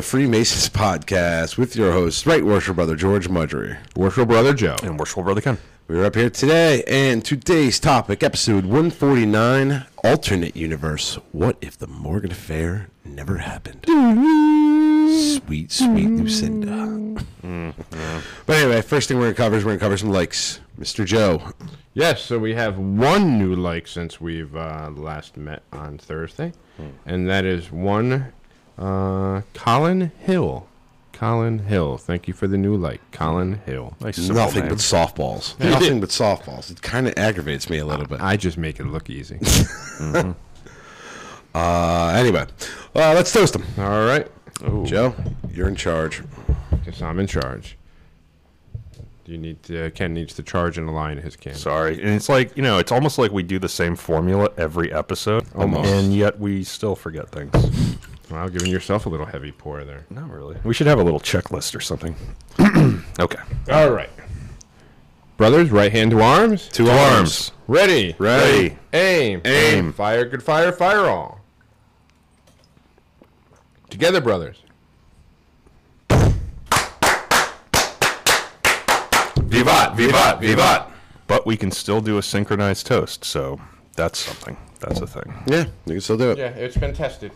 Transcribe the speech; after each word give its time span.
the 0.00 0.06
Freemasons 0.06 0.70
podcast 0.70 1.58
with 1.58 1.76
your 1.76 1.92
host, 1.92 2.24
Right 2.24 2.42
Worship 2.42 2.76
Brother 2.76 2.96
George 2.96 3.28
Mudry, 3.28 3.76
Worshipful 3.94 4.24
Brother 4.24 4.54
Joe. 4.54 4.76
And 4.82 4.98
worshipful 4.98 5.24
brother 5.24 5.42
Ken. 5.42 5.58
We're 5.88 6.06
up 6.06 6.14
here 6.14 6.30
today, 6.30 6.82
and 6.86 7.22
today's 7.22 7.78
topic, 7.78 8.22
episode 8.22 8.64
149, 8.64 9.84
alternate 10.02 10.56
universe. 10.56 11.16
What 11.32 11.58
if 11.60 11.76
the 11.76 11.86
Morgan 11.86 12.32
affair 12.32 12.88
never 13.04 13.36
happened? 13.36 13.84
Sweet, 15.44 15.70
sweet 15.70 16.08
Lucinda. 16.08 17.22
But 18.46 18.56
anyway, 18.56 18.80
first 18.80 19.08
thing 19.08 19.18
we're 19.18 19.24
going 19.24 19.34
to 19.34 19.36
cover 19.36 19.56
is 19.56 19.66
we're 19.66 19.72
going 19.72 19.80
to 19.80 19.84
cover 19.84 19.98
some 19.98 20.10
likes. 20.10 20.60
Mr. 20.78 21.04
Joe. 21.04 21.52
Yes, 21.92 22.22
so 22.22 22.38
we 22.38 22.54
have 22.54 22.78
one 22.78 23.38
new 23.38 23.54
like 23.54 23.86
since 23.86 24.18
we've 24.18 24.56
uh, 24.56 24.90
last 24.94 25.36
met 25.36 25.62
on 25.74 25.98
Thursday, 25.98 26.54
and 27.04 27.28
that 27.28 27.44
is 27.44 27.70
one 27.70 28.32
uh, 28.80 29.42
Colin 29.54 30.10
Hill. 30.20 30.66
Colin 31.12 31.58
Hill. 31.58 31.98
Thank 31.98 32.26
you 32.28 32.34
for 32.34 32.46
the 32.48 32.56
new 32.56 32.76
like. 32.76 33.00
Colin 33.12 33.60
Hill. 33.66 33.94
Nice 34.00 34.18
Nothing 34.18 34.60
name. 34.62 34.68
but 34.70 34.78
softballs. 34.78 35.58
Nothing 35.60 36.00
but 36.00 36.08
softballs. 36.08 36.70
It 36.70 36.80
kind 36.80 37.06
of 37.06 37.14
aggravates 37.18 37.68
me 37.68 37.76
a 37.78 37.84
little 37.84 38.06
bit. 38.06 38.20
I 38.22 38.36
just 38.38 38.56
make 38.56 38.80
it 38.80 38.84
look 38.86 39.10
easy. 39.10 39.38
Uh, 41.52 42.14
anyway, 42.16 42.42
uh, 42.94 43.12
let's 43.12 43.32
toast 43.32 43.52
them. 43.54 43.64
All 43.76 44.04
right. 44.06 44.24
Joe, 44.84 45.14
you're 45.52 45.66
in 45.66 45.74
charge. 45.74 46.22
Guess 46.84 47.02
I'm 47.02 47.18
in 47.18 47.26
charge. 47.26 47.76
Do 49.24 49.32
you 49.32 49.38
need 49.38 49.60
to, 49.64 49.90
Ken 49.90 50.14
needs 50.14 50.32
to 50.34 50.44
charge 50.44 50.78
and 50.78 50.88
align 50.88 51.18
his 51.18 51.34
can. 51.34 51.54
Sorry. 51.54 52.00
And 52.00 52.10
it's 52.10 52.28
like, 52.28 52.56
you 52.56 52.62
know, 52.62 52.78
it's 52.78 52.92
almost 52.92 53.18
like 53.18 53.32
we 53.32 53.42
do 53.42 53.58
the 53.58 53.68
same 53.68 53.96
formula 53.96 54.50
every 54.56 54.92
episode. 54.92 55.44
Almost. 55.56 55.88
And 55.90 56.14
yet 56.14 56.38
we 56.38 56.62
still 56.62 56.94
forget 56.94 57.28
things. 57.30 57.89
Well, 58.30 58.48
giving 58.48 58.70
yourself 58.70 59.06
a 59.06 59.08
little 59.08 59.26
heavy 59.26 59.50
pour 59.50 59.82
there. 59.84 60.06
Not 60.08 60.30
really. 60.30 60.56
We 60.62 60.72
should 60.72 60.86
have 60.86 61.00
a 61.00 61.02
little 61.02 61.18
checklist 61.18 61.74
or 61.74 61.80
something. 61.80 62.14
okay. 63.18 63.40
All 63.70 63.90
right. 63.90 64.10
Brothers, 65.36 65.70
right 65.70 65.90
hand 65.90 66.12
to 66.12 66.20
arms. 66.20 66.68
To 66.68 66.90
arms. 66.90 67.50
Ready. 67.66 68.14
Ready. 68.18 68.76
Aim. 68.92 69.40
Aim. 69.44 69.92
Fire, 69.92 70.24
good 70.26 70.42
fire, 70.42 70.70
fire 70.70 71.06
all. 71.06 71.40
Together, 73.88 74.20
brothers. 74.20 74.62
Vivat, 79.38 79.96
vivat, 79.96 80.40
vivat. 80.40 80.90
But 81.26 81.46
we 81.46 81.56
can 81.56 81.70
still 81.72 82.00
do 82.00 82.18
a 82.18 82.22
synchronized 82.22 82.86
toast, 82.86 83.24
so 83.24 83.60
that's 83.96 84.18
something. 84.18 84.56
That's 84.78 85.00
a 85.00 85.06
thing. 85.06 85.34
Yeah, 85.46 85.64
you 85.86 85.94
can 85.94 86.00
still 86.00 86.16
do 86.16 86.30
it. 86.30 86.38
Yeah, 86.38 86.50
it's 86.50 86.76
been 86.76 86.94
tested. 86.94 87.32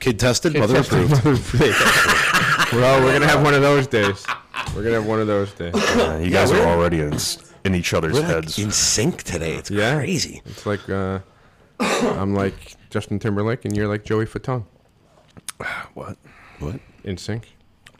Kid 0.00 0.18
tested, 0.18 0.56
mother 0.56 0.80
approved. 0.80 1.12
well, 2.72 3.00
we're 3.04 3.12
gonna 3.12 3.26
have 3.28 3.42
one 3.42 3.54
of 3.54 3.62
those 3.62 3.86
days. 3.86 4.26
We're 4.74 4.82
gonna 4.82 4.96
have 4.96 5.06
one 5.06 5.20
of 5.20 5.26
those 5.26 5.52
days. 5.52 5.74
Uh, 5.74 6.20
you 6.22 6.30
guys 6.30 6.50
are 6.52 6.66
already 6.66 7.00
in, 7.00 7.16
in 7.64 7.74
each 7.74 7.94
other's 7.94 8.14
We're 8.14 8.20
like 8.20 8.28
heads. 8.30 8.58
in 8.58 8.70
sync 8.70 9.22
today. 9.22 9.54
It's 9.54 9.70
Yeah. 9.70 9.96
crazy. 9.96 10.42
It's 10.46 10.66
like 10.66 10.88
uh, 10.88 11.20
I'm 11.80 12.34
like 12.34 12.74
Justin 12.90 13.18
Timberlake, 13.18 13.64
and 13.64 13.76
you're 13.76 13.88
like 13.88 14.04
Joey 14.04 14.26
Fatone. 14.26 14.64
what? 15.94 16.16
What? 16.58 16.80
In 17.04 17.16
sync. 17.16 17.48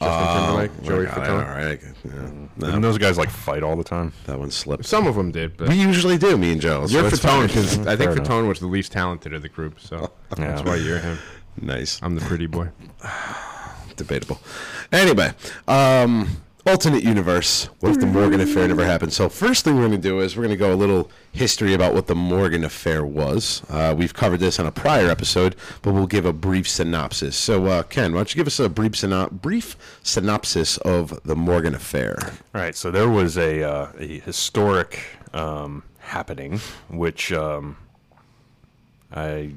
Justin 0.01 0.37
Timberlake, 0.37 0.83
Joey 0.83 1.05
God, 1.05 1.15
Fatone. 1.15 1.47
all 1.47 1.55
right. 1.67 1.81
Yeah. 2.05 2.31
No, 2.57 2.67
Didn't 2.67 2.81
those 2.81 2.97
guys 2.99 3.19
like 3.19 3.29
fight 3.29 3.63
all 3.63 3.77
the 3.77 3.85
time? 3.85 4.13
that 4.27 4.39
one 4.39 4.51
slipped. 4.51 4.87
Some 4.87 5.07
of 5.07 5.15
them 5.15 5.31
did, 5.31 5.59
but 5.59 5.69
We 5.69 5.75
usually 5.75 6.17
do, 6.17 6.39
me 6.39 6.53
and 6.53 6.61
Joe. 6.61 6.87
so 6.87 6.93
you're 6.95 7.03
that's 7.03 7.21
Fatone 7.21 7.49
because 7.49 7.79
I 7.81 7.97
think 7.97 7.99
Fair 7.99 8.13
enough. 8.13 8.27
Fatone 8.27 8.49
was 8.49 8.61
the 8.61 8.67
least 8.67 8.93
talented 8.93 9.35
of 9.35 9.43
the 9.43 9.49
group, 9.51 9.79
so 9.79 10.11
that's 10.37 10.63
why 10.63 10.77
you're 10.77 10.99
him. 11.01 11.19
Nice. 11.61 12.01
I'm 12.03 12.15
the 12.15 12.21
pretty 12.23 12.47
boy. 12.47 12.69
Debatable. 13.97 14.41
Anyway, 14.93 15.33
um, 15.69 16.43
alternate 16.67 17.03
universe. 17.03 17.69
What 17.81 17.93
if 17.93 18.01
the 18.01 18.07
Morgan 18.07 18.41
affair 18.41 18.67
never 18.69 18.85
happened? 18.85 19.13
So 19.13 19.29
first 19.29 19.65
thing 19.65 19.75
we're 19.75 19.89
going 19.89 19.93
to 19.93 19.99
do 19.99 20.21
is 20.21 20.37
we're 20.37 20.45
going 20.45 20.57
to 20.57 20.57
go 20.57 20.73
a 20.73 20.75
little 20.75 21.11
history 21.33 21.75
about 21.75 21.95
what 21.95 22.07
the 22.07 22.15
Morgan 22.15 22.65
affair 22.65 23.05
was. 23.05 23.63
Uh, 23.69 23.95
we've 23.97 24.15
covered 24.15 24.41
this 24.41 24.59
on 24.59 24.67
a 24.67 24.73
prior 24.73 25.09
episode, 25.09 25.57
but 25.83 25.93
we'll 25.93 26.07
give 26.07 26.25
a 26.25 26.33
brief 26.33 26.69
synopsis. 26.69 27.37
So 27.37 27.67
uh, 27.67 27.83
Ken, 27.85 28.13
why 28.13 28.21
don't 28.21 28.35
you 28.35 28.39
give 28.39 28.47
us 28.47 28.59
a 28.59 28.69
brief, 28.69 29.03
brief 29.33 29.77
synopsis 30.03 30.79
of 30.79 31.23
the 31.25 31.37
Morgan 31.37 31.75
affair? 31.75 32.17
All 32.55 32.61
right, 32.61 32.75
so 32.75 32.91
there 32.91 33.09
was 33.09 33.37
a, 33.37 33.63
uh, 33.63 33.93
a 33.99 34.21
historic 34.21 35.01
um, 35.33 35.83
happening, 35.99 36.59
which 36.89 37.33
um, 37.33 37.77
I 39.13 39.53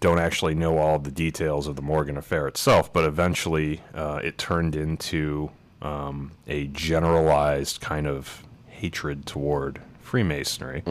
don't 0.00 0.18
actually 0.18 0.54
know 0.54 0.78
all 0.78 0.98
the 0.98 1.10
details 1.10 1.66
of 1.66 1.76
the 1.76 1.82
Morgan 1.82 2.16
affair 2.16 2.46
itself, 2.46 2.92
but 2.92 3.04
eventually 3.04 3.80
uh, 3.94 4.20
it 4.22 4.38
turned 4.38 4.76
into 4.76 5.50
um, 5.82 6.32
a 6.46 6.66
generalized 6.68 7.80
kind 7.80 8.06
of 8.06 8.44
hatred 8.68 9.26
toward 9.26 9.80
Freemasonry. 10.00 10.82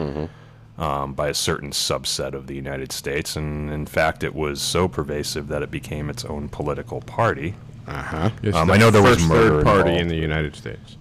Um, 0.78 1.12
by 1.14 1.26
a 1.28 1.34
certain 1.34 1.72
subset 1.72 2.34
of 2.34 2.46
the 2.46 2.54
United 2.54 2.92
States, 2.92 3.34
and 3.34 3.68
in 3.68 3.84
fact, 3.84 4.22
it 4.22 4.32
was 4.32 4.62
so 4.62 4.86
pervasive 4.86 5.48
that 5.48 5.60
it 5.60 5.72
became 5.72 6.08
its 6.08 6.24
own 6.24 6.48
political 6.48 7.00
party. 7.00 7.56
Uh 7.88 8.00
huh. 8.00 8.30
Um, 8.54 8.70
I 8.70 8.76
know 8.76 8.88
there 8.92 9.02
was 9.02 9.16
first 9.16 9.28
murder 9.28 9.48
third 9.56 9.64
party 9.64 9.80
involved. 9.90 10.00
in 10.02 10.06
the 10.08 10.14
United 10.14 10.54
States. 10.54 10.96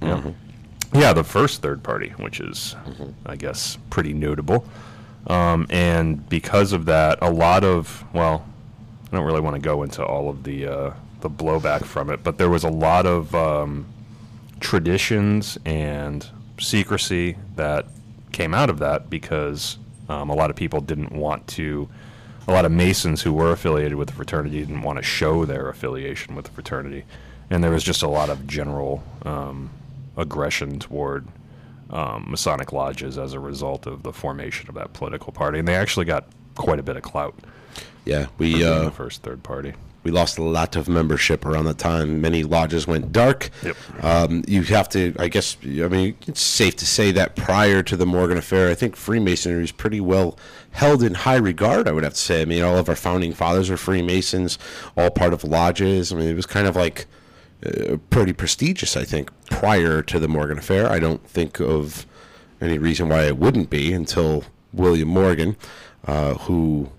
Yeah, 0.94 1.13
the 1.13 1.24
first 1.24 1.62
third 1.62 1.84
party, 1.84 2.09
which 2.18 2.39
is, 2.39 2.75
I 3.28 3.35
guess, 3.35 3.78
pretty 3.91 4.13
notable. 4.13 4.66
Um, 5.27 5.67
and 5.69 6.27
because 6.29 6.71
of 6.71 6.85
that, 6.85 7.19
a 7.21 7.29
lot 7.29 7.63
of 7.63 8.03
well, 8.13 8.45
I 9.11 9.15
don't 9.15 9.25
really 9.25 9.41
want 9.41 9.55
to 9.55 9.61
go 9.61 9.83
into 9.83 10.03
all 10.03 10.29
of 10.29 10.43
the 10.43 10.67
uh, 10.67 10.93
the 11.21 11.29
blowback 11.29 11.83
from 11.83 12.09
it, 12.09 12.23
but 12.23 12.38
there 12.38 12.49
was 12.49 12.63
a 12.63 12.69
lot 12.69 13.05
of 13.05 13.33
um, 13.35 13.85
traditions 14.59 15.57
and 15.65 16.27
secrecy 16.59 17.38
that 17.55 17.85
came 18.31 18.53
out 18.53 18.69
of 18.69 18.79
that 18.79 19.09
because 19.09 19.77
um, 20.09 20.29
a 20.29 20.35
lot 20.35 20.49
of 20.49 20.55
people 20.55 20.79
didn't 20.81 21.11
want 21.11 21.47
to. 21.47 21.89
A 22.47 22.53
lot 22.53 22.63
of 22.63 22.71
Masons 22.71 23.21
who 23.23 23.33
were 23.33 23.51
affiliated 23.51 23.95
with 23.95 24.07
the 24.07 24.13
fraternity 24.13 24.59
didn't 24.59 24.81
want 24.81 24.97
to 24.97 25.03
show 25.03 25.44
their 25.44 25.68
affiliation 25.68 26.33
with 26.33 26.45
the 26.45 26.51
fraternity, 26.51 27.03
and 27.50 27.62
there 27.62 27.71
was 27.71 27.83
just 27.83 28.01
a 28.01 28.07
lot 28.07 28.30
of 28.30 28.47
general 28.47 29.03
um, 29.23 29.69
aggression 30.15 30.80
toward 30.80 31.27
um, 31.89 32.25
Masonic 32.30 32.74
lodges 32.74 33.18
as 33.18 33.34
a 33.34 33.39
result 33.39 33.88
of 33.88 34.04
the 34.04 34.13
formation 34.13 34.69
of 34.69 34.75
that 34.75 34.94
political 34.94 35.31
party, 35.31 35.60
and 35.60 35.68
they 35.68 35.75
actually 35.75 36.06
got 36.06 36.28
quite 36.56 36.80
a 36.80 36.84
bit 36.84 36.95
of 36.98 37.04
clout. 37.04 37.36
Yeah, 38.06 38.28
we 38.38 38.63
uh, 38.63 38.86
the 38.86 38.92
first 38.92 39.22
third 39.24 39.44
party. 39.44 39.74
we 40.04 40.12
lost 40.12 40.38
a 40.38 40.44
lot 40.44 40.75
of 40.78 40.88
membership 40.88 41.45
around 41.45 41.66
the 41.66 41.74
time. 41.74 42.22
Many 42.22 42.44
lodges 42.44 42.88
went 42.88 43.12
dark. 43.12 43.50
Yep. 43.63 43.75
Um, 44.01 44.44
you 44.48 44.63
have 44.63 44.88
to, 44.89 45.13
I 45.19 45.28
guess, 45.28 45.57
I 45.63 45.88
mean, 45.88 46.16
it's 46.25 46.42
safe 46.42 46.78
to 46.78 46.86
say 46.86 47.12
that 47.12 47.36
prior 47.36 47.84
to 47.84 47.98
the 47.98 48.06
Morgan 48.06 48.38
affair, 48.38 48.69
I 48.69 48.75
think 48.75 48.95
Freemasonry 48.95 49.60
was 49.60 49.74
pretty 49.74 50.00
well 50.00 50.38
held 50.72 51.04
in 51.04 51.13
high 51.16 51.36
regard. 51.36 51.88
I 51.88 51.92
would 51.92 52.04
have 52.04 52.13
to 52.13 52.19
say. 52.19 52.42
I 52.42 52.45
mean, 52.45 52.63
all 52.63 52.78
of 52.78 52.88
our 52.88 52.95
founding 52.95 53.33
fathers 53.33 53.69
were 53.69 53.78
Freemasons, 53.78 54.57
all 54.95 55.10
part 55.10 55.33
of 55.33 55.44
lodges. 55.44 56.13
I 56.13 56.16
mean, 56.16 56.30
it 56.30 56.36
was 56.36 56.45
kind 56.45 56.68
of 56.68 56.75
like 56.78 57.07
uh, 57.65 57.98
pretty 58.09 58.33
prestigious. 58.33 58.95
I 58.98 59.04
think 59.04 59.31
prior 59.50 60.01
to 60.04 60.19
the 60.19 60.27
Morgan 60.27 60.57
affair, 60.57 60.89
I 60.89 61.00
don't 61.00 61.25
think 61.27 61.59
of 61.59 62.06
any 62.62 62.77
reason 62.77 63.09
why 63.09 63.24
it 63.24 63.38
wouldn't 63.38 63.69
be 63.69 63.94
until 63.94 64.44
William 64.74 65.07
Morgan, 65.09 65.56
uh, 66.06 66.33
who 66.36 66.89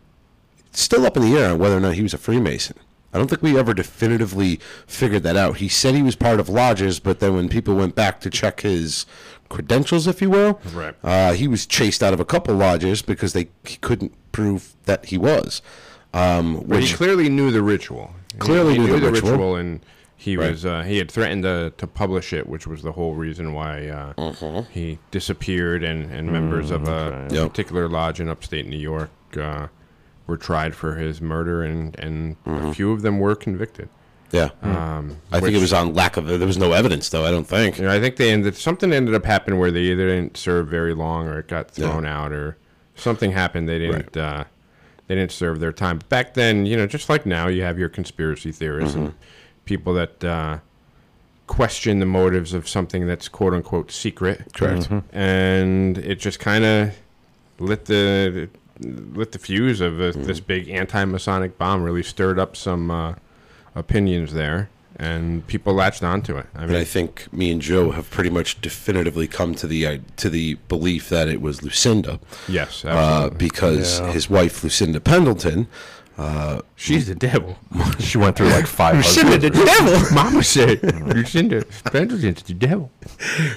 still 0.72 1.04
up 1.06 1.16
in 1.16 1.22
the 1.22 1.36
air 1.38 1.50
on 1.52 1.58
whether 1.58 1.76
or 1.76 1.80
not 1.80 1.94
he 1.94 2.02
was 2.02 2.14
a 2.14 2.18
Freemason. 2.18 2.76
I 3.12 3.16
don't 3.18 3.28
think 3.28 3.42
we 3.42 3.58
ever 3.58 3.72
definitively 3.72 4.60
figured 4.86 5.22
that 5.22 5.34
out. 5.36 5.56
He 5.56 5.68
said 5.68 5.94
he 5.94 6.02
was 6.02 6.14
part 6.14 6.38
of 6.38 6.48
lodges, 6.50 7.00
but 7.00 7.20
then 7.20 7.34
when 7.34 7.48
people 7.48 7.74
went 7.74 7.94
back 7.94 8.20
to 8.20 8.28
check 8.30 8.60
his 8.60 9.06
credentials, 9.48 10.06
if 10.06 10.20
you 10.20 10.28
will, 10.28 10.60
Right. 10.74 10.94
uh, 11.02 11.32
he 11.32 11.48
was 11.48 11.64
chased 11.66 12.02
out 12.02 12.12
of 12.12 12.20
a 12.20 12.24
couple 12.26 12.54
lodges 12.54 13.00
because 13.00 13.32
they 13.32 13.48
he 13.64 13.76
couldn't 13.78 14.12
prove 14.32 14.74
that 14.84 15.06
he 15.06 15.16
was. 15.16 15.62
Um, 16.12 16.56
But 16.56 16.66
which 16.66 16.90
he 16.90 16.96
clearly 16.96 17.28
knew 17.30 17.50
the 17.50 17.62
ritual. 17.62 18.14
Clearly 18.38 18.74
he, 18.74 18.78
knew 18.78 18.86
knew 18.88 18.92
the 19.00 19.06
the 19.06 19.12
ritual. 19.12 19.30
ritual, 19.32 19.56
and 19.56 19.80
he 20.20 20.36
Right. 20.36 20.50
was 20.50 20.66
uh, 20.66 20.82
he 20.82 20.98
had 20.98 21.10
threatened 21.10 21.44
to, 21.44 21.72
to 21.76 21.86
publish 21.86 22.32
it, 22.32 22.48
which 22.48 22.66
was 22.66 22.82
the 22.82 22.92
whole 22.92 23.14
reason 23.14 23.52
why 23.54 23.86
uh, 23.86 24.12
Uh-huh. 24.18 24.62
he 24.70 24.98
disappeared. 25.12 25.84
And, 25.84 26.10
and 26.10 26.30
members 26.32 26.70
of 26.72 26.88
a 26.88 26.90
okay. 27.26 27.34
Yep. 27.36 27.50
particular 27.50 27.88
lodge 27.88 28.20
in 28.20 28.28
upstate 28.28 28.66
New 28.66 28.76
York 28.78 29.10
uh, 29.40 29.68
were 30.26 30.36
tried 30.36 30.74
for 30.74 30.96
his 30.96 31.20
murder, 31.20 31.62
and 31.62 31.96
and 32.00 32.36
a 32.46 32.74
few 32.74 32.90
of 32.92 33.02
them 33.02 33.18
were 33.20 33.34
convicted. 33.36 33.88
yeah, 34.32 34.50
Um, 34.62 35.16
I 35.32 35.40
think 35.40 35.54
it 35.54 35.60
was 35.60 35.72
on 35.72 35.94
lack 35.94 36.16
of. 36.18 36.26
There 36.26 36.46
was 36.46 36.58
no 36.58 36.72
evidence, 36.72 37.08
though. 37.08 37.24
I 37.24 37.30
don't 37.30 37.46
think. 37.46 37.78
You 37.78 37.84
know, 37.84 37.90
I 37.92 38.00
think 38.00 38.16
they 38.16 38.30
ended 38.32 38.56
something 38.56 38.92
ended 38.92 39.14
up 39.14 39.24
happening 39.24 39.58
where 39.60 39.70
they 39.70 39.84
either 39.92 40.06
didn't 40.08 40.36
serve 40.36 40.68
very 40.68 40.92
long 40.94 41.28
or 41.28 41.38
it 41.38 41.46
got 41.48 41.70
Yeah. 41.78 41.88
thrown 41.90 42.04
out 42.04 42.32
or 42.32 42.58
something 42.96 43.32
happened. 43.32 43.68
They 43.68 43.78
didn't 43.78 44.16
uh, 44.16 44.44
they 45.06 45.14
didn't 45.14 45.32
serve 45.32 45.60
their 45.60 45.72
time. 45.72 45.98
But 45.98 46.08
back 46.10 46.34
then, 46.34 46.66
you 46.66 46.76
know, 46.76 46.86
just 46.86 47.08
like 47.08 47.24
now, 47.24 47.46
you 47.48 47.62
have 47.62 47.78
your 47.78 47.88
conspiracy 47.88 48.50
theorists 48.52 48.96
Mm-hmm. 48.96 49.16
People 49.68 49.92
that 49.94 50.24
uh, 50.24 50.58
question 51.46 51.98
the 51.98 52.06
motives 52.06 52.52
of 52.54 52.68
something 52.68 53.06
that's 53.06 53.28
quote 53.28 53.54
unquote 53.54 53.90
secret. 53.92 54.52
Correct. 54.54 54.88
And 55.12 55.98
it 55.98 56.18
just 56.18 56.40
kind 56.40 56.64
of 56.64 56.94
lit 57.58 57.84
the 57.84 58.48
lit 58.80 59.32
the 59.32 59.38
fuse 59.38 59.80
of 59.80 59.92
Mm-hmm. 59.94 60.18
this, 60.18 60.26
this 60.26 60.40
big 60.40 60.68
anti-Masonic 60.68 61.58
bomb. 61.58 61.82
Really 61.82 62.02
stirred 62.02 62.38
up 62.38 62.56
some 62.56 62.90
uh, 62.90 63.14
opinions 63.74 64.32
there. 64.32 64.68
And 65.00 65.46
people 65.46 65.74
latched 65.74 66.02
onto 66.02 66.36
it. 66.36 66.46
I 66.56 66.64
And 66.64 66.76
I 66.76 66.82
think 66.82 67.32
me 67.32 67.52
and 67.52 67.62
Joe 67.62 67.92
have 67.92 68.10
pretty 68.10 68.30
much 68.30 68.60
definitively 68.60 69.28
come 69.28 69.54
to 69.54 69.66
the 69.68 69.86
uh, 69.86 69.98
to 70.16 70.28
the 70.28 70.54
belief 70.68 71.08
that 71.08 71.28
it 71.28 71.40
was 71.40 71.62
Lucinda, 71.62 72.18
yes, 72.48 72.84
uh, 72.84 73.30
because 73.30 74.00
Yeah. 74.00 74.10
his 74.12 74.28
wife 74.28 74.64
Lucinda 74.64 75.00
Pendleton. 75.00 75.68
Uh, 76.18 76.60
She's 76.74 77.06
the 77.06 77.14
devil. 77.14 77.56
She 78.00 78.16
went 78.18 78.36
through 78.36 78.48
like 78.48 78.66
five 78.66 78.96
husbands. 79.04 79.42
the 79.42 79.50
devil. 79.50 80.00
Mama 80.14 80.42
said 80.42 80.82
Lucinda 81.06 81.64
Pendleton's 81.84 82.42
the 82.42 82.54
devil. 82.54 82.90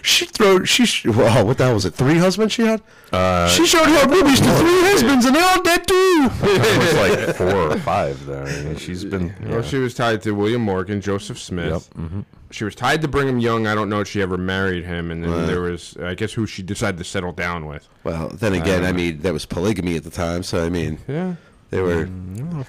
she 0.03 0.25
threw. 0.25 0.65
she 0.65 0.85
sh- 0.85 1.05
well, 1.05 1.45
what 1.45 1.57
the 1.57 1.65
hell 1.65 1.73
was 1.75 1.85
it? 1.85 1.93
Three 1.93 2.17
husbands 2.17 2.53
she 2.53 2.63
had. 2.63 2.81
Uh, 3.11 3.47
she 3.47 3.65
showed 3.65 3.85
her 3.87 4.07
boobies 4.07 4.39
to 4.41 4.51
three 4.55 4.81
husbands, 4.83 5.25
and 5.25 5.35
they're 5.35 5.43
all 5.49 5.61
dead 5.63 5.87
too. 5.87 6.29
it 6.43 6.77
was 6.77 6.93
like 7.17 7.35
four 7.35 7.71
or 7.71 7.77
five 7.79 8.25
though. 8.25 8.43
I 8.43 8.63
mean, 8.63 8.75
she's 8.77 9.03
been. 9.05 9.33
Well, 9.47 9.61
she 9.63 9.77
was 9.77 9.93
tied 9.93 10.21
to 10.23 10.31
William 10.33 10.61
Morgan, 10.61 11.01
Joseph 11.01 11.39
Smith. 11.39 11.89
Yep, 11.95 12.05
mhm. 12.05 12.25
She 12.51 12.63
was 12.65 12.75
tied 12.75 13.01
to 13.01 13.07
Brigham 13.07 13.39
Young. 13.39 13.65
I 13.67 13.73
don't 13.75 13.89
know 13.89 14.01
if 14.01 14.07
she 14.09 14.21
ever 14.21 14.37
married 14.37 14.83
him. 14.83 15.09
And 15.11 15.23
then 15.23 15.47
there 15.47 15.61
was, 15.61 15.95
I 16.01 16.15
guess, 16.15 16.33
who 16.33 16.45
she 16.45 16.61
decided 16.61 16.97
to 16.97 17.03
settle 17.05 17.31
down 17.31 17.65
with. 17.65 17.87
Well, 18.03 18.27
then 18.29 18.53
again, 18.53 18.83
I 18.83 18.91
mean 18.91 19.19
that 19.21 19.31
was 19.33 19.45
polygamy 19.45 19.95
at 19.95 20.03
the 20.03 20.09
time, 20.11 20.43
so 20.43 20.65
I 20.65 20.69
mean 20.69 20.99
Yeah. 21.07 21.35
They 21.71 21.81
were. 21.81 22.07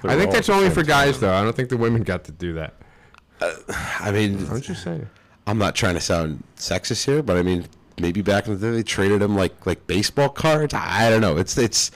I 0.03 0.15
think 0.17 0.31
that's 0.31 0.49
only 0.49 0.69
for 0.69 0.83
guys, 0.83 1.19
though. 1.19 1.33
I 1.33 1.43
don't 1.43 1.55
think 1.55 1.69
the 1.69 1.77
women 1.77 2.03
got 2.03 2.23
to 2.25 2.31
do 2.31 2.53
that. 2.53 2.73
I 3.99 4.11
mean, 4.11 4.47
I'm 4.49 4.61
just 4.61 4.83
saying. 4.83 5.07
I'm 5.45 5.57
not 5.57 5.75
trying 5.75 5.95
to 5.95 6.01
sound 6.01 6.43
sexist 6.55 7.05
here, 7.05 7.21
but 7.21 7.37
I 7.37 7.43
mean 7.43 7.67
maybe 7.99 8.21
back 8.21 8.47
in 8.47 8.53
the 8.53 8.59
day 8.59 8.75
they 8.75 8.83
traded 8.83 9.21
them 9.21 9.35
like 9.35 9.65
like 9.65 9.85
baseball 9.87 10.29
cards. 10.29 10.73
I 10.73 11.09
don't 11.09 11.21
know. 11.21 11.37
It's 11.37 11.57
it's 11.57 11.91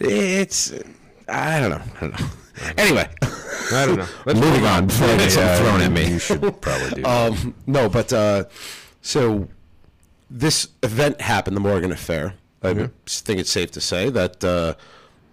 it's 0.00 0.72
I 1.28 1.60
don't 1.60 1.70
know. 1.70 1.82
I 1.96 2.00
don't 2.00 2.20
know. 2.20 2.26
Anyway, 2.76 3.08
I 3.22 3.86
don't 3.86 3.98
know. 3.98 4.06
Let's 4.26 4.40
moving 4.40 4.64
on 4.64 4.88
before 4.88 5.06
I 5.06 5.16
get 5.16 5.30
something 5.30 5.64
thrown 5.64 5.80
at 5.80 5.92
me. 5.92 6.10
You 6.14 6.18
should 6.18 6.60
probably 6.60 7.02
do. 7.02 7.04
Um, 7.08 7.54
no, 7.68 7.88
but 7.88 8.12
uh, 8.12 8.46
so 9.00 9.46
this 10.28 10.66
event 10.82 11.20
happened, 11.20 11.56
the 11.56 11.60
Morgan 11.60 11.92
affair. 11.92 12.34
I 12.60 12.72
would 12.72 13.06
think 13.06 13.38
it's 13.38 13.52
safe 13.52 13.70
to 13.70 13.80
say 13.80 14.10
that 14.10 14.42
uh, 14.42 14.74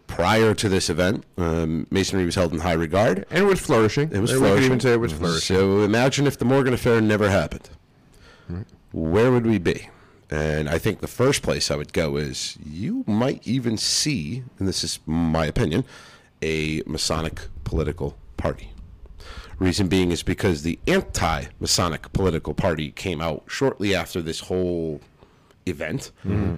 prior 0.07 0.53
to 0.53 0.69
this 0.69 0.89
event, 0.89 1.23
um, 1.37 1.87
masonry 1.89 2.25
was 2.25 2.35
held 2.35 2.53
in 2.53 2.59
high 2.59 2.73
regard. 2.73 3.25
And 3.31 3.43
it 3.43 3.47
was 3.47 3.59
flourishing. 3.59 4.11
It 4.11 4.19
was 4.19 4.31
We 4.31 4.37
flourishing. 4.39 4.57
could 4.61 4.65
even 4.65 4.79
say 4.79 4.93
it 4.93 4.99
was 4.99 5.13
flourishing. 5.13 5.55
So 5.57 5.81
imagine 5.81 6.27
if 6.27 6.37
the 6.37 6.45
Morgan 6.45 6.73
affair 6.73 7.01
never 7.01 7.29
happened. 7.29 7.69
Where 8.91 9.31
would 9.31 9.45
we 9.45 9.57
be? 9.57 9.89
And 10.31 10.69
I 10.69 10.77
think 10.79 11.01
the 11.01 11.07
first 11.07 11.41
place 11.43 11.69
I 11.69 11.75
would 11.75 11.93
go 11.93 12.17
is 12.17 12.57
you 12.65 13.03
might 13.07 13.45
even 13.47 13.77
see, 13.77 14.43
and 14.57 14.67
this 14.67 14.83
is 14.83 14.99
my 15.05 15.45
opinion, 15.45 15.83
a 16.41 16.81
Masonic 16.85 17.41
political 17.63 18.17
party. 18.37 18.71
Reason 19.59 19.87
being 19.87 20.11
is 20.11 20.23
because 20.23 20.63
the 20.63 20.79
anti 20.87 21.45
Masonic 21.59 22.11
political 22.13 22.53
party 22.53 22.91
came 22.91 23.21
out 23.21 23.43
shortly 23.47 23.95
after 23.95 24.21
this 24.21 24.41
whole 24.41 24.99
event. 25.65 26.11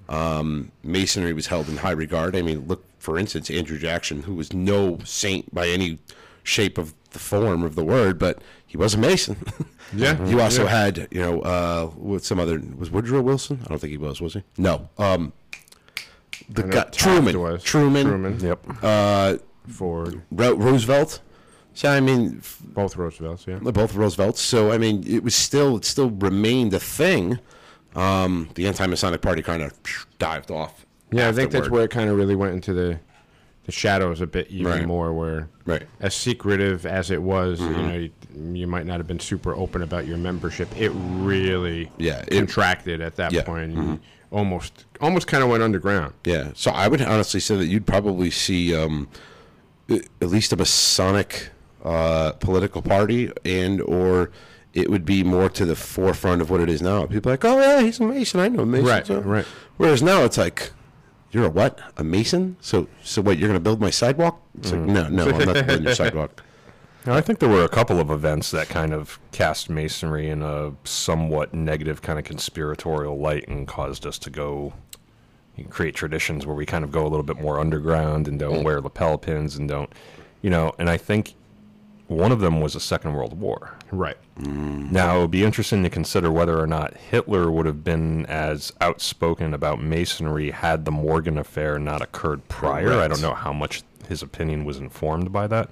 Um, 0.09 0.71
Masonry 0.83 1.33
was 1.33 1.47
held 1.47 1.69
in 1.69 1.77
high 1.77 1.91
regard. 1.91 2.35
I 2.35 2.41
mean, 2.41 2.67
look, 2.67 2.83
for 2.99 3.17
instance, 3.17 3.49
Andrew 3.49 3.77
Jackson, 3.77 4.23
who 4.23 4.35
was 4.35 4.53
no 4.53 4.99
saint 5.05 5.53
by 5.53 5.67
any 5.67 5.99
shape 6.43 6.77
of 6.77 6.93
the 7.11 7.19
form 7.19 7.63
of 7.63 7.75
the 7.75 7.83
word, 7.83 8.17
but 8.19 8.41
he 8.65 8.77
was 8.77 8.93
a 8.93 8.97
Mason. 8.97 9.37
Yeah. 9.95 10.21
you 10.27 10.41
also 10.41 10.63
Yeah. 10.65 10.69
had, 10.69 11.07
you 11.11 11.21
know, 11.21 11.39
uh, 11.43 11.89
with 11.95 12.25
some 12.25 12.41
other, 12.41 12.61
was 12.77 12.91
Woodrow 12.91 13.21
Wilson? 13.21 13.61
I 13.63 13.69
don't 13.69 13.79
think 13.79 13.91
he 13.91 13.97
was, 13.97 14.19
was 14.19 14.33
he? 14.33 14.43
No. 14.57 14.89
Um, 14.97 15.31
the 16.49 16.63
guy, 16.63 16.83
Truman. 16.91 17.33
Truman. 17.61 18.05
Truman. 18.05 18.39
yep. 18.41 18.59
Uh, 18.83 19.37
Ford. 19.69 20.21
Ro- 20.31 20.55
Roosevelt. 20.55 21.21
So, 21.73 21.89
I 21.89 21.99
mean, 22.01 22.41
Both 22.73 22.97
Roosevelts, 22.97 23.45
yeah. 23.47 23.59
both 23.59 23.93
Roosevelts. 23.95 24.41
So 24.41 24.71
I 24.71 24.77
mean, 24.77 25.03
it 25.07 25.23
was 25.23 25.35
still 25.35 25.77
it 25.77 25.85
still 25.85 26.09
remained 26.09 26.73
a 26.73 26.79
thing. 26.79 27.39
Um, 27.95 28.49
the 28.55 28.67
anti-Masonic 28.67 29.21
Party 29.21 29.41
kind 29.43 29.61
of 29.61 29.71
dived 30.19 30.49
off. 30.51 30.85
Yeah, 31.11 31.29
I 31.29 31.31
think 31.31 31.51
that's 31.51 31.69
where 31.69 31.83
it 31.83 31.91
kind 31.91 32.09
of 32.09 32.17
really 32.17 32.35
went 32.35 32.53
into 32.53 32.73
the 32.73 32.99
the 33.65 33.71
shadows 33.73 34.21
a 34.21 34.27
bit 34.27 34.47
even 34.49 34.65
Right. 34.71 34.85
more. 34.85 35.11
Where 35.13 35.49
Right. 35.65 35.83
as 35.99 36.15
secretive 36.15 36.85
as 36.85 37.11
it 37.11 37.21
was, 37.21 37.59
Mm-hmm. 37.59 37.79
you 37.79 37.87
know, 37.87 37.93
you, 37.97 38.53
you 38.61 38.67
might 38.67 38.85
not 38.85 38.97
have 38.97 39.07
been 39.07 39.19
super 39.19 39.53
open 39.53 39.81
about 39.81 40.07
your 40.07 40.15
membership. 40.17 40.69
It 40.79 40.89
really 40.95 41.91
Yeah, 41.97 42.23
it- 42.29 42.37
contracted 42.37 43.01
at 43.01 43.17
that 43.17 43.33
Yeah, 43.33 43.41
Mm-hmm. 43.41 43.51
point. 43.51 43.71
You 43.73 43.99
Almost 44.31 44.85
almost 44.99 45.27
kind 45.27 45.41
of 45.43 45.49
went 45.49 45.63
underground. 45.63 46.13
Yeah. 46.25 46.49
So 46.53 46.71
I 46.71 46.87
would 46.89 47.01
honestly 47.01 47.39
say 47.39 47.55
that 47.55 47.67
you'd 47.67 47.85
probably 47.85 48.29
see 48.29 48.75
um, 48.75 49.07
at 49.89 50.27
least 50.29 50.51
a 50.51 50.57
Masonic 50.57 51.49
uh, 51.83 52.33
political 52.33 52.81
party, 52.81 53.31
and 53.45 53.79
or 53.81 54.29
it 54.73 54.89
would 54.89 55.05
be 55.05 55.23
more 55.23 55.49
to 55.49 55.65
the 55.65 55.75
forefront 55.75 56.41
of 56.41 56.49
what 56.49 56.59
it 56.59 56.69
is 56.69 56.81
now. 56.81 57.05
People 57.05 57.31
are 57.31 57.33
like, 57.33 57.45
oh 57.45 57.57
yeah, 57.59 57.81
he's 57.81 57.99
a 58.01 58.03
Mason. 58.03 58.39
I 58.41 58.49
know 58.49 58.65
Mason. 58.65 58.85
Right, 58.87 59.05
too." 59.05 59.19
right. 59.21 59.45
Whereas 59.77 60.01
now 60.03 60.23
it's 60.25 60.37
like. 60.37 60.71
You're 61.37 61.45
a 61.45 61.49
what? 61.49 61.79
A 61.97 62.03
mason? 62.03 62.57
So, 62.61 62.87
so 63.03 63.21
what? 63.21 63.37
You're 63.37 63.47
going 63.47 63.59
to 63.59 63.63
build 63.63 63.79
my 63.79 63.91
sidewalk? 63.91 64.41
It's 64.57 64.71
like, 64.71 64.81
mm-hmm. 64.81 64.91
no, 64.91 65.07
no, 65.07 65.29
I'm 65.29 65.45
not 65.45 65.67
building 65.67 65.83
your 65.83 65.93
sidewalk. 66.03 66.43
Now, 67.05 67.13
I 67.13 67.21
think 67.21 67.37
there 67.37 67.47
were 67.47 67.63
a 67.63 67.69
couple 67.69 67.99
of 67.99 68.09
events 68.09 68.49
that 68.49 68.69
kind 68.69 68.91
of 68.91 69.19
cast 69.31 69.69
masonry 69.69 70.31
in 70.31 70.41
a 70.41 70.73
somewhat 70.83 71.53
negative 71.53 72.01
kind 72.01 72.17
of 72.17 72.25
conspiratorial 72.25 73.19
light 73.19 73.47
and 73.47 73.67
caused 73.67 74.07
us 74.07 74.17
to 74.17 74.31
go 74.31 74.73
you 75.57 75.65
create 75.65 75.93
traditions 75.93 76.47
where 76.47 76.55
we 76.55 76.65
kind 76.65 76.83
of 76.83 76.91
go 76.91 77.03
a 77.03 77.07
little 77.07 77.21
bit 77.21 77.39
more 77.39 77.59
underground 77.59 78.27
and 78.27 78.39
don't 78.39 78.61
mm. 78.61 78.63
wear 78.63 78.81
lapel 78.81 79.19
pins 79.19 79.57
and 79.57 79.69
don't, 79.69 79.93
you 80.41 80.49
know. 80.49 80.73
And 80.79 80.89
I 80.89 80.97
think 80.97 81.35
one 82.07 82.31
of 82.31 82.39
them 82.39 82.61
was 82.61 82.73
the 82.73 82.79
Second 82.79 83.13
World 83.13 83.39
War. 83.39 83.75
Right. 83.91 84.17
Now, 84.37 85.17
it 85.17 85.21
would 85.21 85.31
be 85.31 85.43
interesting 85.43 85.83
to 85.83 85.89
consider 85.89 86.31
whether 86.31 86.59
or 86.59 86.67
not 86.67 86.95
Hitler 86.95 87.51
would 87.51 87.65
have 87.65 87.83
been 87.83 88.25
as 88.27 88.71
outspoken 88.79 89.53
about 89.53 89.81
Masonry 89.81 90.51
had 90.51 90.85
the 90.85 90.91
Morgan 90.91 91.37
affair 91.37 91.77
not 91.79 92.01
occurred 92.01 92.47
prior. 92.47 92.93
I 92.93 93.07
don't 93.07 93.21
know 93.21 93.33
how 93.33 93.51
much 93.51 93.83
his 94.07 94.21
opinion 94.21 94.63
was 94.63 94.77
informed 94.77 95.33
by 95.33 95.47
that. 95.47 95.71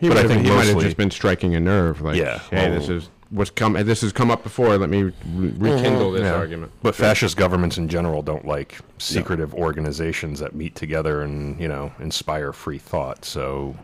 He 0.00 0.08
But 0.08 0.16
I 0.16 0.20
have, 0.22 0.30
think 0.30 0.44
he 0.44 0.50
might 0.50 0.66
have 0.66 0.80
just 0.80 0.96
been 0.96 1.12
striking 1.12 1.54
a 1.54 1.60
nerve. 1.60 2.00
Like, 2.00 2.16
Yeah, 2.16 2.38
hey, 2.50 2.70
well- 2.70 2.80
this 2.80 2.88
oh. 2.88 2.96
is 2.96 3.10
what's 3.30 3.50
come. 3.50 3.74
This 3.74 4.00
has 4.00 4.12
come 4.12 4.30
up 4.30 4.42
before. 4.42 4.76
Let 4.76 4.90
me 4.90 5.04
re- 5.04 5.12
rekindle 5.26 6.08
mm-hmm. 6.10 6.14
this 6.14 6.22
Yeah. 6.22 6.34
argument. 6.34 6.72
But 6.82 6.94
fascist 6.96 7.36
governments 7.36 7.78
in 7.78 7.88
general 7.88 8.20
don't 8.22 8.46
like 8.46 8.78
secretive 8.98 9.54
organizations 9.54 10.40
that 10.40 10.54
meet 10.54 10.74
together 10.74 11.22
and, 11.22 11.58
you 11.60 11.68
know, 11.68 11.92
inspire 12.00 12.52
free 12.52 12.78
thought. 12.78 13.24
So 13.24 13.76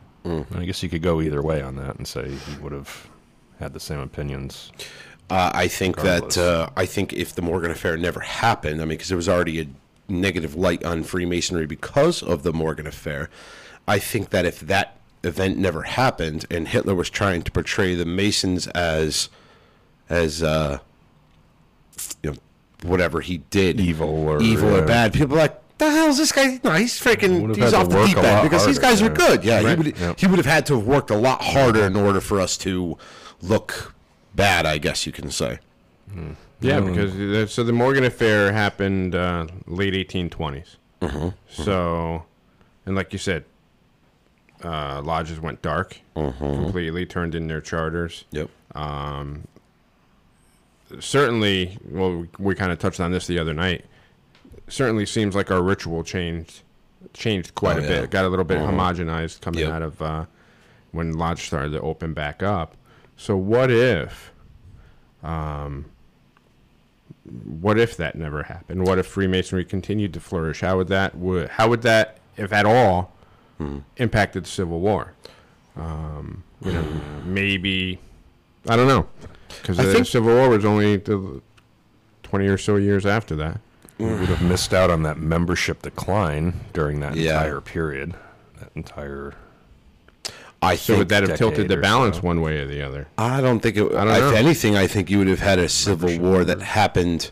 I 0.54 0.64
guess 0.64 0.82
you 0.82 0.88
could 0.88 1.02
go 1.02 1.20
either 1.20 1.42
way 1.42 1.62
on 1.62 1.76
that 1.76 1.96
and 1.96 2.06
say 2.06 2.28
he 2.30 2.56
would 2.58 2.72
have 2.72 3.08
had 3.58 3.72
the 3.72 3.80
same 3.80 3.98
opinions. 4.00 4.70
Uh, 5.30 5.50
I 5.54 5.68
think 5.68 5.96
Regardless. 5.98 6.34
that 6.36 6.42
uh, 6.44 6.70
I 6.76 6.86
think 6.86 7.12
if 7.12 7.34
the 7.34 7.42
Morgan 7.42 7.70
affair 7.70 7.96
never 7.96 8.20
happened, 8.20 8.80
I 8.80 8.84
mean, 8.84 8.90
because 8.90 9.08
there 9.08 9.16
was 9.16 9.28
already 9.28 9.60
a 9.60 9.66
negative 10.08 10.54
light 10.54 10.82
on 10.84 11.02
Freemasonry 11.02 11.66
because 11.66 12.22
of 12.22 12.42
the 12.42 12.52
Morgan 12.52 12.86
affair. 12.86 13.28
I 13.86 13.98
think 13.98 14.30
that 14.30 14.44
if 14.46 14.60
that 14.60 14.96
event 15.24 15.58
never 15.58 15.82
happened 15.82 16.46
and 16.50 16.68
Hitler 16.68 16.94
was 16.94 17.10
trying 17.10 17.42
to 17.42 17.50
portray 17.50 17.94
the 17.94 18.04
Masons 18.06 18.66
as 18.68 19.28
as 20.08 20.42
uh, 20.42 20.78
you 22.22 22.30
know 22.30 22.36
whatever 22.84 23.20
he 23.20 23.38
did 23.50 23.80
Evil 23.80 24.08
or- 24.28 24.40
evil 24.42 24.74
or 24.76 24.86
bad, 24.86 25.12
people 25.12 25.36
like 25.36 25.60
the 25.78 25.90
hell 25.90 26.08
is 26.08 26.16
this 26.18 26.32
guy? 26.32 26.60
No, 26.64 26.72
he's 26.72 27.00
freaking. 27.00 27.42
Would've 27.42 27.56
He's 27.56 27.72
off 27.72 27.88
the 27.88 28.04
deep 28.06 28.16
end 28.16 28.26
lot 28.26 28.42
because 28.42 28.66
these 28.66 28.78
harder, 28.78 28.96
guys 28.96 29.02
are 29.02 29.08
good. 29.14 29.44
Yeah, 29.44 29.62
Right. 29.62 29.68
he 29.70 29.74
would. 29.76 29.98
Yep. 29.98 30.18
He 30.20 30.26
would 30.26 30.38
have 30.38 30.46
had 30.46 30.66
to 30.66 30.76
have 30.76 30.86
worked 30.86 31.10
a 31.10 31.16
lot 31.16 31.42
harder 31.42 31.84
in 31.84 31.96
order 31.96 32.20
for 32.20 32.40
us 32.40 32.56
to 32.58 32.96
look 33.42 33.94
bad. 34.34 34.66
I 34.66 34.78
guess 34.78 35.06
you 35.06 35.12
can 35.12 35.30
say. 35.30 35.58
Yeah, 36.60 36.80
because 36.80 37.14
the, 37.14 37.46
so 37.48 37.62
the 37.62 37.72
Morgan 37.72 38.02
affair 38.04 38.50
happened 38.52 39.14
uh, 39.14 39.46
late 39.66 39.94
1820s. 39.94 40.76
Mm-hmm. 41.02 41.28
So, 41.62 42.24
and 42.86 42.96
like 42.96 43.12
you 43.12 43.18
said, 43.20 43.44
uh, 44.64 45.00
lodges 45.02 45.38
went 45.38 45.62
dark 45.62 46.00
Mm-hmm. 46.16 46.38
completely, 46.64 47.06
turned 47.06 47.36
in 47.36 47.46
their 47.46 47.60
charters. 47.60 48.24
Yep. 48.32 48.50
Certainly, 51.00 51.78
well, 51.90 52.16
we, 52.20 52.28
we 52.38 52.54
kind 52.54 52.72
of 52.72 52.78
touched 52.78 52.98
on 53.00 53.12
this 53.12 53.26
the 53.26 53.38
other 53.38 53.52
night. 53.54 53.84
Certainly 54.68 55.06
seems 55.06 55.34
like 55.34 55.50
our 55.50 55.62
ritual 55.62 56.02
changed 56.04 56.62
changed 57.14 57.54
quite 57.54 57.76
Oh, 57.76 57.80
a 57.80 57.82
yeah. 57.82 57.88
bit. 58.02 58.10
Got 58.10 58.24
a 58.24 58.28
little 58.28 58.44
bit 58.44 58.58
homogenized 58.58 59.40
coming 59.40 59.60
Yep. 59.60 59.70
out 59.72 59.82
of 59.82 60.02
uh, 60.02 60.24
when 60.92 61.12
lodge 61.12 61.46
started 61.46 61.70
to 61.72 61.80
open 61.80 62.12
back 62.12 62.42
up. 62.42 62.76
So 63.16 63.36
what 63.36 63.70
if, 63.70 64.32
um, 65.22 65.86
what 67.60 67.78
if 67.78 67.96
that 67.96 68.14
never 68.16 68.44
happened? 68.44 68.86
What 68.86 68.98
if 68.98 69.06
Freemasonry 69.06 69.64
continued 69.64 70.12
to 70.14 70.20
flourish? 70.20 70.60
How 70.60 70.76
would 70.76 70.88
that 70.88 71.16
would 71.16 71.48
how 71.50 71.68
would 71.68 71.82
that, 71.82 72.18
if 72.36 72.52
at 72.52 72.66
all, 72.66 73.12
Hmm. 73.58 73.78
impacted 73.96 74.44
the 74.44 74.48
Civil 74.48 74.80
War? 74.80 75.12
Um, 75.76 76.42
you 76.64 76.72
know, 76.72 76.84
maybe 77.24 77.98
I 78.68 78.76
don't 78.76 78.88
know, 78.88 79.06
because 79.62 79.76
the 79.76 79.92
think- 79.92 80.06
Civil 80.06 80.34
War 80.34 80.48
was 80.48 80.64
only 80.64 80.96
the 80.96 81.40
twenty 82.22 82.46
or 82.46 82.58
so 82.58 82.76
years 82.76 83.06
after 83.06 83.34
that. 83.36 83.60
We 83.98 84.06
would 84.06 84.28
have 84.28 84.42
missed 84.42 84.72
out 84.72 84.90
on 84.90 85.02
that 85.02 85.18
membership 85.18 85.82
decline 85.82 86.54
during 86.72 87.00
that 87.00 87.16
Yeah. 87.16 87.34
entire 87.38 87.60
period. 87.60 88.14
That 88.60 88.70
entire. 88.74 89.34
I 90.62 90.76
So 90.76 90.86
think 90.86 90.98
would 90.98 91.08
that 91.10 91.22
have 91.28 91.38
tilted 91.38 91.68
the 91.68 91.76
balance 91.76 92.16
so. 92.16 92.22
one 92.22 92.40
way 92.40 92.58
or 92.60 92.66
the 92.66 92.82
other? 92.82 93.06
I 93.16 93.40
don't 93.40 93.60
think 93.60 93.76
it. 93.76 93.92
I 93.94 94.04
don't 94.04 94.14
if 94.14 94.20
know. 94.20 94.34
anything, 94.34 94.76
I 94.76 94.86
think 94.86 95.10
you 95.10 95.18
would 95.18 95.28
have 95.28 95.40
had 95.40 95.58
a 95.58 95.68
civil 95.68 96.16
war 96.18 96.44
that 96.44 96.60
happened, 96.60 97.30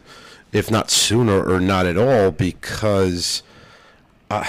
if 0.52 0.70
not 0.70 0.90
sooner 0.90 1.42
or 1.44 1.58
not 1.60 1.86
at 1.86 1.96
all, 1.96 2.30
because 2.30 3.42
uh, 4.30 4.44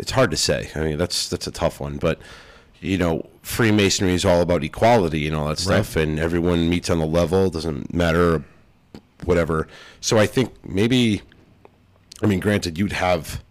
it's 0.00 0.12
hard 0.12 0.30
to 0.32 0.36
say. 0.36 0.70
I 0.74 0.80
mean, 0.80 0.98
that's 0.98 1.28
that's 1.28 1.46
a 1.46 1.52
tough 1.52 1.78
one, 1.80 1.96
but 1.98 2.18
you 2.80 2.98
know, 2.98 3.28
Freemasonry 3.42 4.14
is 4.14 4.24
all 4.24 4.40
about 4.40 4.64
equality 4.64 5.26
and 5.28 5.36
all 5.36 5.46
that 5.48 5.58
stuff, 5.58 5.94
and 5.96 6.18
everyone 6.18 6.68
meets 6.68 6.90
on 6.90 6.98
the 6.98 7.06
level. 7.06 7.50
Doesn't 7.50 7.94
matter, 7.94 8.42
whatever. 9.24 9.68
So 10.00 10.18
I 10.18 10.26
think 10.26 10.52
maybe, 10.68 11.22
I 12.22 12.26
mean, 12.26 12.40
granted, 12.40 12.78
you'd 12.78 12.92
have. 12.92 13.42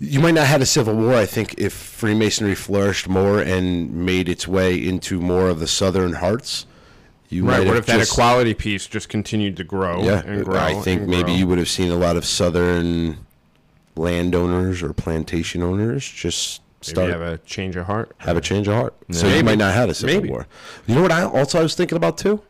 You 0.00 0.20
might 0.20 0.32
not 0.34 0.42
have 0.42 0.48
had 0.50 0.62
a 0.62 0.66
civil 0.66 0.94
war. 0.94 1.14
I 1.14 1.26
think 1.26 1.54
if 1.58 1.72
Freemasonry 1.72 2.54
flourished 2.54 3.08
more 3.08 3.40
and 3.40 3.92
made 3.92 4.28
its 4.28 4.46
way 4.46 4.76
into 4.76 5.20
more 5.20 5.48
of 5.48 5.58
the 5.58 5.66
southern 5.66 6.12
hearts, 6.14 6.66
you 7.28 7.44
Right. 7.44 7.58
might 7.58 7.66
What 7.66 7.76
if 7.78 7.86
that 7.86 7.98
just- 7.98 8.12
equality 8.12 8.54
piece 8.54 8.86
just 8.86 9.08
continued 9.08 9.56
to 9.56 9.64
grow 9.64 10.04
Yeah, 10.04 10.22
and 10.24 10.44
grow? 10.44 10.56
I 10.58 10.74
think 10.74 11.02
maybe 11.08 11.24
grow? 11.24 11.34
you 11.34 11.46
would 11.48 11.58
have 11.58 11.68
seen 11.68 11.90
a 11.90 11.96
lot 11.96 12.16
of 12.16 12.24
southern 12.24 13.18
landowners 13.96 14.82
or 14.82 14.92
plantation 14.92 15.62
owners 15.64 16.08
just 16.08 16.60
maybe 16.82 16.90
start 16.92 17.10
have 17.10 17.20
a 17.20 17.38
change 17.38 17.74
of 17.74 17.86
heart. 17.86 18.12
have 18.18 18.36
a 18.36 18.40
change 18.40 18.68
of 18.68 18.74
heart. 18.74 18.94
So 19.10 19.26
you 19.26 19.42
might 19.42 19.58
not 19.58 19.74
have 19.74 19.88
a 19.90 19.94
civil 19.94 20.14
Maybe. 20.14 20.28
war. 20.30 20.46
You 20.86 20.94
know 20.94 21.02
what 21.02 21.10
I 21.10 21.24
also 21.24 21.58
I 21.58 21.62
was 21.62 21.74
thinking 21.74 21.96
about 21.96 22.18
too? 22.18 22.40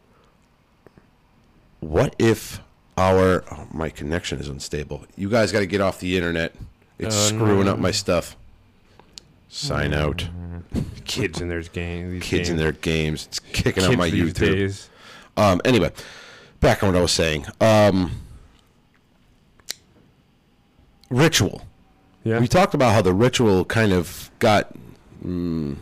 What 1.81 2.15
if 2.19 2.61
our 2.99 3.45
oh, 3.51 3.67
my 3.73 3.89
connection 3.91 4.39
is 4.41 4.49
unstable? 4.49 5.05
You 5.17 5.29
guys 5.31 5.53
got 5.53 5.61
to 5.61 5.67
get 5.67 5.81
off 5.81 6.01
the 6.01 6.17
internet. 6.17 6.55
It's 6.99 7.15
Uh, 7.17 7.29
screwing 7.29 7.69
up 7.69 7.79
my 7.79 7.91
stuff. 7.91 8.37
Sign 9.49 9.95
out. 9.95 10.29
Kids 11.05 11.41
in 11.41 11.49
their 11.49 11.63
game. 11.63 12.21
Kids 12.21 12.49
in 12.51 12.57
their 12.57 12.73
games. 12.73 13.27
It's 13.27 13.39
kicking 13.39 13.73
Kids 13.75 13.87
out 13.87 13.97
my 13.97 14.11
YouTube. 14.11 14.35
days. 14.35 14.91
Um, 15.37 15.61
anyway, 15.65 15.91
back 16.61 16.83
on 16.83 16.91
what 16.91 16.99
I 16.99 17.01
was 17.03 17.13
saying. 17.13 17.47
Um, 17.61 18.11
ritual. 21.11 21.63
Yeah. 22.25 22.41
We 22.41 22.49
talked 22.49 22.75
about 22.75 22.93
how 22.93 23.01
the 23.03 23.15
ritual 23.15 23.65
kind 23.65 23.93
of 23.93 24.31
got 24.39 24.73
mm, 25.25 25.77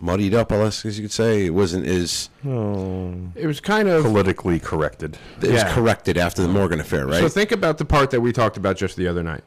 muddied 0.00 0.34
up, 0.34 0.50
I 0.50 0.56
guess 0.56 0.84
you 0.84 1.02
could 1.02 1.12
say. 1.12 1.46
It 1.46 1.54
wasn't 1.54 1.86
as 1.86 2.30
It 3.36 3.46
was 3.46 3.60
kind 3.60 3.88
of 3.88 4.02
Politically 4.02 4.58
corrected. 4.58 5.18
it 5.42 5.52
was 5.52 5.64
corrected 5.64 6.16
after 6.16 6.42
the 6.42 6.48
Morgan 6.48 6.80
affair, 6.80 7.06
right? 7.06 7.20
So 7.20 7.28
think 7.28 7.52
about 7.52 7.78
the 7.78 7.84
part 7.84 8.10
that 8.10 8.20
we 8.20 8.32
talked 8.32 8.56
about 8.56 8.76
just 8.76 8.96
the 8.96 9.06
other 9.06 9.22
night, 9.22 9.44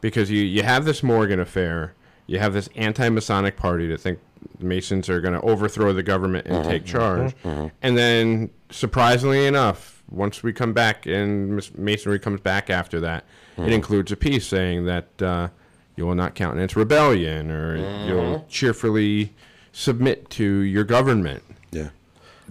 because 0.00 0.30
you 0.30 0.42
you 0.42 0.62
have 0.62 0.84
this 0.84 1.02
Morgan 1.02 1.40
affair, 1.40 1.94
you 2.26 2.38
have 2.38 2.52
this 2.52 2.68
anti-Masonic 2.76 3.56
party 3.56 3.86
that 3.88 4.00
think 4.00 4.18
Masons 4.60 5.08
are 5.08 5.20
going 5.20 5.34
to 5.34 5.40
overthrow 5.40 5.92
the 5.92 6.02
government 6.02 6.46
and 6.46 6.56
mm-hmm. 6.56 6.70
take 6.70 6.84
mm-hmm. 6.84 6.96
charge, 6.96 7.36
mm-hmm. 7.42 7.68
and 7.82 7.96
then 7.96 8.50
surprisingly 8.70 9.46
enough, 9.46 10.02
once 10.10 10.42
we 10.42 10.52
come 10.52 10.72
back 10.72 11.06
and 11.06 11.56
Masonry 11.76 12.18
comes 12.18 12.40
back 12.40 12.68
after 12.68 13.00
that, 13.00 13.24
it 13.56 13.72
includes 13.72 14.12
a 14.12 14.16
piece 14.16 14.46
saying 14.46 14.84
that 14.84 15.22
uh, 15.22 15.48
you 15.96 16.04
will 16.04 16.14
not 16.14 16.34
countenance 16.34 16.76
rebellion 16.76 17.50
or 17.50 17.76
you'll 18.06 18.44
cheerfully 18.48 19.32
submit 19.74 20.30
to 20.30 20.44
your 20.44 20.84
government. 20.84 21.42
yeah. 21.72 21.88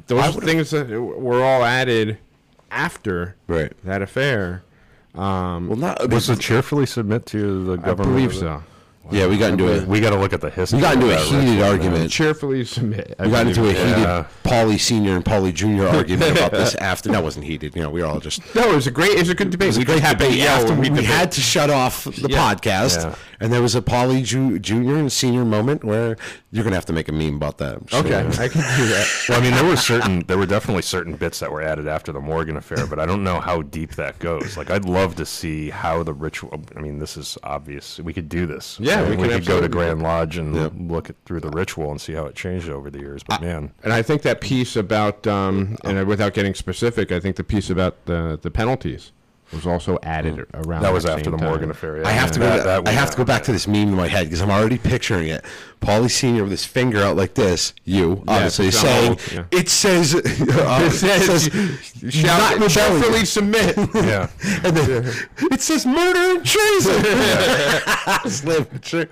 Those 0.08 0.36
things 0.36 0.72
that 0.72 0.90
were 0.90 1.44
all 1.44 1.64
added 1.64 2.18
after 2.72 3.36
Right. 3.48 3.72
that 3.84 4.02
affair. 4.02 4.64
Um, 5.16 5.68
Well, 5.70 5.78
not 5.78 6.10
Was 6.10 6.30
it 6.30 6.40
cheerfully 6.40 6.86
submit 6.86 7.26
to 7.28 7.64
the 7.66 7.78
government? 7.78 8.10
I 8.10 8.14
believe 8.26 8.34
so. 8.36 8.64
Yeah. 9.12 9.28
We 9.28 9.38
got 9.38 9.52
into 9.52 9.68
a 9.72 9.86
We 9.86 10.00
got 10.00 10.12
to 10.12 10.18
look 10.18 10.34
at 10.34 10.42
the 10.42 10.50
history. 10.50 10.78
we 10.78 10.82
got 10.82 10.96
into 10.96 11.12
a 11.14 11.18
heated 11.20 11.50
ritual, 11.50 11.64
argument. 11.64 12.12
Cheerfully 12.12 12.64
submit. 12.66 13.16
I 13.20 13.26
We 13.26 13.32
got 13.32 13.48
into 13.48 13.62
a 13.62 13.64
believe. 13.74 13.78
heated 13.78 13.98
Yeah. 14.04 14.26
Paulie 14.44 14.80
Senior 14.80 15.16
and 15.16 15.26
Paulie 15.26 15.54
Junior 15.54 15.88
argument 15.88 16.32
about 16.38 16.52
this 16.52 16.76
after. 16.82 17.10
That 17.12 17.24
wasn't 17.24 17.46
heated. 17.46 17.76
You 17.76 17.84
know, 17.84 17.90
we 17.90 18.02
were 18.02 18.08
all 18.08 18.20
just 18.20 18.42
No, 18.56 18.72
it 18.72 18.76
was 18.76 18.88
a 18.88 18.92
great. 18.92 19.12
It 19.12 19.20
was 19.20 19.30
a 19.30 19.36
good 19.36 19.50
debate. 19.50 19.66
It 19.66 19.70
was 19.70 19.78
a 19.78 19.80
we 19.80 19.86
great 19.86 20.02
just 20.02 20.18
debate 20.18 20.38
yell 20.38 20.62
after 20.62 20.74
when 20.76 20.94
we, 20.94 21.04
had 21.04 21.32
to 21.34 21.42
shut 21.42 21.70
off 21.70 22.06
the 22.06 22.28
Yeah. 22.30 22.54
podcast, 22.56 23.04
Yeah. 23.04 23.16
and 23.40 23.52
there 23.52 23.62
was 23.62 23.76
a 23.76 23.82
Paulie 23.82 24.24
Ju- 24.24 24.58
Junior 24.60 24.96
and 24.98 25.12
Senior 25.12 25.44
moment 25.46 25.84
where 25.84 26.16
you're 26.52 26.64
gonna 26.64 26.76
have 26.76 26.86
to 26.86 26.94
make 26.94 27.10
a 27.10 27.12
meme 27.12 27.36
about 27.36 27.58
that. 27.58 27.76
I'm 27.78 27.88
sure. 27.88 28.00
Okay, 28.00 28.20
I 28.20 28.48
can 28.48 28.62
do 28.78 28.88
that. 28.88 29.08
Well, 29.30 29.40
I 29.40 29.42
mean, 29.44 29.52
there 29.54 29.64
were 29.66 29.76
certain, 29.78 30.24
there 30.28 30.38
were 30.38 30.46
definitely 30.46 30.82
certain 30.84 31.16
bits 31.16 31.40
that 31.40 31.52
were 31.52 31.62
added 31.62 31.88
after 31.88 32.12
the 32.12 32.20
Morgan 32.20 32.58
affair, 32.58 32.86
but 32.88 33.00
I 33.00 33.06
don't 33.06 33.24
know 33.24 33.40
how 33.40 33.62
deep 33.64 33.96
that 33.96 34.20
goes. 34.20 34.58
Like, 34.58 34.70
I'd 34.70 34.86
love 34.86 35.16
to 35.16 35.26
see 35.26 35.70
how 35.70 36.04
the 36.04 36.14
ritual. 36.14 36.62
I 36.76 36.80
mean, 36.82 37.00
this 37.00 37.16
is 37.18 37.38
obvious. 37.44 38.00
We 38.00 38.14
could 38.14 38.30
do 38.30 38.46
this. 38.46 38.78
Yeah, 38.80 38.93
Right? 39.02 39.10
we 39.10 39.16
we 39.18 39.30
could 39.30 39.46
go 39.46 39.60
to. 39.60 39.74
Grand 39.74 40.04
Lodge 40.04 40.38
and 40.38 40.90
look 40.92 41.10
at, 41.10 41.16
through 41.26 41.40
the 41.40 41.50
ritual 41.50 41.90
and 41.90 42.00
see 42.00 42.14
how 42.14 42.26
it 42.26 42.36
changed 42.36 42.70
over 42.70 42.92
the 42.92 43.00
years. 43.00 43.24
But 43.24 43.42
man, 43.42 43.72
And 43.84 43.92
I 43.92 44.02
think 44.04 44.22
that 44.22 44.40
piece 44.40 44.76
about, 44.76 45.26
um, 45.26 45.78
and 45.84 46.06
without 46.08 46.34
getting 46.34 46.54
specific, 46.54 47.12
I 47.12 47.20
think 47.20 47.36
the 47.38 47.44
piece 47.44 47.70
about 47.70 48.06
the 48.06 48.40
the 48.42 48.52
penalties 48.52 49.12
was 49.54 49.66
also 49.68 50.00
added 50.04 50.46
around. 50.54 50.82
that 50.84 50.92
was 50.94 51.06
after 51.06 51.30
the 51.32 51.38
time. 51.38 51.48
Morgan 51.50 51.70
affair. 51.72 51.98
Yeah. 52.02 52.08
I 52.08 52.12
have 52.12 52.32
to 52.32 52.40
go. 52.40 52.46
That- 52.46 52.64
that 52.64 52.76
I 52.76 52.80
was 52.80 52.90
have 53.00 53.12
to 53.12 53.18
go 53.18 53.24
back 53.24 53.44
to 53.44 53.52
this 53.52 53.68
meme 53.68 53.90
in 53.90 53.96
my 53.96 54.08
head 54.08 54.26
because 54.26 54.42
I'm 54.42 54.50
already 54.52 54.78
picturing 54.78 55.28
it. 55.30 55.44
Paulie 55.82 56.10
Senior 56.10 56.44
with 56.44 56.52
his 56.52 56.66
finger 56.66 57.00
out 57.04 57.16
like 57.18 57.34
this. 57.34 57.74
You 57.84 58.24
obviously 58.28 58.68
it's 58.68 58.80
saying 58.80 59.12
all- 59.12 59.20
yeah. 59.34 59.46
it 59.52 59.70
says. 59.70 60.16
uh, 60.16 60.20
It 60.22 60.92
says, 60.92 61.54
not 62.04 62.14
shout, 62.14 62.54
rebellion. 62.54 62.70
cheerfully 62.70 63.26
submit. 63.26 63.78
Yeah. 63.96 64.30
and 64.64 64.76
then 64.78 65.14
it 65.52 65.62
says 65.62 65.86
murder 65.86 66.38
and 66.38 66.46
treason. 66.46 67.04
Slim, 68.30 68.66
true. 68.82 69.06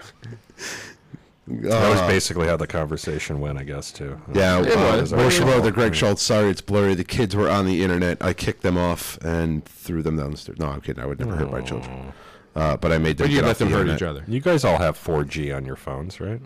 That 1.47 1.89
was 1.89 2.01
basically 2.01 2.47
how 2.47 2.55
the 2.55 2.67
conversation 2.67 3.39
went, 3.39 3.57
I 3.57 3.63
guess, 3.63 3.91
too. 3.91 4.21
Yeah, 4.33 4.61
It 4.61 4.77
uh, 4.77 5.01
was. 5.01 5.13
Worship 5.13 5.45
Yeah. 5.45 5.53
Brother 5.53 5.71
Greg 5.71 5.95
Schultz. 5.95 6.21
Sorry, 6.21 6.49
it's 6.49 6.61
blurry. 6.61 6.93
The 6.93 7.03
kids 7.03 7.35
were 7.35 7.49
on 7.49 7.65
the 7.65 7.83
internet. 7.83 8.23
I 8.23 8.33
kicked 8.33 8.61
them 8.61 8.77
off 8.77 9.17
and 9.23 9.65
threw 9.65 10.03
them 10.03 10.17
down 10.17 10.31
the 10.31 10.37
stairs. 10.37 10.59
No, 10.59 10.67
I'm 10.67 10.81
kidding. 10.81 11.03
I 11.03 11.07
would 11.07 11.19
never 11.19 11.35
hurt 11.35 11.51
my 11.51 11.61
children. 11.61 12.13
Uh, 12.55 12.77
but 12.77 12.91
I 12.91 12.97
made 12.99 13.17
them. 13.17 13.25
But 13.25 13.31
you 13.31 13.37
get 13.37 13.45
let 13.45 13.51
off 13.51 13.57
them 13.57 13.69
the 13.69 13.75
hurt 13.75 13.81
internet. 13.81 13.97
each 13.97 14.03
other. 14.03 14.23
You 14.27 14.39
guys 14.39 14.63
all 14.63 14.77
have 14.77 14.97
4G 14.97 15.55
on 15.55 15.65
your 15.65 15.75
phones, 15.75 16.19
right? 16.19 16.41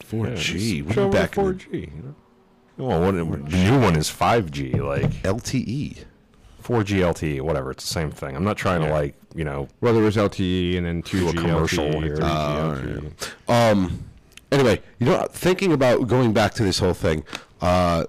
4G. 0.00 0.92
Show 0.92 1.06
We're 1.06 1.12
back 1.12 1.36
in 1.38 1.44
4G. 1.44 1.72
You 1.72 2.02
know? 2.02 2.14
Well, 2.76 3.00
what, 3.00 3.12
the 3.50 3.56
new 3.56 3.80
one 3.80 3.96
is 3.96 4.08
5G, 4.10 4.80
like 4.80 5.10
LTE. 5.22 6.04
4G 6.62 6.98
LTE, 7.00 7.40
whatever. 7.42 7.70
It's 7.70 7.84
the 7.84 7.92
same 7.92 8.10
thing. 8.10 8.36
I'm 8.36 8.44
not 8.44 8.56
trying 8.56 8.80
to 8.82 8.88
like, 8.90 9.14
you 9.34 9.44
know, 9.44 9.68
Well, 9.80 9.94
there 9.94 10.02
was 10.02 10.16
LTE 10.16 10.76
and 10.76 10.86
then 10.86 11.02
2G 11.02 11.36
commercial 11.36 11.84
LTE, 11.86 12.02
here. 12.02 12.16
3G 12.16 12.22
Oh, 12.22 13.10
LTE. 13.48 13.70
Um. 13.72 14.04
Anyway, 14.50 14.82
you 14.98 15.06
know, 15.06 15.26
thinking 15.30 15.72
about 15.72 16.06
going 16.08 16.32
back 16.34 16.52
to 16.54 16.62
this 16.62 16.78
whole 16.78 16.92
thing, 16.92 17.24
uh, 17.62 18.04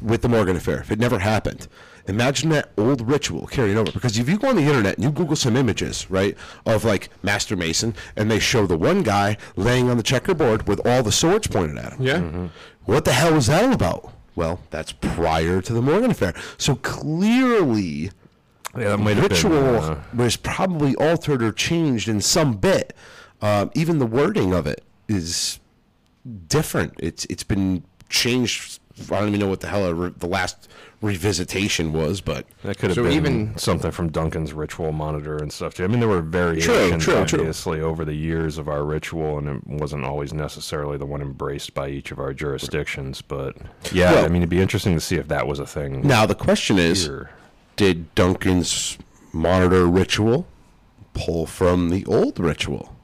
with 0.00 0.22
the 0.22 0.28
Morgan 0.28 0.56
affair, 0.56 0.80
if 0.80 0.90
it 0.90 0.98
never 0.98 1.18
happened, 1.18 1.68
imagine 2.06 2.48
that 2.50 2.70
old 2.78 3.06
ritual 3.06 3.46
carrying 3.46 3.76
over. 3.76 3.92
Because 3.92 4.18
if 4.18 4.26
you 4.28 4.38
go 4.38 4.48
on 4.48 4.56
the 4.56 4.62
internet 4.62 4.94
and 4.94 5.04
you 5.04 5.10
Google 5.10 5.36
some 5.36 5.56
images, 5.56 6.10
right, 6.10 6.34
of 6.64 6.84
like 6.84 7.10
Master 7.22 7.56
Mason, 7.56 7.94
and 8.16 8.30
they 8.30 8.38
show 8.38 8.66
the 8.66 8.78
one 8.78 9.02
guy 9.02 9.36
laying 9.56 9.90
on 9.90 9.96
the 9.98 10.02
checkerboard 10.02 10.66
with 10.66 10.80
all 10.86 11.02
the 11.02 11.12
swords 11.12 11.46
pointed 11.46 11.76
at 11.76 11.92
him. 11.94 12.02
Yeah. 12.02 12.48
What 12.84 13.04
the 13.04 13.12
hell 13.12 13.34
was 13.34 13.48
that 13.48 13.64
all 13.64 13.72
about? 13.72 14.12
Well, 14.38 14.60
that's 14.70 14.92
prior 14.92 15.60
to 15.60 15.72
the 15.72 15.82
Morgan 15.82 16.12
affair. 16.12 16.32
So 16.58 16.76
clearly, 16.76 18.12
Yeah, 18.78 18.96
have 19.14 19.30
ritual 19.32 19.50
been. 19.50 19.74
uh, 19.82 20.02
was 20.14 20.36
probably 20.36 20.94
altered 20.94 21.42
or 21.42 21.50
changed 21.50 22.08
in 22.08 22.20
some 22.20 22.52
bit. 22.56 22.94
Um, 23.42 23.72
even 23.74 23.98
the 23.98 24.06
wording 24.06 24.54
of 24.54 24.64
it 24.68 24.84
is 25.08 25.58
different. 26.46 26.94
It's 27.00 27.24
it's 27.28 27.42
been 27.42 27.82
changed. 28.10 28.78
I 29.10 29.18
don't 29.18 29.26
even 29.28 29.40
know 29.40 29.48
what 29.48 29.58
the 29.58 29.66
hell 29.68 29.92
re- 29.92 30.14
the 30.16 30.28
last 30.28 30.68
revisitation 31.02 31.92
was, 31.92 32.20
but 32.20 32.46
That 32.64 32.78
could 32.78 32.90
have 32.90 32.96
So 32.96 33.04
been 33.04 33.12
even- 33.12 33.56
something 33.58 33.90
from 33.90 34.10
Duncan's 34.10 34.52
ritual 34.52 34.92
monitor 34.92 35.36
and 35.36 35.52
stuff 35.52 35.74
too. 35.74 35.84
I 35.84 35.86
mean, 35.86 36.00
there 36.00 36.08
were 36.08 36.20
variations, 36.20 37.04
true, 37.04 37.24
true. 37.24 37.38
obviously, 37.40 37.80
over 37.80 38.04
the 38.04 38.14
years 38.14 38.58
of 38.58 38.68
our 38.68 38.84
ritual, 38.84 39.38
and 39.38 39.48
it 39.48 39.66
wasn't 39.66 40.04
always 40.04 40.32
necessarily 40.32 40.98
the 40.98 41.06
one 41.06 41.22
embraced 41.22 41.72
by 41.74 41.88
each 41.88 42.10
of 42.10 42.18
our 42.18 42.32
jurisdictions. 42.32 43.22
But 43.22 43.56
yeah, 43.92 44.12
Well- 44.12 44.24
I 44.24 44.28
mean, 44.28 44.42
it'd 44.42 44.48
be 44.48 44.60
interesting 44.60 44.94
to 44.94 45.00
see 45.00 45.16
if 45.16 45.28
that 45.28 45.46
was 45.46 45.58
a 45.60 45.66
thing. 45.66 46.06
now 46.06 46.26
the 46.26 46.34
question 46.34 46.78
is: 46.78 47.06
here. 47.06 47.30
Did 47.76 48.12
Duncan's 48.16 48.98
monitor 49.32 49.86
ritual 49.86 50.46
pull 51.14 51.46
from 51.46 51.90
the 51.90 52.04
old 52.06 52.40
ritual? 52.40 52.96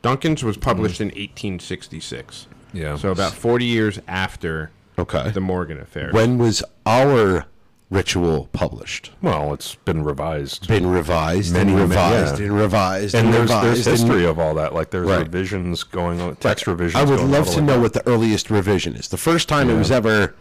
Duncan's 0.00 0.44
was 0.44 0.56
published 0.56 0.98
hmm. 0.98 1.04
in 1.04 1.08
1866. 1.08 2.46
Yeah. 2.72 2.96
So 2.96 3.10
about 3.10 3.32
40 3.32 3.64
years 3.64 3.98
after 4.08 4.70
Okay. 4.98 5.30
the 5.30 5.40
Morgan 5.40 5.78
affair. 5.80 6.10
When 6.12 6.38
was 6.38 6.62
our 6.86 7.46
ritual 7.90 8.48
published? 8.52 9.10
Well, 9.20 9.52
it's 9.54 9.74
been 9.74 10.02
revised. 10.02 10.66
Been 10.68 10.86
revised 10.86 11.52
Many, 11.52 11.72
and 11.72 11.80
many- 11.80 11.90
revised 11.90 12.38
yeah. 12.40 12.46
and 12.46 12.56
revised 12.56 13.14
and 13.14 13.32
there's, 13.34 13.48
there's 13.50 13.62
revised 13.64 13.86
and- 13.88 13.98
history 13.98 14.24
of 14.26 14.38
all 14.38 14.54
that. 14.54 14.74
Like 14.74 14.90
there's 14.90 15.06
Right. 15.08 15.20
revisions 15.20 15.82
going 15.82 16.20
on, 16.20 16.36
text 16.36 16.66
revisions. 16.66 16.94
I 16.94 17.04
would 17.10 17.20
love 17.20 17.48
to 17.50 17.60
know 17.60 17.80
what 17.80 17.92
the 17.92 18.06
earliest 18.08 18.50
revision 18.50 18.94
is. 18.96 19.08
The 19.08 19.16
first 19.18 19.48
time 19.48 19.68
it 19.70 19.76
was 19.76 19.90
ever 19.90 20.34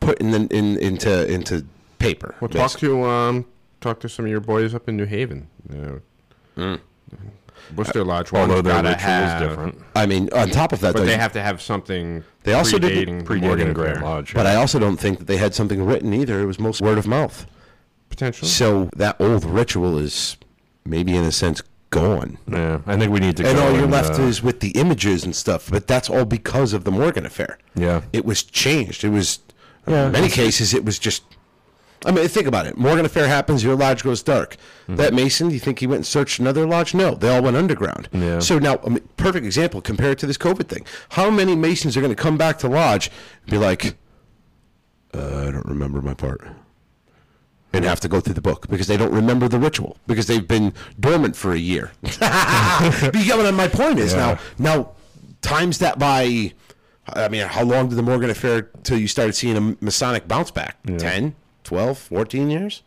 put 0.00 0.18
in, 0.18 0.30
the, 0.30 0.46
in 0.54 0.76
into 0.78 1.30
into 1.32 1.64
paper. 1.98 2.34
Well, 2.40 2.48
talk 2.48 2.72
to 2.78 3.04
um, 3.04 3.46
talk 3.80 4.00
to 4.00 4.08
some 4.08 4.24
of 4.26 4.30
your 4.30 4.40
boys 4.40 4.74
up 4.74 4.88
in 4.88 4.96
New 4.96 5.06
Haven. 5.06 5.48
You 5.72 6.02
know, 6.56 6.78
Worcester 7.76 8.04
Lodge. 8.04 8.32
one's. 8.32 8.50
Although 8.50 8.62
their 8.62 8.82
ritual 8.82 8.98
have, 8.98 9.42
is 9.42 9.48
different. 9.48 9.78
I 9.94 10.06
mean, 10.06 10.28
on 10.32 10.50
top 10.50 10.72
of 10.72 10.80
that, 10.80 10.94
but 10.94 11.00
though, 11.00 11.06
they 11.06 11.16
have 11.16 11.32
to 11.32 11.42
have 11.42 11.60
something. 11.62 12.24
They 12.44 12.54
also 12.54 12.78
didn't- 12.78 13.24
predating 13.24 13.26
the 13.26 13.34
Predating 13.34 13.40
Morgan 13.42 13.72
Grand. 13.72 14.02
Lodge. 14.02 14.34
But 14.34 14.46
yeah. 14.46 14.52
I 14.52 14.54
also 14.56 14.78
don't 14.78 14.96
think 14.98 15.18
that 15.18 15.26
they 15.26 15.36
had 15.36 15.54
something 15.54 15.84
written 15.84 16.12
either. 16.14 16.40
It 16.40 16.46
was 16.46 16.58
most 16.58 16.80
word 16.80 16.98
of 16.98 17.06
mouth. 17.06 17.46
potentially. 18.10 18.48
So 18.48 18.88
that 18.96 19.16
old 19.20 19.44
ritual 19.44 19.98
is 19.98 20.36
maybe 20.84 21.14
in 21.16 21.24
a 21.24 21.32
sense 21.32 21.62
gone. 21.90 22.38
yeah, 22.46 22.80
I 22.86 22.96
think 22.96 23.12
we 23.12 23.20
need 23.20 23.36
to. 23.38 23.46
And 23.46 23.56
go 23.56 23.64
all 23.66 23.72
you're 23.72 23.82
and, 23.84 23.92
left 23.92 24.18
uh, 24.18 24.22
is 24.22 24.42
with 24.42 24.60
the 24.60 24.70
images 24.72 25.24
and 25.24 25.34
stuff. 25.36 25.70
But 25.70 25.86
that's 25.86 26.08
all 26.10 26.24
because 26.24 26.72
of 26.72 26.84
the 26.84 26.90
Morgan 26.90 27.24
affair. 27.26 27.58
yeah. 27.74 28.02
It 28.12 28.24
was 28.24 28.42
changed. 28.42 29.04
It 29.04 29.08
was, 29.10 29.40
in 29.86 30.12
many 30.12 30.28
cases, 30.28 30.74
it 30.74 30.84
was 30.84 30.98
just. 30.98 31.22
I 32.06 32.12
mean, 32.12 32.28
think 32.28 32.46
about 32.46 32.66
it. 32.66 32.76
Morgan 32.78 33.04
affair 33.04 33.26
happens. 33.26 33.64
Your 33.64 33.74
lodge 33.76 34.04
goes 34.04 34.22
dark. 34.22 34.56
That 34.88 35.12
Mason, 35.14 35.48
do 35.48 35.54
you 35.54 35.60
think 35.60 35.80
he 35.80 35.86
went 35.86 35.98
and 35.98 36.06
searched 36.06 36.38
another 36.38 36.66
lodge? 36.66 36.94
No, 36.94 37.14
they 37.14 37.28
all 37.28 37.42
went 37.42 37.56
underground. 37.56 38.08
Yeah. 38.12 38.38
So 38.38 38.58
now, 38.58 38.78
I 38.86 38.88
mean, 38.90 39.08
perfect 39.16 39.44
example. 39.44 39.80
Compare 39.80 40.12
it 40.12 40.18
to 40.20 40.26
this 40.26 40.38
COVID 40.38 40.68
thing. 40.68 40.86
How 41.10 41.28
many 41.30 41.56
Masons 41.56 41.96
are 41.96 42.00
going 42.00 42.14
to 42.14 42.22
come 42.22 42.36
back 42.38 42.58
to 42.60 42.68
lodge 42.68 43.10
and 43.42 43.50
be 43.50 43.58
like, 43.58 43.96
uh, 45.14 45.46
"I 45.48 45.50
don't 45.50 45.66
remember 45.66 46.00
my 46.00 46.14
part," 46.14 46.46
and 47.72 47.84
have 47.84 48.00
to 48.00 48.08
go 48.08 48.20
through 48.20 48.34
the 48.34 48.40
book 48.40 48.68
because 48.68 48.86
they 48.86 48.96
don't 48.96 49.12
remember 49.12 49.48
the 49.48 49.58
ritual 49.58 49.96
because 50.06 50.26
they've 50.26 50.46
been 50.46 50.72
dormant 50.98 51.36
for 51.36 51.52
a 51.52 51.58
year. 51.58 51.90
but 52.02 53.14
you 53.14 53.24
get 53.24 53.36
what 53.36 53.52
my 53.54 53.68
point 53.68 53.98
is 53.98 54.12
Yeah. 54.12 54.18
now. 54.18 54.38
Now, 54.76 54.90
times 55.42 55.78
that 55.78 55.98
by. 55.98 56.52
I 57.10 57.28
mean, 57.28 57.46
how 57.46 57.64
long 57.64 57.88
did 57.88 57.96
the 57.96 58.02
Morgan 58.02 58.28
affair 58.28 58.62
till 58.82 58.98
you 58.98 59.08
started 59.08 59.34
seeing 59.34 59.56
a 59.56 59.76
Masonic 59.82 60.28
bounce 60.28 60.50
back? 60.50 60.76
10, 60.98 61.34
12, 61.68 61.98
14 61.98 62.48
years? 62.50 62.82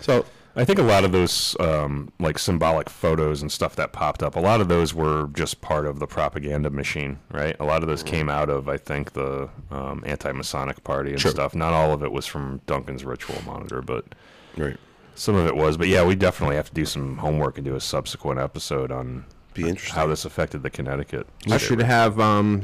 So, 0.00 0.24
I 0.56 0.64
think 0.64 0.78
a 0.78 0.82
lot 0.82 1.04
of 1.04 1.12
those 1.12 1.54
um, 1.60 2.12
like 2.18 2.38
symbolic 2.38 2.88
photos 2.90 3.40
and 3.42 3.50
stuff 3.52 3.76
that 3.76 3.92
popped 3.92 4.22
up, 4.22 4.36
a 4.36 4.40
lot 4.40 4.60
of 4.60 4.68
those 4.68 4.92
were 4.94 5.28
just 5.34 5.60
part 5.60 5.86
of 5.86 5.98
the 5.98 6.06
propaganda 6.06 6.70
machine, 6.70 7.18
right? 7.30 7.54
A 7.60 7.64
lot 7.64 7.82
of 7.82 7.88
those 7.88 8.02
came 8.02 8.28
out 8.30 8.48
of, 8.50 8.68
I 8.68 8.76
think, 8.76 9.12
the 9.12 9.48
um, 9.70 10.02
anti-Masonic 10.06 10.82
party 10.84 11.10
and 11.12 11.20
Sure. 11.20 11.30
stuff. 11.30 11.54
Not 11.54 11.72
all 11.72 11.92
of 11.92 12.02
it 12.02 12.10
was 12.12 12.26
from 12.26 12.60
Duncan's 12.66 13.04
ritual 13.04 13.36
monitor, 13.46 13.80
but 13.82 14.14
right. 14.56 14.76
some 15.14 15.34
of 15.36 15.46
it 15.46 15.56
was. 15.56 15.76
But 15.76 15.88
yeah, 15.88 16.04
we 16.04 16.14
definitely 16.14 16.56
have 16.56 16.68
to 16.68 16.74
do 16.74 16.84
some 16.86 17.18
homework 17.18 17.56
and 17.58 17.64
do 17.66 17.74
a 17.76 17.80
subsequent 17.80 18.38
episode 18.40 18.90
on 18.90 19.24
Be 19.54 19.68
interesting. 19.68 19.94
how 19.94 20.06
this 20.06 20.24
affected 20.26 20.62
the 20.62 20.70
Connecticut. 20.70 21.26
I 21.46 21.56
state 21.56 21.60
should 21.66 21.82
have. 21.82 22.18
Um, 22.20 22.62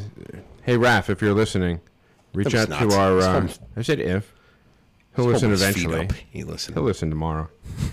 hey, 0.63 0.77
Raph, 0.77 1.09
if 1.11 1.23
you're 1.23 1.35
listening, 1.35 1.81
reach 2.35 2.55
out 2.55 2.69
was 2.69 2.79
to 2.79 2.99
our. 2.99 3.17
it's 3.45 3.59
Uh, 3.59 3.65
I 3.77 3.83
said 3.83 4.01
if. 4.01 4.35
He'll 5.23 5.27
listen 5.33 5.53
eventually. 5.53 6.09
He 6.31 6.45
listened. 6.45 6.77
He'll 6.77 6.85
listen 6.85 7.11
tomorrow. 7.11 7.49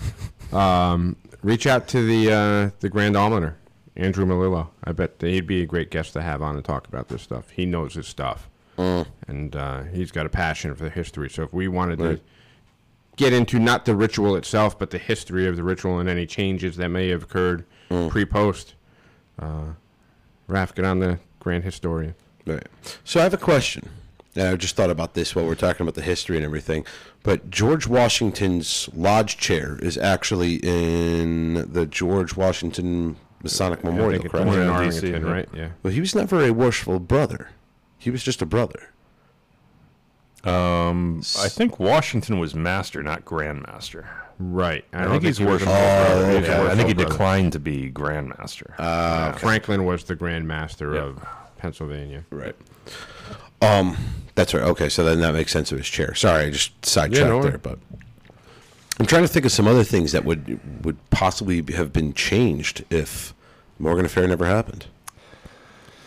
um, 0.54 1.16
reach 1.42 1.68
out 1.68 1.88
to 1.90 2.06
the 2.06 2.32
uh, 2.32 2.70
the 2.80 2.90
Grand 2.90 3.16
Almoner, 3.16 3.56
Andrew 3.96 4.26
Malillo. 4.26 4.70
I 4.84 4.92
bet 4.92 5.16
he'd 5.20 5.48
be 5.48 5.62
a 5.62 5.66
great 5.66 5.90
guest 5.92 6.14
to 6.14 6.22
have 6.22 6.42
on 6.42 6.56
and 6.56 6.64
talk 6.64 6.88
about 6.88 7.08
this 7.08 7.22
stuff. 7.24 7.50
He 7.50 7.66
knows 7.66 7.96
his 7.96 8.08
stuff, 8.08 8.50
Mm. 8.78 9.06
and 9.28 9.56
uh, 9.56 9.84
he's 9.84 10.12
got 10.12 10.26
a 10.26 10.30
passion 10.30 10.76
for 10.76 10.84
the 10.84 10.90
history. 10.90 11.30
So 11.30 11.44
if 11.44 11.54
we 11.54 11.68
wanted 11.68 12.00
to 12.00 12.20
get 13.16 13.32
into 13.34 13.58
not 13.58 13.86
the 13.86 13.96
ritual 13.96 14.36
itself, 14.36 14.78
but 14.78 14.90
the 14.92 14.98
history 14.98 15.48
of 15.48 15.56
the 15.56 15.64
ritual 15.64 16.00
and 16.00 16.10
any 16.10 16.26
changes 16.26 16.76
that 16.78 16.90
may 16.90 17.08
have 17.10 17.24
occurred 17.24 17.66
Mm. 17.90 18.10
pre-post, 18.10 18.74
uh, 19.40 19.74
Raph, 20.50 20.74
get 20.76 20.86
on 20.86 21.00
the 21.00 21.20
Grand 21.40 21.64
Historian. 21.64 22.16
Right. 22.48 22.66
So 23.04 23.20
I 23.20 23.24
have 23.24 23.34
a 23.34 23.38
question. 23.38 23.88
And 24.36 24.48
I 24.50 24.56
just 24.58 24.76
thought 24.76 24.90
about 24.90 25.14
this 25.14 25.34
while 25.36 25.46
we're 25.46 25.56
talking 25.56 25.82
about 25.84 25.96
the 25.96 26.02
history 26.02 26.36
and 26.36 26.46
everything. 26.46 26.86
But 27.24 27.50
George 27.50 27.88
Washington's 27.88 28.90
lodge 28.94 29.38
chair 29.38 29.78
is 29.82 29.98
actually 29.98 30.56
in 30.62 31.72
the 31.72 31.86
George 31.86 32.36
Washington 32.36 33.16
Masonic 33.42 33.80
I 33.86 33.90
Memorial, 33.90 34.24
correct? 34.24 34.48
in 34.48 34.54
DC, 34.54 34.72
Arlington, 34.74 35.26
yeah. 35.26 35.32
right? 35.32 35.50
Yeah. 35.54 35.70
Well, 35.84 35.94
he 35.94 36.00
was 36.02 36.14
never 36.16 36.44
a 36.44 36.52
worshipful 36.52 37.00
brother. 37.00 37.50
He 37.98 38.10
was 38.10 38.24
just 38.24 38.42
a 38.42 38.46
brother. 38.46 38.90
Um, 40.44 41.22
I 41.40 41.48
think 41.50 41.80
Washington 41.80 42.38
was 42.38 42.54
master, 42.54 43.02
not 43.02 43.26
grandmaster. 43.26 44.06
Right. 44.38 44.86
I, 44.94 45.04
don't 45.04 45.12
think 45.12 45.24
he's 45.24 45.38
he 45.38 45.46
worshipful. 45.46 45.74
Oh, 45.74 45.78
brother. 45.78 46.26
okay. 46.38 46.48
Yeah, 46.48 46.64
I 46.64 46.76
think 46.76 46.88
he 46.90 46.94
Worshipful 46.94 46.94
brother. 46.96 47.10
declined 47.10 47.54
to 47.54 47.60
be 47.60 47.90
grandmaster. 47.92 48.74
Uh, 48.78 49.32
Franklin 49.34 49.86
was 49.86 50.04
the 50.04 50.16
Grand 50.16 50.48
Master 50.48 50.94
Yep. 50.94 51.04
of 51.04 51.26
Pennsylvania. 51.58 52.26
Right. 52.30 52.56
Um, 53.66 53.98
that's 54.36 54.54
right. 54.54 54.64
Okay, 54.64 54.90
so 54.90 55.04
then 55.04 55.20
that 55.22 55.34
makes 55.34 55.52
sense 55.52 55.72
of 55.72 55.78
his 55.78 55.88
chair. 55.88 56.14
Sorry, 56.16 56.46
I 56.46 56.50
just 56.52 56.86
sidetracked 56.86 57.28
no 57.28 57.42
there, 57.42 57.58
but 57.58 57.80
I'm 59.00 59.06
trying 59.06 59.24
to 59.24 59.28
think 59.28 59.46
of 59.46 59.52
some 59.52 59.68
other 59.68 59.84
things 59.84 60.12
that 60.12 60.26
would 60.26 60.60
would 60.86 60.98
possibly 61.10 61.64
have 61.74 61.92
been 61.94 62.14
changed 62.14 62.84
if 62.90 63.34
Morgan 63.80 64.06
affair 64.06 64.28
never 64.28 64.46
happened. 64.46 64.86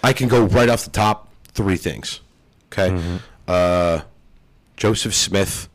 I 0.02 0.12
can 0.12 0.28
go 0.28 0.44
right 0.44 0.68
off 0.68 0.84
the 0.84 0.90
top 0.90 1.28
three 1.48 1.76
things. 1.76 2.20
Okay, 2.72 2.90
Mm-hmm. 2.90 3.16
uh, 3.48 4.00
Joseph 4.76 5.14
Smith, 5.14 5.68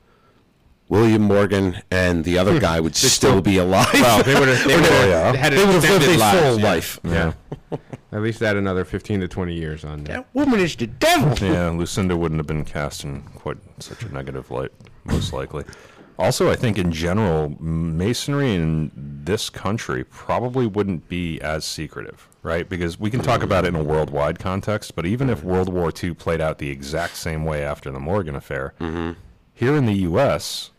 William 0.94 1.24
Morgan, 1.24 1.82
and 1.90 2.24
the 2.24 2.38
other 2.38 2.54
hmm. 2.54 2.60
guy 2.60 2.80
would 2.80 2.96
still, 2.96 3.10
still- 3.10 3.42
be 3.42 3.58
alive. 3.58 3.92
Well, 3.94 4.22
they 4.22 4.40
would 4.40 4.48
have. 4.48 4.68
They 4.68 4.76
would 4.80 4.86
have 4.86 5.36
had 5.36 5.52
they 5.52 5.58
would 5.58 5.74
lived 5.74 5.86
a 5.86 5.96
extended 5.96 6.20
lives, 6.20 6.40
full 6.40 6.60
yeah. 6.60 6.66
life. 6.66 7.00
yeah. 7.04 7.34
At 8.12 8.22
least 8.22 8.44
add 8.44 8.58
another 8.58 8.86
fifteen 8.86 9.20
to 9.22 9.28
twenty 9.28 9.56
years 9.56 9.84
on 9.84 10.04
that. 10.04 10.14
That 10.14 10.28
woman 10.36 10.60
is 10.60 10.76
the 10.76 10.86
devil. 10.86 11.36
Yeah, 11.44 11.70
Lucinda 11.72 12.16
wouldn't 12.16 12.38
have 12.38 12.46
been 12.46 12.64
cast 12.64 13.06
in 13.06 13.24
quite 13.24 13.58
such 13.80 14.04
a 14.04 14.14
negative 14.14 14.52
light, 14.52 14.70
most 15.06 15.34
likely. 15.34 15.64
Also, 16.20 16.52
I 16.52 16.56
think 16.56 16.78
in 16.78 16.92
general, 16.92 17.60
Masonry 17.60 18.54
in 18.54 18.92
this 18.96 19.50
country 19.50 20.04
probably 20.04 20.68
wouldn't 20.68 21.10
be 21.10 21.42
as 21.42 21.66
secretive, 21.66 22.30
right? 22.44 22.70
Because 22.70 23.00
we 23.00 23.10
can 23.10 23.24
talk 23.24 23.42
mm. 23.42 23.46
about 23.46 23.66
it 23.66 23.70
in 23.70 23.76
a 23.76 23.84
worldwide 23.84 24.38
context, 24.38 24.96
but 24.96 25.08
even 25.08 25.28
if 25.32 25.44
World 25.44 25.74
War 25.74 25.92
II 25.92 26.14
played 26.14 26.40
out 26.40 26.60
the 26.60 26.70
exact 26.70 27.16
same 27.16 27.46
way 27.46 27.64
after 27.64 27.90
the 27.92 28.00
Morgan 28.00 28.36
affair, 28.36 28.76
mm-hmm. 28.80 29.14
here 29.56 29.76
in 29.76 29.88
the 29.88 29.96
U.S., 29.96 30.70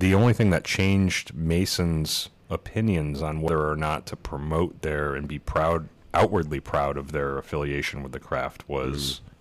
the 0.00 0.14
only 0.14 0.32
thing 0.32 0.50
that 0.50 0.64
changed 0.64 1.34
Masons' 1.34 2.28
opinions 2.50 3.22
on 3.22 3.40
whether 3.40 3.68
or 3.68 3.76
not 3.76 4.06
to 4.06 4.16
promote 4.16 4.82
their 4.82 5.14
and 5.14 5.26
be 5.26 5.38
proud, 5.38 5.88
outwardly 6.12 6.60
proud 6.60 6.96
of 6.96 7.12
their 7.12 7.38
affiliation 7.38 8.02
with 8.02 8.12
the 8.12 8.20
craft 8.20 8.68
was 8.68 9.20
mm-hmm. 9.20 9.34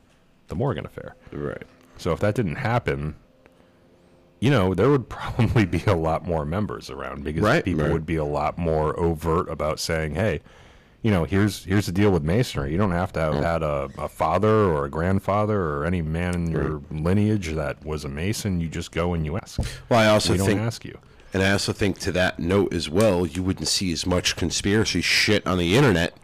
the 0.48 0.56
Morgan 0.56 0.86
affair. 0.86 1.16
Right. 1.32 1.64
So 1.98 2.12
if 2.12 2.20
that 2.22 2.36
didn't 2.36 2.56
happen, 2.56 3.16
you 4.40 4.50
know, 4.50 4.74
there 4.74 4.90
would 4.90 5.10
probably 5.10 5.66
be 5.66 5.84
a 5.86 5.96
lot 5.96 6.26
more 6.26 6.46
members 6.46 6.90
around 6.90 7.24
because 7.24 7.44
Right. 7.44 7.64
people 7.64 7.84
Right. 7.84 7.94
would 7.94 8.06
be 8.06 8.16
a 8.16 8.26
lot 8.26 8.58
more 8.58 8.98
overt 9.00 9.50
about 9.50 9.80
saying, 9.80 10.16
"Hey, 10.16 10.42
you 11.04 11.12
know, 11.12 11.26
here's 11.26 11.64
here's 11.66 11.86
the 11.86 11.92
deal 11.92 12.10
with 12.12 12.24
masonry. 12.24 12.72
You 12.72 12.78
don't 12.78 12.92
have 12.92 13.14
to 13.14 13.20
have 13.20 13.36
had 13.36 13.62
a, 13.62 13.90
a 13.98 14.08
father 14.10 14.50
or 14.50 14.86
a 14.86 14.90
grandfather 14.90 15.60
or 15.62 15.86
any 15.86 16.02
man 16.02 16.34
in 16.34 16.48
your 16.50 16.82
lineage 16.90 17.50
that 17.50 17.86
was 17.86 18.04
a 18.06 18.10
mason. 18.10 18.60
You 18.60 18.70
just 18.70 18.92
go 18.92 19.14
and 19.14 19.24
you 19.26 19.38
ask. 19.38 19.60
Well, 19.90 20.00
I 20.00 20.08
also 20.08 20.32
we 20.32 20.38
don't 20.40 20.48
think 20.48 20.62
ask 20.62 20.84
you. 20.84 20.98
And 21.34 21.44
I 21.44 21.52
also 21.52 21.74
think 21.74 22.00
to 22.00 22.12
that 22.14 22.40
note 22.40 22.74
as 22.74 22.90
well, 22.90 23.26
you 23.26 23.44
wouldn't 23.44 23.68
see 23.68 23.92
as 23.92 24.06
much 24.06 24.36
conspiracy 24.36 25.02
shit 25.02 25.46
on 25.46 25.58
the 25.58 25.76
internet 25.76 26.16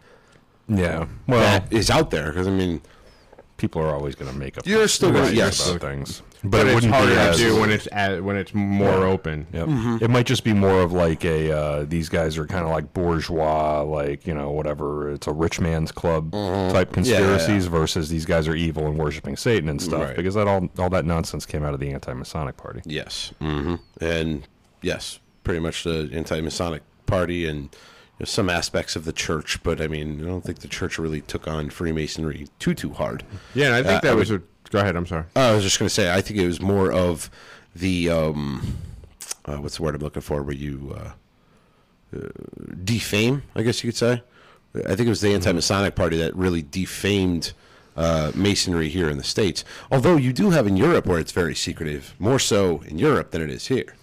Yeah. 0.68 1.06
Well, 1.26 1.40
that 1.40 1.72
is 1.72 1.90
out 1.90 2.10
there. 2.10 2.28
Because 2.30 2.46
I 2.46 2.52
mean, 2.52 2.80
people 3.56 3.82
are 3.82 3.92
always 3.94 4.14
going 4.14 4.30
to 4.32 4.38
make 4.38 4.56
up. 4.56 4.66
You're 4.66 4.88
still 4.88 5.10
gonna- 5.12 5.32
yes. 5.32 5.68
about 5.68 5.80
things, 5.80 6.22
But, 6.42 6.60
it 6.60 6.66
it's 6.68 6.74
wouldn't 6.76 6.92
be 6.92 6.96
harder 7.14 7.32
to 7.32 7.38
do 7.38 7.60
when 7.60 7.70
it's 7.70 7.86
at, 7.92 8.22
when 8.24 8.36
it's 8.36 8.54
more 8.54 9.04
open. 9.06 9.46
Yep. 9.52 9.66
Mm-hmm. 9.66 10.04
It 10.04 10.10
might 10.10 10.26
just 10.26 10.42
be 10.42 10.52
more 10.54 10.80
of 10.80 10.92
like 10.92 11.24
a 11.24 11.52
uh, 11.52 11.84
these 11.84 12.08
guys 12.08 12.38
are 12.38 12.46
kind 12.46 12.64
of 12.64 12.70
like 12.70 12.94
bourgeois, 12.94 13.82
like 13.82 14.26
you 14.26 14.34
know 14.34 14.50
whatever. 14.50 15.12
It's 15.12 15.26
a 15.26 15.32
rich 15.32 15.60
man's 15.60 15.92
club 15.92 16.32
type 16.32 16.40
Mm-hmm. 16.40 16.40
Yeah, 16.40 16.72
yeah, 16.72 16.78
yeah. 16.78 16.84
conspiracies 16.92 17.66
versus 17.66 18.08
these 18.08 18.24
guys 18.24 18.48
are 18.48 18.54
evil 18.54 18.86
and 18.86 18.98
worshiping 18.98 19.36
Satan 19.36 19.68
and 19.68 19.80
stuff. 19.82 20.02
Right. 20.02 20.16
Because 20.16 20.34
that 20.34 20.48
all 20.48 20.68
all 20.78 20.90
that 20.90 21.04
nonsense 21.04 21.46
came 21.46 21.62
out 21.62 21.74
of 21.74 21.80
the 21.80 21.90
anti-Masonic 21.92 22.56
party. 22.56 22.80
Yes. 22.84 23.32
hmm 23.38 23.76
And 24.00 24.46
yes, 24.82 25.18
pretty 25.44 25.60
much 25.60 25.84
the 25.84 26.10
anti-Masonic 26.12 26.82
party 27.06 27.46
and 27.46 27.64
you 27.64 27.68
know, 27.68 27.70
some 28.24 28.50
aspects 28.50 28.96
of 28.96 29.04
the 29.04 29.12
church. 29.12 29.62
But 29.62 29.80
I 29.80 29.86
mean, 29.86 30.20
I 30.22 30.28
don't 30.28 30.42
think 30.44 30.60
the 30.60 30.68
church 30.68 30.98
really 30.98 31.20
took 31.22 31.48
on 31.48 31.70
Freemasonry 31.70 32.48
too 32.58 32.74
too 32.74 32.92
hard. 32.92 33.24
Yeah, 33.54 33.66
and 33.66 33.74
I 33.74 33.82
think 33.82 34.04
Uh, 34.04 34.08
that 34.08 34.16
was 34.16 34.30
a. 34.30 34.42
Go 34.70 34.78
ahead. 34.78 34.96
I'm 34.96 35.06
sorry. 35.06 35.24
I 35.34 35.52
was 35.52 35.64
just 35.64 35.78
going 35.78 35.88
to 35.88 35.94
say, 35.94 36.12
I 36.12 36.20
think 36.20 36.38
it 36.38 36.46
was 36.46 36.60
more 36.60 36.92
of 36.92 37.28
the 37.74 38.08
um, 38.10 38.76
uh, 39.44 39.56
what's 39.56 39.76
the 39.76 39.82
word 39.82 39.94
I'm 39.94 40.00
looking 40.00 40.22
for? 40.22 40.42
Where 40.42 40.54
you 40.54 40.96
uh, 40.96 41.10
uh, 42.16 42.28
defame, 42.84 43.42
I 43.54 43.62
guess 43.62 43.82
you 43.82 43.90
could 43.90 43.96
say. 43.96 44.22
I 44.76 44.94
think 44.94 45.00
it 45.00 45.08
was 45.08 45.20
the 45.20 45.34
anti-Masonic 45.34 45.96
party 45.96 46.16
that 46.18 46.36
really 46.36 46.62
defamed 46.62 47.52
uh, 47.96 48.30
masonry 48.36 48.88
here 48.88 49.10
in 49.10 49.18
the 49.18 49.24
states. 49.24 49.64
Although 49.90 50.16
you 50.16 50.32
do 50.32 50.50
have 50.50 50.68
in 50.68 50.76
Europe 50.76 51.06
where 51.06 51.18
it's 51.18 51.32
very 51.32 51.56
secretive, 51.56 52.14
more 52.20 52.38
so 52.38 52.82
in 52.86 52.96
Europe 52.96 53.32
than 53.32 53.42
it 53.42 53.50
is 53.50 53.66
here. 53.66 53.96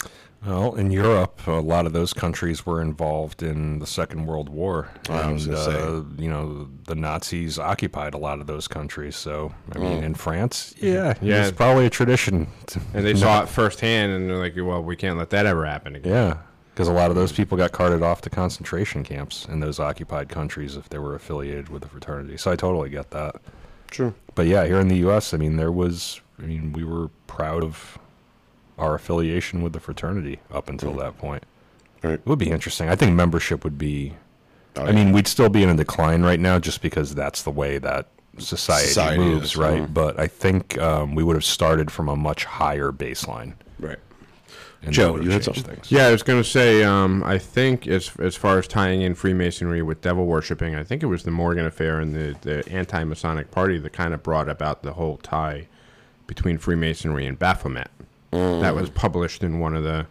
Well, 0.45 0.75
in 0.75 0.91
Europe, 0.91 1.45
a 1.47 1.51
lot 1.53 1.85
of 1.87 1.93
those 1.93 2.13
countries 2.13 2.65
were 2.65 2.81
involved 2.81 3.41
in 3.43 3.79
the 3.79 3.87
Second 3.87 4.25
World 4.27 4.49
War, 4.49 4.87
I 5.09 5.31
was 5.31 5.45
and 5.47 5.55
gonna 5.55 5.65
say. 5.65 5.81
uh, 5.81 6.01
you 6.21 6.29
know 6.29 6.69
the 6.85 6.95
Nazis 6.95 7.57
occupied 7.59 8.13
a 8.13 8.17
lot 8.17 8.39
of 8.39 8.47
those 8.47 8.67
countries. 8.67 9.15
So, 9.15 9.53
I 9.73 9.77
Mm. 9.77 9.81
mean, 9.81 10.03
in 10.03 10.13
France, 10.15 10.73
yeah, 10.79 11.15
Yeah. 11.21 11.47
it's 11.47 11.57
probably 11.57 11.85
a 11.85 11.89
tradition. 11.89 12.47
to- 12.67 12.79
And 12.93 13.05
they 13.05 13.15
saw 13.25 13.41
it 13.43 13.49
firsthand, 13.49 14.11
and 14.13 14.29
they're 14.29 14.37
like, 14.37 14.53
"Well, 14.55 14.83
we 14.83 14.95
can't 14.95 15.17
let 15.17 15.31
that 15.31 15.45
ever 15.45 15.65
happen 15.65 15.95
again." 15.95 16.11
Yeah, 16.13 16.37
because 16.73 16.87
a 16.87 16.93
lot 16.93 17.09
of 17.09 17.15
those 17.15 17.31
people 17.33 17.57
got 17.57 17.71
carted 17.71 18.03
off 18.03 18.21
to 18.21 18.29
concentration 18.29 19.03
camps 19.03 19.45
in 19.49 19.59
those 19.59 19.79
occupied 19.79 20.29
countries 20.29 20.75
if 20.77 20.87
they 20.87 20.99
were 20.99 21.15
affiliated 21.15 21.69
with 21.69 21.81
the 21.81 21.89
fraternity. 21.89 22.37
So 22.37 22.51
I 22.51 22.55
totally 22.55 22.89
get 22.89 23.09
that. 23.11 23.35
True. 23.89 24.13
But 24.35 24.45
yeah, 24.47 24.65
here 24.65 24.79
in 24.79 24.87
the 24.87 24.97
U.S., 24.97 25.33
I 25.33 25.37
mean, 25.37 25.55
there 25.57 25.71
was, 25.71 26.21
I 26.41 26.45
mean, 26.45 26.73
we 26.73 26.83
were 26.83 27.07
proud 27.25 27.63
of 27.63 27.97
our 28.77 28.95
affiliation 28.95 29.61
with 29.61 29.73
the 29.73 29.79
fraternity 29.79 30.39
up 30.51 30.69
until 30.69 30.93
that 30.93 31.17
point. 31.17 31.43
Right. 32.03 32.13
It 32.13 32.25
would 32.25 32.39
be 32.39 32.49
interesting. 32.49 32.89
I 32.89 32.95
think 32.95 33.13
membership 33.13 33.63
would 33.63 33.77
be. 33.77 34.13
Oh, 34.75 34.85
I 34.85 34.91
mean, 34.91 35.11
we'd 35.11 35.27
still 35.27 35.49
be 35.49 35.63
in 35.63 35.69
a 35.69 35.75
decline 35.75 36.21
right 36.21 36.39
now, 36.39 36.59
just 36.59 36.81
because 36.81 37.15
that's 37.15 37.41
the 37.41 37.49
way 37.49 37.79
that 37.79 38.07
society, 38.37 38.87
Society 38.87 39.23
moves, 39.23 39.45
is, 39.45 39.57
right? 39.57 39.81
mhm. 39.81 39.93
But 39.93 40.19
I 40.19 40.27
think 40.27 40.77
um, 40.77 41.15
we 41.15 41.23
would 41.23 41.35
have 41.35 41.45
started 41.45 41.89
from 41.91 42.07
a 42.09 42.15
much 42.15 42.45
higher 42.45 42.91
baseline. 42.91 43.53
Right. 43.79 43.97
And 44.83 44.93
Joe, 44.93 45.19
you 45.19 45.31
had 45.31 45.41
changed 45.41 45.65
something? 45.65 45.81
Yeah, 45.89 46.05
I 46.05 46.11
was 46.11 46.21
going 46.21 46.41
to 46.41 46.47
say, 46.47 46.83
um, 46.83 47.23
I 47.23 47.39
think 47.39 47.87
as 47.87 48.11
as 48.19 48.35
far 48.35 48.59
as 48.59 48.67
tying 48.67 49.01
in 49.01 49.15
Freemasonry 49.15 49.81
with 49.81 50.01
devil 50.01 50.27
worshipping, 50.27 50.75
I 50.75 50.83
think 50.83 51.01
it 51.01 51.07
was 51.07 51.23
the 51.23 51.31
Morgan 51.31 51.65
affair 51.65 51.99
and 51.99 52.13
the, 52.13 52.35
the 52.41 52.71
anti 52.71 53.03
Masonic 53.03 53.49
party 53.49 53.79
that 53.79 53.93
kind 53.93 54.13
of 54.13 54.21
brought 54.21 54.47
about 54.47 54.83
the 54.83 54.93
whole 54.93 55.17
tie 55.17 55.67
between 56.27 56.59
Freemasonry 56.59 57.25
and 57.25 57.39
Baphomet. 57.39 57.89
That 58.31 58.75
was 58.75 58.89
published 58.89 59.43
in 59.43 59.59
one 59.59 59.75
of 59.75 59.83
the 59.83 60.05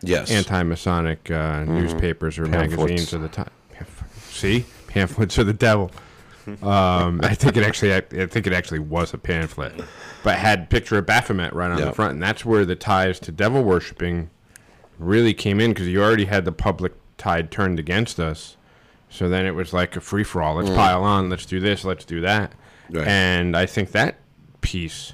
Yes. 0.00 0.30
anti 0.30 0.62
Masonic 0.62 1.30
uh, 1.30 1.64
newspapers 1.64 2.38
or 2.38 2.46
Pamphlets. 2.46 2.76
magazines 2.78 3.12
of 3.12 3.22
the 3.22 3.28
time. 3.28 3.50
See, 4.30 4.64
pamphlets 4.86 5.36
of 5.38 5.46
the 5.46 5.52
devil. 5.52 5.90
Um, 6.62 7.20
I 7.22 7.34
think 7.34 7.56
it 7.56 7.64
actually, 7.64 7.94
I 7.94 8.00
think 8.26 8.46
it 8.46 8.52
actually 8.52 8.78
was 8.78 9.12
a 9.12 9.18
pamphlet, 9.18 9.74
but 10.22 10.38
had 10.38 10.70
picture 10.70 10.96
of 10.96 11.04
Baphomet 11.06 11.52
right 11.52 11.70
on 11.70 11.78
Yeah. 11.78 11.86
the 11.86 11.92
front, 11.92 12.12
and 12.14 12.22
that's 12.22 12.44
where 12.44 12.64
the 12.64 12.76
ties 12.76 13.18
to 13.20 13.32
devil 13.32 13.62
worshipping 13.62 14.30
really 14.98 15.34
came 15.34 15.60
in 15.60 15.72
because 15.72 15.88
you 15.88 16.02
already 16.02 16.24
had 16.26 16.44
the 16.44 16.52
public 16.52 16.94
tide 17.18 17.50
turned 17.50 17.78
against 17.78 18.18
us. 18.18 18.56
So 19.10 19.28
then 19.28 19.44
it 19.46 19.54
was 19.54 19.72
like 19.72 19.96
a 19.96 20.00
free 20.00 20.24
for 20.24 20.40
all. 20.40 20.54
Let's 20.54 20.70
pile 20.70 21.02
on. 21.02 21.28
Let's 21.28 21.44
do 21.46 21.60
this. 21.60 21.84
Let's 21.84 22.04
do 22.04 22.20
that. 22.22 22.52
Right. 22.90 23.06
And 23.06 23.56
I 23.56 23.66
think 23.66 23.90
that 23.92 24.16
piece 24.60 25.12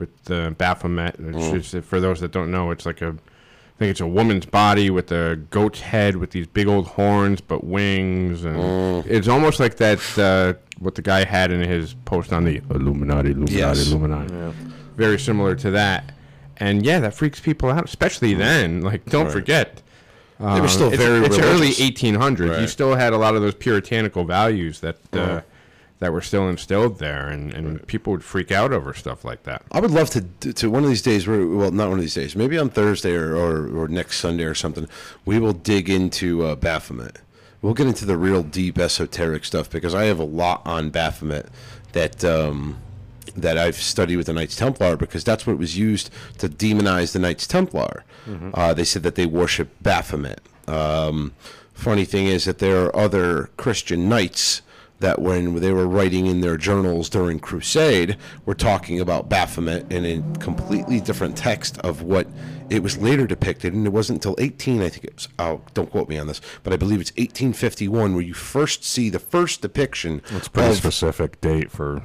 with 0.00 0.24
the 0.24 0.54
Baphomet, 0.58 1.14
is, 1.20 1.74
for 1.84 2.00
those 2.00 2.20
that 2.20 2.32
don't 2.32 2.50
know, 2.50 2.70
it's 2.72 2.84
like 2.86 3.00
a, 3.02 3.08
I 3.08 3.78
think 3.78 3.90
it's 3.92 4.00
a 4.00 4.06
woman's 4.06 4.46
body 4.46 4.90
with 4.90 5.12
a 5.12 5.36
goat's 5.50 5.80
head 5.80 6.16
with 6.16 6.30
these 6.32 6.46
big 6.46 6.66
old 6.66 6.86
horns 6.88 7.40
but 7.40 7.62
wings, 7.64 8.44
and 8.44 9.06
it's 9.06 9.28
almost 9.28 9.60
like 9.60 9.76
that 9.76 10.18
uh, 10.18 10.54
what 10.78 10.94
the 10.96 11.02
guy 11.02 11.24
had 11.24 11.52
in 11.52 11.60
his 11.60 11.94
post 12.04 12.32
on 12.32 12.44
the 12.44 12.56
Illuminati, 12.70 13.30
Illuminati, 13.30 13.54
Yes. 13.54 13.86
Illuminati. 13.88 14.54
Very 14.96 15.18
similar 15.18 15.54
to 15.56 15.70
that, 15.70 16.12
and 16.56 16.84
yeah, 16.84 16.98
that 17.00 17.14
freaks 17.14 17.38
people 17.40 17.70
out, 17.70 17.84
especially 17.84 18.34
then. 18.34 18.80
Like, 18.82 19.04
don't 19.06 19.30
forget. 19.30 19.82
They 20.38 20.60
were 20.60 20.68
still 20.68 20.86
Um, 20.86 20.94
it's, 20.94 21.02
very 21.02 21.24
it's 21.26 21.38
early 21.38 21.68
religious. 21.68 21.80
1800s. 21.80 22.60
You 22.62 22.66
still 22.66 22.94
had 22.94 23.12
a 23.12 23.18
lot 23.18 23.34
of 23.34 23.42
those 23.42 23.54
puritanical 23.54 24.24
values 24.24 24.80
that 24.80 24.96
uh, 25.12 25.42
that 26.00 26.12
were 26.12 26.22
still 26.22 26.48
instilled 26.48 26.98
there, 26.98 27.28
and, 27.28 27.52
and 27.52 27.86
people 27.86 28.10
would 28.10 28.24
freak 28.24 28.50
out 28.50 28.72
over 28.72 28.92
stuff 28.94 29.24
like 29.24 29.44
that. 29.44 29.62
I 29.70 29.80
would 29.80 29.90
love 29.90 30.10
to 30.10 30.22
to 30.52 30.70
one 30.70 30.82
of 30.82 30.88
these 30.88 31.02
days. 31.02 31.26
Well, 31.28 31.70
not 31.70 31.88
one 31.88 31.98
of 31.98 32.00
these 32.00 32.14
days. 32.14 32.34
Maybe 32.34 32.58
on 32.58 32.70
Thursday 32.70 33.14
or, 33.14 33.36
or, 33.36 33.68
or 33.82 33.88
next 33.88 34.18
Sunday 34.18 34.44
or 34.44 34.54
something. 34.54 34.88
We 35.24 35.38
will 35.38 35.52
dig 35.52 35.88
into 35.88 36.44
uh, 36.44 36.54
Baphomet. 36.56 37.18
We'll 37.62 37.74
get 37.74 37.86
into 37.86 38.06
the 38.06 38.16
real 38.16 38.42
deep 38.42 38.78
esoteric 38.78 39.44
stuff 39.44 39.68
because 39.68 39.94
I 39.94 40.04
have 40.04 40.18
a 40.18 40.24
lot 40.24 40.62
on 40.64 40.88
Baphomet 40.88 41.46
that 41.92 42.24
um, 42.24 42.78
that 43.36 43.58
I've 43.58 43.76
studied 43.76 44.16
with 44.16 44.26
the 44.26 44.32
Knights 44.32 44.56
Templar 44.56 44.96
because 44.96 45.22
that's 45.22 45.46
what 45.46 45.58
was 45.58 45.76
used 45.76 46.10
to 46.38 46.48
demonize 46.48 47.12
the 47.12 47.18
Knights 47.18 47.46
Templar. 47.46 48.04
Uh, 48.54 48.72
they 48.74 48.84
said 48.84 49.02
that 49.02 49.16
they 49.16 49.26
worship 49.26 49.68
Baphomet. 49.82 50.40
Um, 50.66 51.32
funny 51.74 52.04
thing 52.04 52.26
is 52.26 52.44
that 52.44 52.58
there 52.58 52.84
are 52.84 52.96
other 52.96 53.50
Christian 53.56 54.08
knights 54.08 54.62
that 55.00 55.20
when 55.20 55.56
they 55.56 55.72
were 55.72 55.86
writing 55.88 56.26
in 56.26 56.40
their 56.40 56.56
journals 56.56 57.08
during 57.08 57.40
Crusade 57.40 58.16
were 58.44 58.54
talking 58.54 59.00
about 59.00 59.28
Baphomet 59.28 59.90
in 59.90 60.04
a 60.04 60.38
completely 60.38 61.00
different 61.00 61.36
text 61.36 61.78
of 61.78 62.02
what 62.02 62.26
it 62.68 62.82
was 62.82 62.96
later 62.98 63.26
depicted, 63.26 63.72
and 63.74 63.86
it 63.86 63.90
wasn't 63.90 64.18
until 64.18 64.36
18, 64.38 64.80
I 64.82 64.88
think 64.88 65.04
it 65.04 65.14
was. 65.14 65.28
Oh, 65.38 65.62
don't 65.74 65.90
quote 65.90 66.08
me 66.08 66.18
on 66.18 66.26
this, 66.28 66.40
but 66.62 66.72
I 66.72 66.76
believe 66.76 67.00
it's 67.00 67.10
1851 67.12 68.14
where 68.14 68.22
you 68.22 68.34
first 68.34 68.84
see 68.84 69.10
the 69.10 69.18
first 69.18 69.62
depiction. 69.62 70.22
It's 70.30 70.46
a 70.46 70.50
pretty 70.50 70.70
of- 70.70 70.76
specific 70.76 71.40
date 71.40 71.70
for. 71.70 72.02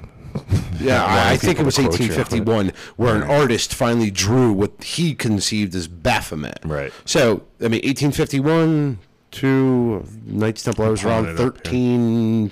yeah, 0.79 1.03
I, 1.07 1.33
I 1.33 1.37
think 1.37 1.59
it 1.59 1.65
was 1.65 1.75
to 1.75 1.83
you. 1.83 1.87
1851 1.89 2.71
where 2.95 3.15
an 3.15 3.23
artist 3.23 3.73
finally 3.75 4.09
drew 4.09 4.51
what 4.51 4.83
he 4.83 5.13
conceived 5.13 5.75
as 5.75 5.87
Baphomet. 5.87 6.59
Right. 6.63 6.91
So, 7.05 7.43
I 7.59 7.67
mean, 7.67 7.81
1851 7.83 8.99
to 9.31 10.05
Knights 10.25 10.63
Templar 10.63 10.91
was 10.91 11.03
around 11.03 11.27
it 11.27 11.39
up 11.39 11.67
here. 11.67 12.49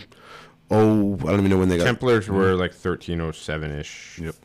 13. 0.74 1.20
Oh, 1.22 1.28
I 1.28 1.32
don't 1.32 1.40
even 1.40 1.52
know 1.52 1.58
when 1.58 1.70
they 1.70 1.78
got. 1.78 1.86
Templars 1.86 2.28
were 2.30 2.54
like 2.54 2.72
1307 2.72 3.72
ish. 3.80 4.20
Yep. 4.22 4.36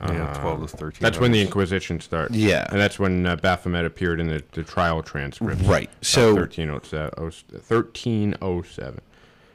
yeah, 0.00 0.32
twelve 0.40 0.60
to 0.60 0.68
thirteen. 0.76 0.98
That's 1.00 1.18
when 1.18 1.32
the 1.32 1.40
Inquisition 1.40 2.00
starts. 2.00 2.34
Yeah. 2.34 2.66
And 2.70 2.80
that's 2.80 2.98
when 2.98 3.26
uh, 3.26 3.36
Baphomet 3.36 3.84
appeared 3.84 4.20
in 4.20 4.28
the, 4.28 4.42
the 4.52 4.62
trial 4.62 5.02
transcripts. 5.02 5.62
Right. 5.64 5.88
of 5.88 6.06
So- 6.06 6.34
1307. 6.34 7.10
1307. 7.18 8.88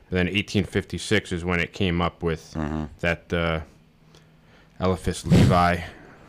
And 0.10 0.18
then 0.20 0.26
1856 0.28 1.32
is 1.32 1.44
when 1.46 1.60
it 1.60 1.74
came 1.74 2.02
up 2.02 2.22
with 2.22 2.54
Mm-hmm. 2.54 2.84
that 3.00 3.34
uh, 3.34 3.62
Eliphas 4.80 5.26
Levi, 5.26 5.78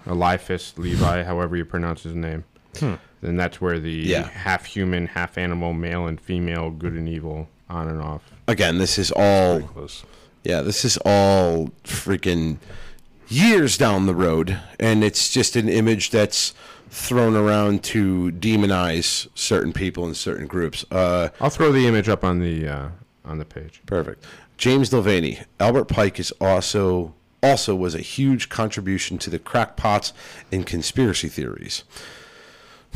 Eliphas 0.07 0.79
Levi, 0.79 1.23
however 1.25 1.57
you 1.57 1.65
pronounce 1.65 2.03
his 2.05 2.15
name. 2.15 2.45
Then 2.81 3.37
that's 3.37 3.61
where 3.61 3.79
the 3.79 3.91
Yeah. 3.91 4.29
half 4.29 4.65
human, 4.67 5.07
half 5.07 5.37
animal, 5.39 5.73
male 5.73 6.07
and 6.07 6.21
female, 6.21 6.71
good 6.71 6.93
and 6.95 7.09
evil, 7.09 7.49
on 7.71 7.89
and 7.89 8.01
off. 8.01 8.23
Again, 8.47 8.79
this 8.79 8.99
is 8.99 9.11
all. 9.13 9.63
Yeah, 10.43 10.61
this 10.61 10.85
is 10.85 10.99
all 11.05 11.71
freaking 11.85 12.59
years 13.29 13.79
down 13.79 14.07
the 14.07 14.15
road, 14.15 14.59
and 14.79 15.03
it's 15.03 15.33
just 15.33 15.57
an 15.57 15.69
image 15.69 16.11
that's 16.11 16.53
thrown 16.91 17.35
around 17.35 17.83
to 17.83 18.31
demonize 18.33 19.27
certain 19.35 19.73
people 19.73 20.05
and 20.05 20.17
certain 20.17 20.47
groups. 20.47 20.85
Uh, 20.91 21.31
I'll 21.41 21.51
throw 21.51 21.73
the 21.73 21.87
image 21.87 22.09
up 22.09 22.23
on 22.23 22.41
the 22.41 22.69
uh, 22.69 22.89
on 23.25 23.39
the 23.39 23.45
page. 23.45 23.81
Perfect. 23.87 24.25
James 24.57 24.91
Delaney. 24.91 25.41
Albert 25.59 25.87
Pike 25.87 26.21
is 26.21 26.33
also 26.41 27.15
also 27.43 27.75
was 27.75 27.95
a 27.95 28.01
huge 28.01 28.49
contribution 28.49 29.19
to 29.19 29.31
the 29.31 29.39
crackpots 29.39 30.13
and 30.53 30.67
conspiracy 30.67 31.29
theories. 31.29 31.85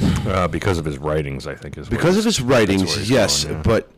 Uh, 0.00 0.46
because 0.46 0.78
of 0.78 0.84
his 0.84 0.96
writings, 0.96 1.46
I 1.46 1.56
think 1.56 1.76
is 1.76 1.88
Because 1.88 2.16
of 2.16 2.24
his 2.24 2.40
writings, 2.40 3.10
yes, 3.10 3.42
going, 3.44 3.56
yeah. 3.56 3.62
but 3.64 3.90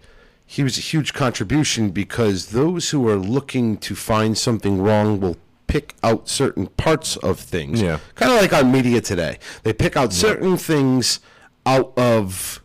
he 0.52 0.64
was 0.64 0.76
a 0.76 0.80
huge 0.80 1.12
contribution 1.14 1.90
because 1.90 2.48
those 2.50 2.90
who 2.90 3.08
are 3.08 3.14
looking 3.36 3.76
to 3.78 3.94
find 3.94 4.36
something 4.36 4.82
wrong 4.82 5.20
will 5.20 5.36
pick 5.68 5.94
out 6.02 6.28
certain 6.28 6.66
parts 6.66 7.16
of 7.18 7.38
things. 7.38 7.80
Yeah. 7.80 8.00
Kind 8.16 8.32
of 8.32 8.40
like 8.40 8.52
on 8.52 8.72
media 8.72 9.00
today. 9.00 9.38
They 9.62 9.72
pick 9.72 9.96
out 9.96 10.12
certain 10.12 10.56
things 10.56 11.20
out 11.64 11.92
of 11.96 12.60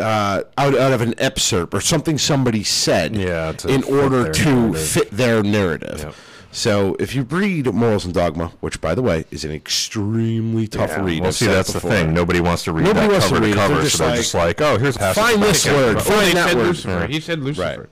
uh, 0.00 0.42
out, 0.58 0.74
out 0.76 0.92
of 0.92 1.00
an 1.02 1.14
excerpt 1.18 1.72
or 1.72 1.80
something 1.80 2.18
somebody 2.18 2.64
said 2.64 3.14
Yeah, 3.14 3.52
to 3.52 3.68
in 3.68 3.82
fit 3.82 3.92
order 3.92 4.22
their 4.24 4.32
to 4.32 4.44
narrative. 4.54 4.88
fit 4.88 5.10
their 5.12 5.42
narrative. 5.44 5.98
Yep. 6.00 6.14
So 6.56 6.96
if 6.98 7.14
you 7.14 7.24
read 7.24 7.66
Morals 7.74 8.06
and 8.06 8.14
Dogma, 8.14 8.46
which 8.60 8.80
by 8.80 8.94
the 8.94 9.02
way 9.02 9.26
is 9.30 9.44
an 9.44 9.52
extremely 9.52 10.66
tough 10.66 10.88
Yeah, 10.88 11.04
read, 11.04 11.20
Well, 11.20 11.28
I've 11.28 11.34
see, 11.34 11.44
that's 11.44 11.70
the 11.70 11.80
thing. 11.80 12.14
Nobody 12.14 12.40
wants 12.40 12.64
to 12.64 12.72
read 12.72 12.84
Nobody 12.84 13.08
that 13.08 13.12
wants 13.12 13.28
to 13.28 13.34
cover 13.34 13.44
read 13.44 13.52
to 13.52 13.52
it. 13.52 13.56
They're 13.56 13.68
cover, 13.68 13.82
just 13.82 13.96
so 13.96 14.04
they're 14.04 14.10
like, 14.12 14.18
just 14.20 14.34
like, 14.34 14.60
oh, 14.62 14.78
here's 14.78 14.96
passage. 14.96 15.22
Find 15.22 15.42
this 15.42 15.66
word. 15.66 16.00
Find 16.00 16.34
that 16.34 16.56
word. 16.56 16.68
Lucifer. 16.68 17.06
He 17.08 17.20
said 17.20 17.40
Lucifer. 17.40 17.88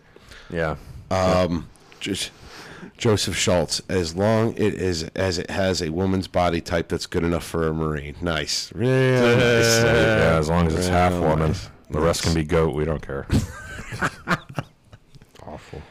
Right. 0.50 0.56
Yeah. 0.58 0.76
Um, 1.10 1.68
just 2.00 2.30
Joseph 2.96 3.36
Schultz. 3.36 3.82
As 3.90 4.16
long 4.16 4.54
it 4.54 4.72
is 4.72 5.02
as 5.14 5.36
it 5.36 5.50
has 5.50 5.82
a 5.82 5.90
woman's 5.90 6.26
body 6.26 6.62
type 6.62 6.88
that's 6.88 7.04
good 7.04 7.22
enough 7.22 7.44
for 7.44 7.68
a 7.68 7.74
marine. 7.74 8.16
Nice. 8.22 8.74
Real 8.74 8.88
nice. 8.88 9.82
yeah, 9.84 10.38
as 10.38 10.48
long 10.48 10.68
as 10.68 10.74
it's 10.74 10.88
half 10.88 11.12
woman. 11.12 11.48
nice. 11.48 11.68
The 11.90 12.00
rest 12.00 12.22
can 12.22 12.32
be 12.32 12.44
goat. 12.44 12.74
We 12.74 12.86
don't 12.86 13.06
care. 13.06 13.26
Awful. 15.46 15.82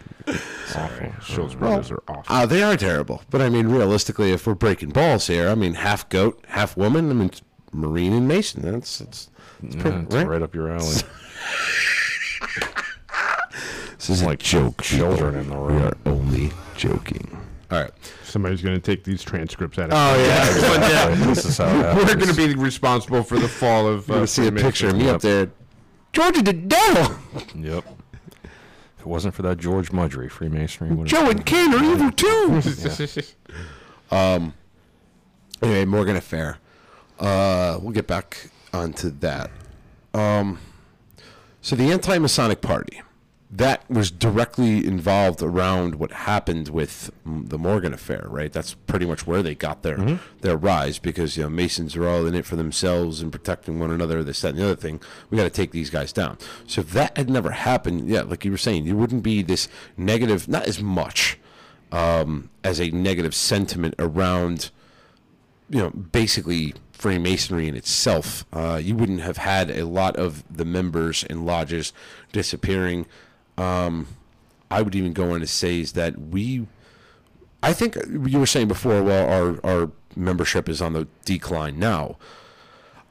Awful. 0.75 1.11
Schultz 1.21 1.55
brothers 1.55 1.91
are 1.91 2.01
awful. 2.07 2.23
Uh, 2.35 2.45
they 2.45 2.63
are 2.63 2.75
terrible, 2.77 3.21
but 3.29 3.41
I 3.41 3.49
mean, 3.49 3.67
realistically, 3.67 4.31
if 4.31 4.47
we're 4.47 4.55
breaking 4.55 4.89
balls 4.89 5.27
here, 5.27 5.49
I 5.49 5.55
mean, 5.55 5.73
half 5.75 6.07
goat, 6.09 6.43
half 6.47 6.75
woman. 6.77 7.09
I 7.09 7.13
mean, 7.13 7.27
it's 7.27 7.41
Marine 7.71 8.13
and 8.13 8.27
Mason. 8.27 8.61
That's 8.61 8.99
that's, 8.99 9.29
that's 9.61 9.75
Yeah, 9.75 9.81
pretty, 9.81 9.97
it's 9.97 10.15
right. 10.15 10.27
right 10.27 10.41
up 10.41 10.53
your 10.55 10.71
alley. 10.71 10.95
This 13.97 14.09
is 14.09 14.23
like 14.23 14.39
joke 14.39 14.81
children 14.81 15.35
in 15.35 15.49
the 15.49 15.55
room. 15.55 15.67
We 15.67 15.73
room. 15.81 15.83
are 15.83 15.97
only 16.11 16.51
joking. 16.75 17.37
All 17.71 17.79
right. 17.79 17.91
Somebody's 18.23 18.61
going 18.61 18.75
to 18.75 18.81
take 18.81 19.05
these 19.05 19.23
transcripts 19.23 19.79
out 19.79 19.91
of 19.91 19.93
Oh 19.93 20.21
yeah. 20.25 21.15
this 21.27 21.45
is 21.45 21.57
how 21.57 21.67
it 21.67 21.95
We're 21.95 22.15
going 22.15 22.27
to 22.27 22.33
be 22.35 22.53
responsible 22.55 23.23
for 23.23 23.39
the 23.39 23.47
fall 23.47 23.87
of. 23.87 24.07
You're 24.09 24.23
Uh, 24.23 24.25
see 24.25 24.47
a 24.47 24.51
picture 24.51 24.89
of 24.89 24.97
me 24.97 25.07
up 25.07 25.21
there. 25.21 25.51
Georgia 26.11 26.41
the 26.41 26.51
devil. 26.53 27.15
Yep. 27.55 27.85
If 29.03 29.07
it 29.07 29.09
wasn't 29.09 29.33
for 29.35 29.41
that 29.41 29.57
George 29.57 29.91
Mudgery, 29.91 30.31
Freemasonry 30.31 30.95
would 30.95 31.07
Joe 31.07 31.29
and 31.29 31.45
Ken 31.45 31.73
are 31.73 31.83
evil 31.83 32.09
too. 32.09 32.61
Yeah. 34.09 34.51
Anyway, 35.61 35.83
Morgan 35.83 36.15
Affair. 36.15 36.57
Uh, 37.19 37.79
we'll 37.81 37.91
get 37.91 38.07
back 38.07 38.49
onto 38.71 39.09
that. 39.19 39.51
Um, 40.13 40.57
so 41.61 41.75
the 41.75 41.91
anti-Masonic 41.91 42.61
Party 42.61 43.01
that 43.55 43.87
was 43.87 44.09
directly 44.09 44.85
involved 44.85 45.43
around 45.43 45.95
what 45.95 46.11
happened 46.11 46.69
with 46.69 47.11
the 47.23 47.57
Morgan 47.59 47.93
Affair, 47.93 48.25
right? 48.27 48.51
That's 48.51 48.73
pretty 48.73 49.05
much 49.05 49.27
where 49.27 49.43
they 49.43 49.53
got 49.53 49.83
their 49.83 50.19
their 50.41 50.57
rise 50.57 50.97
because 50.97 51.37
you 51.37 51.43
know 51.43 51.49
Masons 51.49 51.95
are 51.95 52.07
all 52.07 52.25
in 52.25 52.33
it 52.33 52.45
for 52.45 52.55
themselves 52.55 53.21
and 53.21 53.31
protecting 53.31 53.79
one 53.79 53.91
another. 53.91 54.23
This, 54.23 54.41
that, 54.41 54.49
and 54.49 54.57
the 54.57 54.63
other 54.65 54.75
thing. 54.75 54.99
We 55.29 55.37
got 55.37 55.43
to 55.43 55.51
take 55.51 55.71
these 55.71 55.91
guys 55.91 56.11
down. 56.11 56.39
So 56.65 56.81
if 56.81 56.91
that 56.91 57.15
had 57.15 57.29
never 57.29 57.51
happened, 57.51 58.09
yeah, 58.09 58.21
like 58.21 58.43
you 58.43 58.51
were 58.51 58.57
saying, 58.57 58.87
it 58.87 58.93
wouldn't 58.93 59.23
be 59.23 59.43
this 59.43 59.67
negative, 59.97 60.47
not 60.47 60.63
as 60.63 60.81
much 60.81 61.37
um, 61.91 62.49
as 62.63 62.81
a 62.81 62.89
negative 62.89 63.35
sentiment 63.35 63.93
around 63.99 64.71
you 65.69 65.79
know, 65.79 65.89
basically 65.89 66.73
Freemasonry 66.91 67.67
in 67.67 67.75
itself, 67.75 68.45
uh, 68.53 68.79
you 68.81 68.95
wouldn't 68.95 69.21
have 69.21 69.37
had 69.37 69.69
a 69.71 69.85
lot 69.85 70.15
of 70.15 70.43
the 70.55 70.65
members 70.65 71.23
and 71.23 71.45
lodges 71.45 71.91
disappearing. 72.31 73.05
Um, 73.57 74.07
I 74.71 74.81
would 74.81 74.95
even 74.95 75.13
go 75.13 75.33
on 75.33 75.39
to 75.41 75.47
say 75.47 75.79
is 75.79 75.93
that 75.93 76.19
we, 76.19 76.65
I 77.61 77.73
think 77.73 77.95
you 78.09 78.39
were 78.39 78.45
saying 78.45 78.67
before, 78.67 79.03
well, 79.03 79.29
our, 79.29 79.65
our 79.65 79.91
membership 80.15 80.67
is 80.67 80.81
on 80.81 80.93
the 80.93 81.07
decline 81.25 81.77
now. 81.79 82.17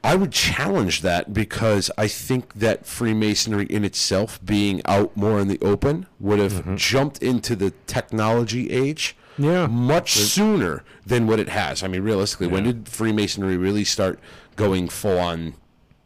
I 0.05 0.15
would 0.15 0.33
challenge 0.33 1.01
that 1.01 1.33
because 1.33 1.89
I 1.97 2.09
think 2.09 2.55
that 2.55 2.85
Freemasonry 2.85 3.65
in 3.67 3.85
itself 3.85 4.43
being 4.43 4.81
out 4.83 5.15
more 5.15 5.39
in 5.39 5.47
the 5.47 5.57
open 5.61 6.07
would 6.19 6.39
have 6.39 6.75
jumped 6.75 7.23
into 7.23 7.55
the 7.55 7.71
technology 7.87 8.69
age 8.69 9.15
Yeah. 9.37 9.67
much 9.67 10.11
sooner 10.15 10.83
than 11.05 11.25
what 11.25 11.39
it 11.39 11.47
has. 11.47 11.83
I 11.83 11.87
mean, 11.87 12.01
realistically, 12.03 12.47
when 12.47 12.65
did 12.65 12.89
Freemasonry 12.89 13.55
really 13.55 13.85
start 13.85 14.19
going 14.57 14.89
full 14.89 15.17
on 15.19 15.53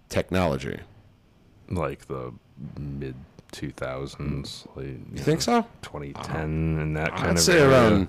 technology? 0.10 0.80
like 1.70 2.08
the 2.08 2.34
mid 2.80 3.16
2000s. 3.52 4.68
Like, 4.76 4.86
you, 4.86 5.00
You 5.14 5.20
think 5.24 5.42
so? 5.42 5.66
2010 5.82 6.36
and 6.80 6.98
that 6.98 7.12
kind 7.12 7.26
of 7.26 7.32
I'd 7.32 7.40
say 7.40 7.60
area. 7.60 7.70
around 7.70 8.08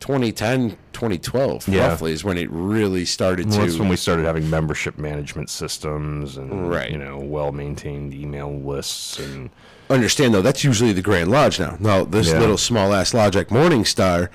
2010, 0.00 0.76
2012, 0.92 1.66
Yeah. 1.68 1.88
roughly, 1.88 2.12
is 2.12 2.22
when 2.24 2.38
it 2.38 2.48
really 2.50 3.04
started 3.04 3.46
Well, 3.48 3.56
to. 3.56 3.62
that's 3.66 3.78
when 3.78 3.88
we 3.88 3.96
started 3.96 4.24
having 4.26 4.48
membership 4.48 4.96
management 4.98 5.50
systems 5.50 6.36
and 6.36 6.70
Right. 6.70 6.90
you 6.90 6.98
know 6.98 7.18
well 7.18 7.50
maintained 7.52 8.14
email 8.14 8.52
lists 8.60 9.18
and 9.18 9.50
understand 9.90 10.34
though 10.34 10.42
that's 10.42 10.62
usually 10.62 10.92
the 10.92 11.02
Grand 11.02 11.30
Lodge 11.30 11.58
now. 11.58 11.76
Now 11.80 12.04
this 12.04 12.28
Yeah. 12.28 12.38
little 12.38 12.58
small 12.58 12.94
ass 12.94 13.12
lodge 13.12 13.34
like 13.34 13.48
Morningstar, 13.48 14.28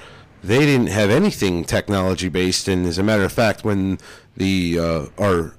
they 0.43 0.59
didn't 0.65 0.87
have 0.87 1.09
anything 1.09 1.63
technology 1.63 2.27
based, 2.27 2.67
and 2.67 2.85
as 2.85 2.97
a 2.97 3.03
matter 3.03 3.23
of 3.23 3.31
fact, 3.31 3.63
when 3.63 3.99
the 4.35 4.77
uh, 4.79 5.05
our 5.17 5.53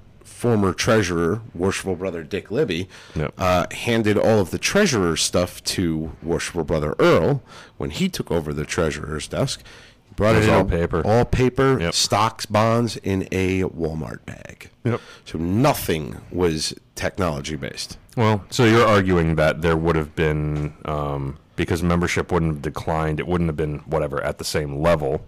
former 0.45 0.75
treasurer, 0.75 1.41
worshipful 1.55 1.97
brother 1.97 2.23
Dick 2.23 2.51
Libby, 2.51 2.87
Yep. 3.17 3.33
uh, 3.39 3.67
handed 3.73 4.19
all 4.19 4.41
of 4.41 4.51
the 4.51 4.59
treasurer's 4.59 5.23
stuff 5.23 5.65
to 5.65 6.13
worshipful 6.23 6.65
brother 6.65 6.95
Earl 6.99 7.43
when 7.79 7.89
he 7.89 8.11
took 8.11 8.31
over 8.31 8.53
the 8.53 8.67
treasurer's 8.67 9.27
desk. 9.27 9.63
He 10.07 10.15
brought 10.17 10.35
It 10.35 10.37
it, 10.37 10.39
was 10.41 10.49
in 10.49 10.55
all 10.55 10.65
paper. 10.67 11.03
all 11.07 11.25
paper, 11.25 11.81
Yep. 11.81 11.95
stocks, 11.95 12.45
bonds 12.45 12.99
in 12.99 13.27
a 13.33 13.63
Walmart 13.63 14.27
bag. 14.27 14.69
Yep. 14.85 15.01
So 15.25 15.39
nothing 15.39 16.19
was 16.31 16.75
technology 16.95 17.57
based. 17.57 17.97
Well, 18.15 18.45
so 18.51 18.67
you're 18.67 18.87
arguing 18.87 19.37
that 19.37 19.63
there 19.63 19.79
would 19.79 19.97
have 19.97 20.15
been 20.15 20.75
um, 20.85 21.39
because 21.57 21.83
membership 21.83 22.31
wouldn't 22.31 22.53
have 22.57 22.63
declined, 22.63 23.19
it 23.19 23.27
wouldn't 23.27 23.49
have 23.49 23.57
been 23.57 23.79
whatever 23.87 24.23
at 24.23 24.37
the 24.37 24.45
same 24.45 24.77
level 24.83 25.25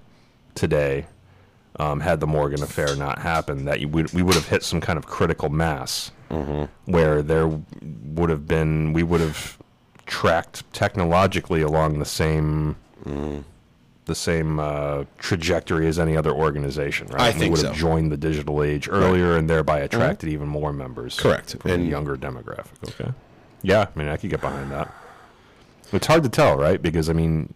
today. 0.55 1.07
Um, 1.79 2.01
had 2.01 2.21
the 2.21 2.27
Morgan 2.27 2.63
affair 2.63 2.97
not 2.97 3.19
happened, 3.19 3.69
that 3.69 3.81
you 3.81 3.89
would, 3.89 4.11
we 4.15 4.23
would 4.23 4.35
have 4.35 4.49
hit 4.49 4.63
some 4.63 4.81
kind 4.81 4.97
of 4.99 5.05
critical 5.07 5.51
mass 5.51 6.11
where 6.87 7.23
there 7.23 7.47
would 7.83 8.31
have 8.31 8.49
been 8.49 8.93
we 8.93 9.03
would 9.03 9.21
have 9.21 9.59
tracked 10.07 10.71
technologically 10.73 11.61
along 11.63 11.99
the 11.99 12.05
same 12.05 12.77
the 14.07 14.15
same 14.15 14.59
uh, 14.59 15.05
trajectory 15.19 15.87
as 15.89 15.99
any 15.99 16.17
other 16.17 16.31
organization, 16.31 17.09
right? 17.09 17.21
I 17.21 17.31
we 17.33 17.39
think 17.41 17.51
would 17.53 17.61
so. 17.61 17.69
have 17.69 17.77
joined 17.77 18.11
the 18.13 18.17
digital 18.17 18.63
age 18.63 18.89
earlier 18.89 19.37
and 19.37 19.51
thereby 19.51 19.81
attracted 19.81 20.29
even 20.31 20.47
more 20.49 20.73
members. 20.73 21.19
Correct. 21.19 21.57
From 21.61 21.71
a 21.71 21.75
And- 21.75 21.89
younger 21.89 22.17
demographic. 22.17 22.89
Okay. 23.01 23.13
Yeah, 23.63 23.87
I 23.95 23.99
mean, 23.99 24.09
I 24.09 24.17
could 24.17 24.31
get 24.31 24.41
behind 24.41 24.71
that. 24.71 24.93
It's 25.93 26.07
hard 26.07 26.23
to 26.23 26.29
tell, 26.29 26.57
right? 26.57 26.81
Because 26.81 27.11
I 27.11 27.13
mean, 27.15 27.53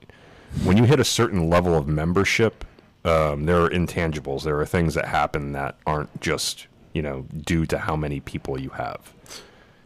when 0.65 0.77
you 0.77 0.85
hit 0.85 0.99
a 1.01 1.05
certain 1.05 1.49
level 1.49 1.75
of 1.77 1.87
membership, 1.89 2.65
um, 3.05 3.45
there 3.47 3.61
are 3.63 3.71
intangibles. 3.71 4.43
There 4.45 4.59
are 4.61 4.67
things 4.67 4.95
that 4.95 5.07
happen 5.07 5.53
that 5.53 5.77
aren't 5.87 6.21
just 6.21 6.67
you 6.93 7.03
know 7.03 7.27
due 7.45 7.67
to 7.67 7.79
how 7.79 7.97
many 7.97 8.21
people 8.21 8.61
you 8.61 8.71
have. 8.71 9.13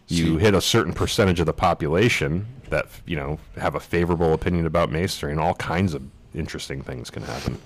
You 0.06 0.36
hit 0.36 0.54
a 0.54 0.60
certain 0.60 0.92
percentage 0.92 1.40
of 1.40 1.46
the 1.46 1.52
population 1.54 2.46
that 2.70 2.86
you 3.06 3.16
know 3.16 3.38
have 3.56 3.74
a 3.74 3.80
favorable 3.80 4.32
opinion 4.34 4.66
about 4.66 4.90
masonry, 4.90 5.32
and 5.32 5.40
all 5.40 5.54
kinds 5.54 5.94
of 5.94 6.02
interesting 6.34 6.82
things 6.82 7.10
can 7.10 7.22
happen. 7.22 7.58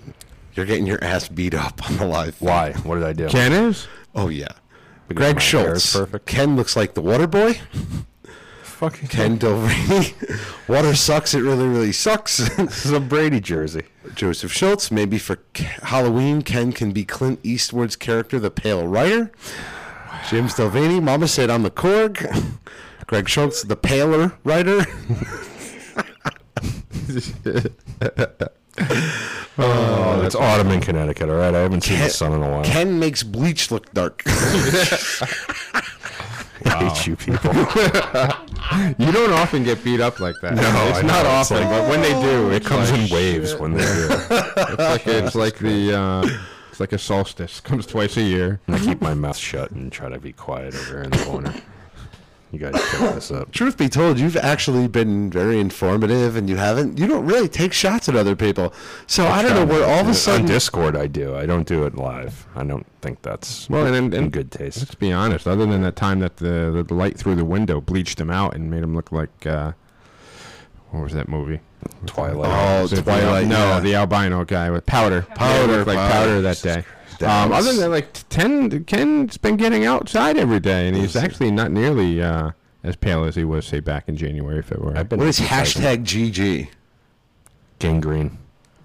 You're 0.55 0.67
getting 0.67 0.87
your 0.87 1.03
ass 1.03 1.29
beat 1.29 1.55
up 1.55 1.89
on 1.91 1.97
the 1.99 2.07
live. 2.07 2.35
feed. 2.37 2.47
Why? 2.47 2.73
What 2.85 2.97
did 2.97 3.05
I 3.05 3.13
do? 3.13 3.29
Ken 3.29 3.53
is? 3.53 3.87
Oh 4.15 4.29
yeah. 4.29 4.49
Because 5.09 5.21
Greg 5.33 5.37
my 5.37 5.43
hair 5.43 5.75
is 5.75 5.83
Schultz. 5.83 5.97
perfect. 5.97 6.27
Ken 6.27 6.57
looks 6.57 6.77
like 6.77 6.95
the 6.95 7.01
water 7.01 7.27
boy. 7.27 7.61
Fucking 8.79 9.09
Ken 9.09 9.37
Dovrini. 9.41 10.15
water 10.69 10.95
sucks. 10.95 11.35
It 11.35 11.41
really, 11.41 11.67
really 11.67 11.91
sucks. 11.91 12.39
This 12.57 12.87
is 12.87 12.93
a 12.93 13.01
Brady 13.01 13.41
jersey. 13.41 13.83
Joseph 14.15 14.53
Schultz. 14.53 14.93
Maybe 14.93 15.19
for 15.19 15.41
Halloween, 15.83 16.43
Ken 16.43 16.71
can 16.71 16.93
be 16.93 17.05
Clint 17.05 17.41
Eastwood's 17.43 17.97
character, 17.97 18.39
the 18.39 18.53
Pale 18.53 18.87
Rider. 18.87 19.33
Jim 20.31 20.47
Stelvini. 20.47 21.03
Mama 21.03 21.27
said 21.27 21.51
I'm 21.51 21.65
the 21.65 21.73
Korg. 21.73 22.25
Greg 23.09 23.29
Schultz, 23.29 23.65
the 23.65 23.75
Paler 23.75 24.39
Rider. 24.45 24.87
Oh, 29.61 29.65
oh, 29.65 30.23
it's 30.23 30.37
autumn 30.37 30.71
in 30.71 30.81
Connecticut. 30.81 31.29
All 31.29 31.35
right, 31.35 31.53
I 31.53 31.59
haven't 31.59 31.81
seen 31.81 31.99
the 31.99 32.11
sun 32.11 32.33
in 32.33 32.43
a 32.45 32.49
while. 32.49 32.65
Ken 32.65 33.01
makes 33.01 33.25
bleach 33.25 33.73
look 33.73 33.93
dark. 33.93 34.23
I 36.65 36.69
hate 36.89 37.07
you 37.07 37.17
people. 37.17 37.53
You 38.99 39.13
don't 39.13 39.33
often 39.33 39.65
get 39.65 39.83
beat 39.83 40.01
up 40.01 40.21
like 40.21 40.35
that. 40.43 40.55
No, 40.55 40.89
it's 40.89 41.03
not 41.03 41.25
often, 41.25 41.59
like- 41.59 41.71
but 41.71 41.89
when 41.89 42.03
they 42.03 42.13
do, 42.21 42.51
It 42.51 42.65
comes 42.65 42.91
in 42.91 43.09
waves 43.11 43.55
when 43.55 43.73
they 43.73 43.83
do. 43.83 44.09
It's 44.31 44.79
like 44.79 45.07
it's 45.07 45.35
like 45.35 45.59
the 45.59 45.95
uh, 45.99 46.29
it's 46.71 46.79
like 46.81 46.93
a 46.93 46.99
solstice. 46.99 47.61
Comes 47.61 47.87
twice 47.87 48.17
a 48.19 48.23
year. 48.23 48.61
I 48.69 48.79
keep 48.79 49.01
my 49.01 49.15
mouth 49.15 49.37
shut 49.39 49.71
and 49.71 49.91
try 49.91 50.09
to 50.11 50.19
be 50.19 50.33
quiet 50.33 50.75
over 50.75 51.03
in 51.03 51.11
the 51.11 51.25
corner. 51.25 51.55
You 52.51 52.59
guys 52.59 52.73
pick 52.73 53.01
this 53.15 53.31
up. 53.31 53.53
Truth 53.53 53.77
be 53.77 53.91
told, 53.91 54.19
you've 54.19 54.37
actually 54.37 54.89
been 54.89 55.31
very 55.31 55.61
informative, 55.61 56.35
and 56.35 56.49
you 56.49 56.57
haven't. 56.57 56.99
You 56.99 57.07
don't 57.07 57.27
really 57.27 57.49
take 57.49 57.75
shots 57.75 58.09
at 58.09 58.17
other 58.17 58.35
people. 58.35 58.73
So 59.07 59.27
I, 59.27 59.43
don't 59.43 59.55
know 59.55 59.67
where 59.67 59.85
all 59.85 60.01
of 60.01 60.07
a 60.07 60.09
on 60.09 60.15
sudden. 60.15 60.47
Discord 60.47 60.97
I 60.97 61.09
do. 61.09 61.37
I 61.37 61.45
don't 61.45 61.67
do 61.69 61.85
it 61.85 61.95
live. 61.95 62.47
I 62.57 62.65
don't 62.65 62.87
think 63.03 63.21
that's 63.21 63.69
Well, 63.69 63.85
and, 63.87 63.95
and, 63.95 64.15
in 64.15 64.31
good 64.31 64.51
taste. 64.51 64.79
let's 64.79 64.95
be 64.95 65.13
honest. 65.13 65.47
Other 65.47 65.67
than 65.67 65.83
that 65.83 65.97
time 65.97 66.21
that 66.21 66.39
the 66.39 66.83
the 66.87 66.95
light 66.95 67.19
through 67.19 67.35
the 67.35 67.45
window 67.45 67.83
bleached 67.83 68.19
him 68.19 68.31
out 68.31 68.55
and 68.55 68.71
made 68.71 68.83
him 68.83 68.95
look 68.95 69.13
like 69.13 69.47
uh, 69.47 69.73
what 70.91 71.03
was 71.03 71.13
that 71.13 71.29
movie? 71.29 71.61
Twilight. 72.07 72.51
Oh, 72.51 72.83
Was 72.83 72.93
it 72.95 72.97
the 72.97 73.03
Twilight. 73.03 73.47
no, 73.47 73.57
yeah. 73.59 73.81
the 73.81 73.95
albino 73.95 74.45
guy 74.45 74.71
with 74.71 74.87
powder. 74.87 75.23
Powder, 75.23 75.67
He 75.67 75.77
looked 75.77 75.87
like 75.87 75.97
powder. 75.99 76.13
powder 76.13 76.41
that 76.43 76.63
day. 76.63 76.85
That 77.19 77.45
Um, 77.47 77.53
other 77.53 77.73
than 77.73 77.81
that, 77.81 77.89
like 77.91 78.29
Ken, 78.29 78.85
Ken's 78.85 79.37
been 79.39 79.57
getting 79.57 79.85
outside 79.85 80.37
every 80.37 80.61
day, 80.61 80.87
and 80.89 80.97
he's 80.97 81.17
actually 81.17 81.51
not 81.51 81.71
nearly 81.73 82.23
uh, 82.23 82.53
as 82.85 82.97
pale 82.97 83.25
as 83.25 83.35
he 83.35 83.45
was, 83.45 83.67
say, 83.67 83.81
back 83.81 84.09
in 84.09 84.17
January, 84.17 84.63
February. 84.63 84.97
I've 84.97 85.09
been 85.09 85.19
What 85.19 85.29
is 85.29 85.41
hashtag 85.41 86.05
GG? 86.05 86.69
gangrene? 87.79 88.39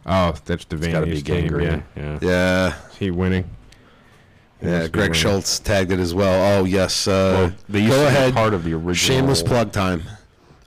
oh, 0.05 0.33
that's 0.45 0.65
It's 0.69 0.87
got 0.87 0.99
to 1.01 1.05
be 1.05 1.21
gangrene. 1.21 1.83
Yeah, 1.95 2.03
Yeah. 2.03 2.19
Yeah. 2.21 2.73
is 2.91 2.97
he 2.97 3.11
winning? 3.11 3.49
He 4.61 4.67
Yeah, 4.67 4.79
must 4.79 4.91
be 4.91 4.97
Greg 4.97 5.09
winning. 5.11 5.21
Schultz 5.21 5.59
tagged 5.59 5.91
it 5.91 5.99
as 5.99 6.13
well. 6.13 6.59
Oh 6.61 6.65
yes, 6.65 7.07
uh, 7.07 7.11
Well, 7.11 7.53
they 7.69 7.79
used 7.81 7.91
go 7.93 7.99
be 8.01 8.05
ahead. 8.07 8.33
part 8.33 8.53
of 8.53 8.63
the 8.63 8.73
original. 8.73 8.95
Shameless 8.95 9.43
plug 9.43 9.71
time. 9.71 10.03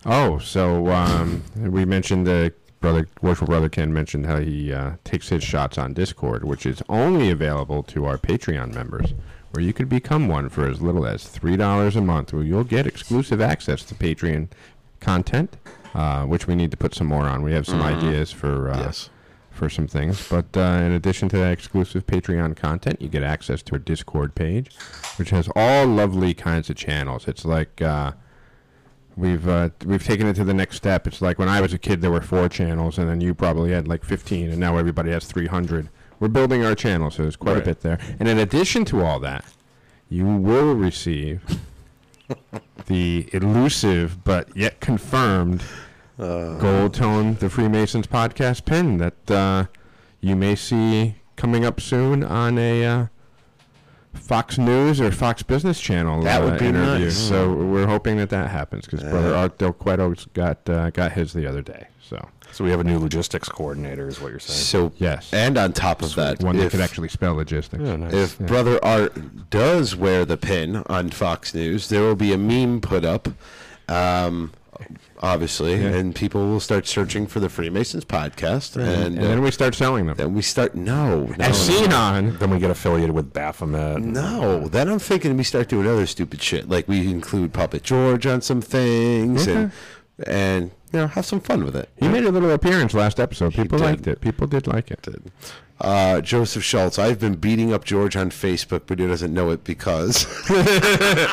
Oh, 0.04 0.38
so 0.38 0.88
um, 0.92 1.42
we 1.56 1.84
mentioned 1.84 2.26
the 2.26 2.52
brother, 2.80 3.08
worshipful 3.22 3.46
brother 3.48 3.68
Ken 3.68 3.92
mentioned 3.92 4.26
how 4.26 4.38
he 4.40 4.72
uh, 4.72 4.92
takes 5.04 5.28
his 5.28 5.42
shots 5.42 5.78
on 5.78 5.92
Discord, 5.94 6.44
which 6.44 6.66
is 6.66 6.82
only 6.88 7.30
available 7.30 7.82
to 7.84 8.04
our 8.06 8.18
Patreon 8.18 8.72
members, 8.74 9.14
where 9.50 9.62
you 9.64 9.72
could 9.72 9.88
become 9.88 10.28
one 10.28 10.48
for 10.48 10.68
as 10.68 10.80
little 10.80 11.06
as 11.06 11.26
three 11.26 11.56
dollars 11.56 11.96
a 11.96 12.00
month, 12.00 12.32
where 12.32 12.42
you'll 12.42 12.64
get 12.64 12.86
exclusive 12.86 13.40
access 13.40 13.82
to 13.84 13.94
Patreon 13.94 14.48
content, 15.00 15.56
uh, 15.94 16.24
which 16.24 16.46
we 16.46 16.54
need 16.54 16.70
to 16.70 16.76
put 16.76 16.94
some 16.94 17.06
more 17.06 17.24
on. 17.24 17.42
We 17.42 17.52
have 17.52 17.66
some 17.66 17.82
ideas 17.82 18.30
for 18.32 18.70
uh, 18.70 18.78
Yes. 18.78 19.10
for 19.50 19.70
some 19.70 19.86
things. 19.86 20.28
But 20.28 20.54
uh, 20.56 20.60
in 20.84 20.92
addition 20.92 21.28
to 21.30 21.38
that 21.38 21.52
exclusive 21.52 22.06
Patreon 22.06 22.56
content, 22.56 23.00
you 23.00 23.08
get 23.08 23.22
access 23.22 23.62
to 23.64 23.72
our 23.74 23.78
Discord 23.78 24.34
page, 24.34 24.70
which 25.16 25.30
has 25.30 25.48
all 25.56 25.86
lovely 25.86 26.34
kinds 26.34 26.68
of 26.68 26.76
channels. 26.76 27.26
It's 27.26 27.44
like 27.44 27.80
uh, 27.80 28.12
we've 29.16 29.48
uh, 29.48 29.70
we've 29.84 30.04
taken 30.04 30.26
it 30.26 30.34
to 30.34 30.44
the 30.44 30.54
next 30.54 30.76
step. 30.76 31.06
It's 31.06 31.20
like 31.20 31.38
when 31.38 31.48
I 31.48 31.60
was 31.60 31.72
a 31.72 31.78
kid, 31.78 32.00
there 32.00 32.10
were 32.10 32.20
four 32.20 32.48
channels, 32.48 32.98
and 32.98 33.08
then 33.08 33.20
you 33.20 33.34
probably 33.34 33.72
had 33.72 33.88
like 33.88 34.04
15, 34.04 34.50
and 34.50 34.58
now 34.58 34.76
everybody 34.76 35.10
has 35.10 35.26
300. 35.26 35.88
We're 36.18 36.28
building 36.28 36.64
our 36.64 36.74
channel, 36.74 37.10
so 37.10 37.22
there's 37.22 37.36
quite 37.36 37.58
a 37.58 37.60
bit 37.60 37.80
there. 37.80 37.98
And 38.18 38.28
in 38.28 38.38
addition 38.38 38.84
to 38.86 39.02
all 39.02 39.20
that, 39.20 39.44
you 40.08 40.24
will 40.24 40.74
receive 40.74 41.42
the 42.86 43.28
elusive 43.32 44.24
but 44.24 44.56
yet 44.56 44.80
confirmed 44.80 45.62
gold 46.18 46.94
tone 46.94 47.34
the 47.34 47.50
freemasons 47.50 48.06
podcast 48.06 48.64
pin 48.64 48.96
that 48.96 49.30
uh, 49.30 49.66
you 50.20 50.34
may 50.34 50.54
see 50.54 51.16
coming 51.36 51.64
up 51.64 51.80
soon 51.80 52.24
on 52.24 52.58
a 52.58 52.84
uh, 52.84 53.06
fox 54.16 54.58
news 54.58 55.00
or 55.00 55.10
fox 55.12 55.42
business 55.42 55.80
channel 55.80 56.22
That 56.22 56.42
would 56.42 56.54
uh, 56.54 56.58
be 56.58 56.66
interview 56.66 57.04
nice. 57.06 57.16
so 57.16 57.52
we're 57.52 57.86
hoping 57.86 58.16
that 58.18 58.30
that 58.30 58.50
happens 58.50 58.84
because 58.86 59.02
brother 59.02 59.34
art 59.34 59.58
del 59.58 59.72
cueto's 59.72 60.26
got 60.34 60.68
uh, 60.68 60.90
got 60.90 61.12
his 61.12 61.32
the 61.32 61.46
other 61.46 61.62
day 61.62 61.86
so 62.02 62.28
So 62.52 62.64
we 62.64 62.70
have 62.70 62.80
a 62.80 62.84
new 62.84 62.98
logistics 62.98 63.48
coordinator, 63.48 64.08
is 64.08 64.20
what 64.20 64.30
you're 64.30 64.38
saying. 64.40 64.58
So 64.60 64.92
Yes. 64.98 65.32
and 65.32 65.58
on 65.58 65.72
top 65.72 66.00
of 66.02 66.14
that, 66.14 66.42
one 66.42 66.56
that 66.56 66.66
if, 66.66 66.70
could 66.72 66.80
actually 66.80 67.08
spell 67.08 67.34
logistics 67.34 67.82
Yeah, 67.82 67.96
nice. 67.96 68.14
if 68.14 68.38
brother 68.38 68.82
Art 68.84 69.50
does 69.50 69.94
wear 69.96 70.24
the 70.24 70.36
pin 70.36 70.76
on 70.86 71.10
Fox 71.10 71.52
News, 71.54 71.88
there 71.88 72.02
will 72.02 72.14
be 72.16 72.32
a 72.32 72.38
meme 72.38 72.80
put 72.80 73.04
up. 73.04 73.28
Um, 73.88 74.52
obviously, 75.20 75.74
Yeah. 75.74 75.88
and 75.90 76.14
people 76.14 76.46
will 76.46 76.60
start 76.60 76.86
searching 76.86 77.26
for 77.26 77.40
the 77.40 77.48
Freemasons 77.48 78.04
podcast, 78.04 78.76
and, 78.76 79.16
and, 79.16 79.18
then 79.18 79.38
uh, 79.38 79.42
we 79.42 79.50
start 79.50 79.74
selling 79.74 80.06
them 80.06 80.16
then 80.16 80.34
we 80.34 80.42
start. 80.42 80.74
No, 80.74 81.24
no, 81.24 81.34
as 81.40 81.68
no. 81.68 81.74
seen 81.74 81.92
on 81.92 82.36
then 82.38 82.50
we 82.50 82.58
get 82.58 82.70
affiliated 82.70 83.14
with 83.14 83.32
Baphomet. 83.32 84.00
No, 84.02 84.68
then 84.68 84.88
I'm 84.88 84.98
thinking 84.98 85.36
we 85.36 85.44
start 85.44 85.68
doing 85.68 85.86
other 85.86 86.06
stupid 86.06 86.40
shit. 86.42 86.68
Like 86.68 86.88
we 86.88 87.10
include 87.10 87.52
Puppet 87.52 87.82
George 87.82 88.26
on 88.26 88.40
some 88.40 88.60
things, 88.60 89.46
and 89.46 89.72
and 90.26 90.70
you 90.92 91.00
know 91.00 91.06
have 91.08 91.26
some 91.26 91.40
fun 91.40 91.64
with 91.64 91.74
it. 91.76 91.88
he 91.98 92.08
made 92.08 92.24
a 92.24 92.30
little 92.30 92.50
appearance 92.50 92.94
last 92.94 93.18
episode 93.20 93.52
people 93.54 93.78
liked 93.78 94.06
it 94.06 94.20
people 94.20 94.46
did 94.46 94.66
like 94.66 94.90
it 94.90 95.06
Uh, 95.78 96.22
Joseph 96.22 96.64
Schultz, 96.64 96.98
I've 96.98 97.18
been 97.20 97.34
beating 97.34 97.74
up 97.74 97.84
George 97.84 98.16
on 98.16 98.30
Facebook, 98.30 98.82
but 98.86 98.98
he 98.98 99.06
doesn't 99.06 99.34
know 99.34 99.50
it 99.50 99.62
because 99.62 100.24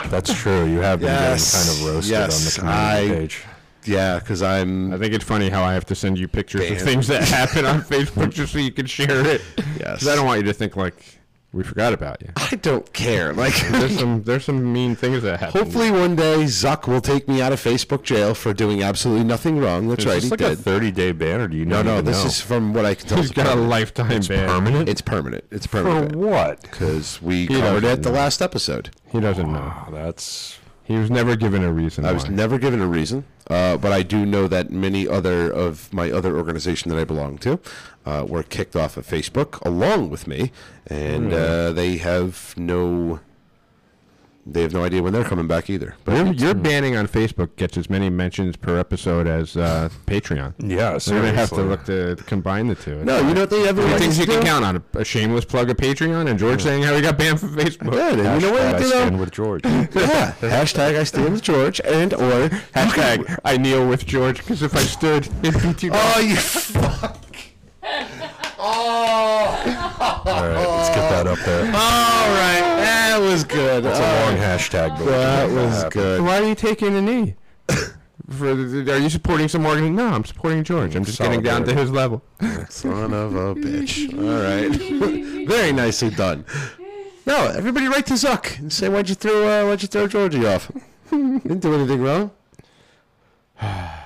That's 0.09 0.33
true. 0.33 0.65
You 0.65 0.79
have 0.79 0.99
been 0.99 1.07
Yes. 1.07 1.53
getting 1.53 1.67
kind 1.81 1.87
of 1.89 1.95
roasted 1.95 2.11
Yes, 2.11 2.59
on 2.59 2.65
the 2.65 2.71
community 2.73 3.13
I- 3.13 3.15
page. 3.21 3.43
yeah, 3.85 4.19
because 4.19 4.41
I'm 4.41 4.93
I 4.93 4.97
think 4.97 5.13
it's 5.13 5.23
funny 5.23 5.47
how 5.49 5.63
I 5.63 5.73
have 5.73 5.85
to 5.85 5.95
send 5.95 6.17
you 6.17 6.27
pictures 6.27 6.61
Damn. 6.61 6.73
of 6.73 6.81
things 6.81 7.07
that 7.07 7.23
happen 7.39 7.65
on 7.65 7.81
Facebook 7.83 8.31
just 8.33 8.51
so 8.51 8.59
you 8.59 8.71
can 8.73 8.85
share 8.85 9.25
it. 9.25 9.41
Yes. 9.79 9.99
'Cause 9.99 10.07
I 10.09 10.15
don't 10.15 10.25
want 10.25 10.39
you 10.41 10.45
to 10.47 10.53
think 10.53 10.75
like 10.75 10.95
we 11.53 11.63
forgot 11.63 11.93
about 11.93 12.21
you. 12.21 12.29
I 12.35 12.55
don't 12.55 12.91
care. 12.93 13.33
Like 13.43 13.53
There's 13.69 13.97
some 13.99 14.23
there's 14.23 14.45
some 14.45 14.73
mean 14.73 14.95
things 14.95 15.21
that 15.23 15.39
happen. 15.39 15.61
hopefully 15.61 15.91
one 15.91 16.15
day 16.15 16.43
Zuck 16.45 16.87
will 16.87 17.01
take 17.01 17.27
me 17.27 17.41
out 17.41 17.51
of 17.53 17.59
Facebook 17.61 18.03
jail 18.03 18.33
for 18.33 18.53
doing 18.53 18.81
absolutely 18.83 19.23
nothing 19.23 19.59
wrong. 19.59 19.87
That's 19.87 20.05
right, 20.05 20.15
this 20.15 20.25
he 20.25 20.29
like 20.31 20.39
did. 20.39 20.51
a 20.51 20.55
30 20.55 20.91
day 20.91 21.11
ban, 21.11 21.39
or 21.41 21.47
do 21.47 21.55
you 21.57 21.65
no, 21.65 21.77
not 21.77 21.85
no, 21.85 22.01
this 22.01 22.21
know? 22.21 22.27
is 22.27 22.41
from 22.41 22.73
what 22.73 22.85
I 22.85 22.95
can 22.95 23.07
tell. 23.07 23.17
he's 23.17 23.27
it's 23.27 23.35
got 23.35 23.45
a 23.45 23.49
permanent. 23.49 23.69
lifetime 23.69 24.21
ban. 24.21 24.47
permanent. 24.49 24.89
It's 24.89 25.01
permanent. 25.01 25.43
It's 25.51 25.67
permanent. 25.67 26.11
for 26.13 26.17
what? 26.17 26.61
Because 26.63 27.21
we 27.21 27.45
He 27.45 27.59
covered 27.59 27.77
it 27.77 27.81
doesn't 27.81 27.99
at 27.99 28.03
the 28.03 28.11
last 28.11 28.41
episode. 28.41 28.89
He 29.09 29.19
doesn't 29.19 29.51
know. 29.51 29.73
Oh, 29.87 29.91
that's 29.91 30.59
He 30.83 30.97
was 30.97 31.09
never 31.11 31.35
given 31.35 31.63
a 31.63 31.71
reason. 31.71 32.05
I 32.05 32.11
was 32.13 32.29
never 32.29 32.57
given 32.57 32.81
a 32.81 32.87
reason, 32.87 33.25
uh, 33.49 33.77
but 33.77 33.91
I 33.91 34.03
do 34.03 34.25
know 34.25 34.47
that 34.47 34.71
many 34.71 35.07
other 35.07 35.51
of 35.51 35.91
my 35.93 36.11
other 36.11 36.37
organization 36.37 36.89
that 36.91 36.99
I 36.99 37.03
belong 37.03 37.37
to 37.39 37.59
uh, 38.05 38.25
were 38.27 38.43
kicked 38.43 38.75
off 38.75 38.97
of 38.97 39.05
Facebook 39.05 39.63
along 39.65 40.09
with 40.09 40.27
me, 40.27 40.51
and 40.87 41.33
uh, 41.33 41.71
they 41.71 41.97
have 41.97 42.53
no, 42.57 43.19
they 44.45 44.61
have 44.61 44.73
no 44.73 44.83
idea 44.83 45.01
when 45.01 45.13
they're 45.13 45.23
coming 45.23 45.47
back 45.47 45.69
either. 45.69 45.95
But 46.03 46.15
Your, 46.17 46.33
your 46.33 46.53
banning 46.53 46.95
on 46.97 47.07
Facebook 47.07 47.55
gets 47.55 47.77
as 47.77 47.89
many 47.89 48.09
mentions 48.09 48.57
per 48.57 48.77
episode 48.77 49.25
as 49.25 49.55
uh, 49.55 49.89
Patreon. 50.05 50.53
yeah. 50.57 50.97
So 50.97 51.13
we're 51.13 51.21
gonna 51.21 51.33
have 51.33 51.49
to 51.51 51.61
look 51.63 51.85
to 51.85 52.15
combine 52.25 52.67
the 52.67 52.75
two. 52.75 53.03
no, 53.05 53.19
you 53.27 53.33
know 53.33 53.41
what 53.41 53.49
they 53.49 53.67
ever 53.67 53.81
like 53.83 53.99
things 53.99 54.19
you 54.19 54.25
can 54.25 54.41
do? 54.41 54.45
count 54.45 54.65
on: 54.65 54.75
a, 54.95 54.99
a 54.99 55.05
shameless 55.05 55.45
plug 55.45 55.69
of 55.69 55.77
Patreon, 55.77 56.29
and 56.29 56.37
George 56.37 56.61
saying 56.61 56.83
how 56.83 56.93
he 56.95 57.01
got 57.01 57.17
banned 57.17 57.39
from 57.39 57.55
Facebook. 57.55 57.91
Good, 57.91 58.19
and 58.19 58.41
you 58.41 58.47
know 58.47 58.53
what 58.53 58.61
I 58.63 58.75
I 58.75 58.79
do 58.79 58.85
stand 58.85 59.15
though? 59.15 59.19
with 59.19 59.31
George. 59.31 59.63
Yeah, 59.93 60.33
hashtag 60.41 60.99
I 60.99 61.03
stand 61.05 61.31
with 61.33 61.41
George, 61.41 61.79
and 61.81 62.13
or 62.13 62.49
Hashtag 62.75 63.39
I 63.45 63.57
kneel 63.57 63.87
with 63.87 64.05
George 64.05 64.39
because 64.39 64.61
if 64.61 64.75
I 64.75 64.81
stood, 64.81 65.27
it'd 65.43 65.61
be 65.61 65.73
too. 65.73 65.89
Oh, 65.93 66.19
you 66.19 66.35
fuck! 66.37 67.17
All 70.03 70.23
right, 70.25 70.67
let's 70.77 70.89
get 70.89 71.09
that 71.09 71.27
up 71.27 71.39
there. 71.39 71.65
All 71.65 71.71
right, 71.71 72.61
that 72.83 73.17
was 73.19 73.43
good. 73.43 73.85
It's 73.85 73.97
a 73.97 74.01
long 74.01 74.35
right. 74.35 74.59
hashtag, 74.59 74.97
but 74.97 75.05
we 75.05 75.11
That 75.11 75.49
was 75.49 75.83
happen. 75.83 75.89
good. 75.91 76.21
Why 76.21 76.41
are 76.41 76.47
you 76.47 76.55
taking 76.55 76.95
a 76.95 77.01
knee? 77.01 77.35
For 78.29 78.55
the, 78.55 78.91
are 78.93 78.97
you 78.97 79.09
supporting 79.09 79.47
some 79.47 79.65
organ? 79.65 79.95
No, 79.95 80.07
I'm 80.07 80.23
supporting 80.25 80.63
George. 80.63 80.95
I'm 80.95 81.03
just 81.03 81.19
getting 81.19 81.41
down 81.41 81.65
to 81.65 81.73
his 81.73 81.91
level. 81.91 82.21
Son 82.69 83.13
of 83.13 83.35
a 83.35 83.53
bitch. 83.55 84.11
All 84.17 84.43
right. 84.43 85.47
Very 85.47 85.71
nicely 85.73 86.09
done. 86.09 86.45
No, 87.25 87.47
everybody 87.47 87.87
write 87.87 88.05
to 88.07 88.13
Zuck 88.13 88.59
and 88.59 88.71
say 88.71 88.89
why'd 88.89 89.09
you 89.09 89.15
throw 89.15 89.47
uh, 89.47 89.67
why'd 89.67 89.81
you 89.81 89.87
throw 89.87 90.07
Georgie 90.07 90.45
off? 90.45 90.71
Didn't 91.11 91.59
do 91.59 91.73
anything 91.75 92.01
wrong. 92.01 92.31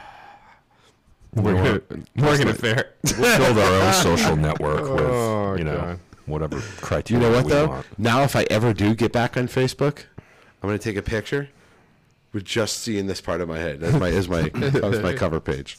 Morgan, 1.41 2.07
Morgan 2.15 2.47
affair. 2.49 2.93
We'll 3.17 3.37
build 3.37 3.57
our 3.59 3.81
own 3.87 3.93
social 3.93 4.35
network 4.47 4.81
with, 4.81 5.01
Oh, 5.01 5.55
you 5.57 5.63
know, 5.63 5.77
God. 5.77 5.99
whatever 6.25 6.61
You 7.07 7.19
know 7.19 7.31
what 7.31 7.47
though? 7.47 7.67
want. 7.67 7.85
Now 7.99 8.23
if 8.23 8.35
I 8.35 8.43
ever 8.49 8.73
do 8.73 8.95
get 8.95 9.11
back 9.11 9.37
on 9.37 9.47
Facebook, 9.47 10.03
I'm 10.61 10.67
gonna 10.69 10.77
take 10.77 10.97
a 10.97 11.01
picture 11.01 11.49
with 12.33 12.43
just 12.45 12.79
seeing 12.79 13.07
this 13.07 13.21
part 13.21 13.41
of 13.41 13.47
my 13.47 13.57
head. 13.59 13.79
That's 13.79 13.97
my 13.97 14.09
is 14.09 14.27
my 14.27 14.49
that's 14.49 14.99
my 14.99 15.13
cover 15.13 15.39
page. 15.39 15.77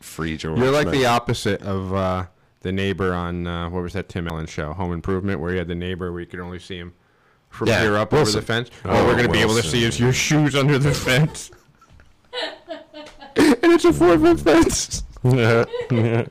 Free 0.00 0.36
George. 0.36 0.58
You're 0.58 0.70
like 0.70 0.90
the 0.90 1.06
opposite 1.06 1.62
of 1.62 1.92
uh, 1.94 2.26
the 2.60 2.72
neighbor 2.72 3.14
on 3.14 3.46
uh, 3.46 3.68
what 3.70 3.82
was 3.82 3.92
that 3.94 4.08
Tim 4.08 4.28
Allen 4.28 4.46
show, 4.46 4.72
Home 4.72 4.92
Improvement, 4.92 5.40
where 5.40 5.52
you 5.52 5.58
had 5.58 5.68
the 5.68 5.74
neighbor 5.74 6.10
where 6.12 6.20
you 6.20 6.26
could 6.26 6.40
only 6.40 6.58
see 6.58 6.76
him 6.78 6.94
from 7.48 7.68
Yeah, 7.68 7.80
here 7.82 7.96
up 7.96 8.12
Wilson. 8.12 8.36
over 8.36 8.40
the 8.40 8.46
fence. 8.46 8.70
Oh, 8.84 8.90
All 8.90 9.06
we're 9.06 9.16
gonna 9.16 9.28
be 9.28 9.40
able 9.40 9.54
to 9.56 9.62
see 9.62 9.84
is 9.84 9.98
your 9.98 10.12
shoes 10.12 10.54
under 10.54 10.78
the 10.78 10.92
fence. 10.94 11.50
and 13.62 13.72
it's 13.72 13.84
a 13.84 13.92
four 13.92 14.18
foot 14.18 14.40
fence. 14.40 15.04
yeah 15.24 15.64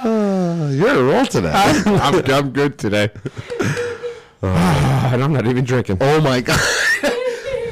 Uh, 0.00 0.70
you're 0.72 0.94
a 0.94 1.02
roll 1.02 1.26
today. 1.26 1.50
I'm, 1.52 2.30
I'm 2.30 2.50
good 2.50 2.78
today. 2.78 3.10
and 4.42 5.24
I'm 5.24 5.32
not 5.32 5.46
even 5.48 5.64
drinking. 5.64 5.98
oh 6.00 6.20
my 6.20 6.40
god. 6.40 6.60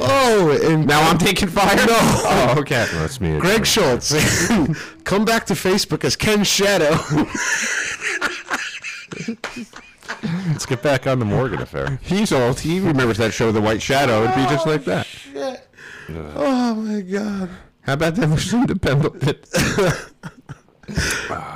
oh, 0.00 0.58
and 0.64 0.86
Now 0.88 1.08
I'm 1.08 1.18
taking 1.18 1.48
fire. 1.48 1.76
No. 1.76 1.96
Oh, 1.96 2.54
okay. 2.58 2.84
That's 2.94 3.20
me. 3.20 3.38
Greg 3.38 3.64
Schultz, 3.64 4.10
come 5.04 5.24
back 5.24 5.46
to 5.46 5.54
Facebook 5.54 6.04
as 6.04 6.16
Ken 6.16 6.42
Shadow. 6.42 6.98
Let's 10.48 10.66
get 10.66 10.82
back 10.82 11.06
on 11.06 11.20
the 11.20 11.24
Morgan 11.24 11.60
affair. 11.60 12.00
He's 12.02 12.32
old. 12.32 12.58
He 12.58 12.80
remembers 12.80 13.18
that 13.18 13.32
show, 13.34 13.52
The 13.52 13.60
White 13.60 13.82
Shadow. 13.82 14.24
It'd 14.24 14.34
be 14.34 14.42
just 14.42 14.66
like 14.66 14.84
that. 14.84 15.06
oh 15.36 15.56
Oh, 16.08 16.74
my 16.74 17.00
god. 17.00 17.50
How 17.82 17.92
about 17.94 18.14
that 18.16 18.28
Lucinda 18.28 18.76
Pendleton? 18.76 19.36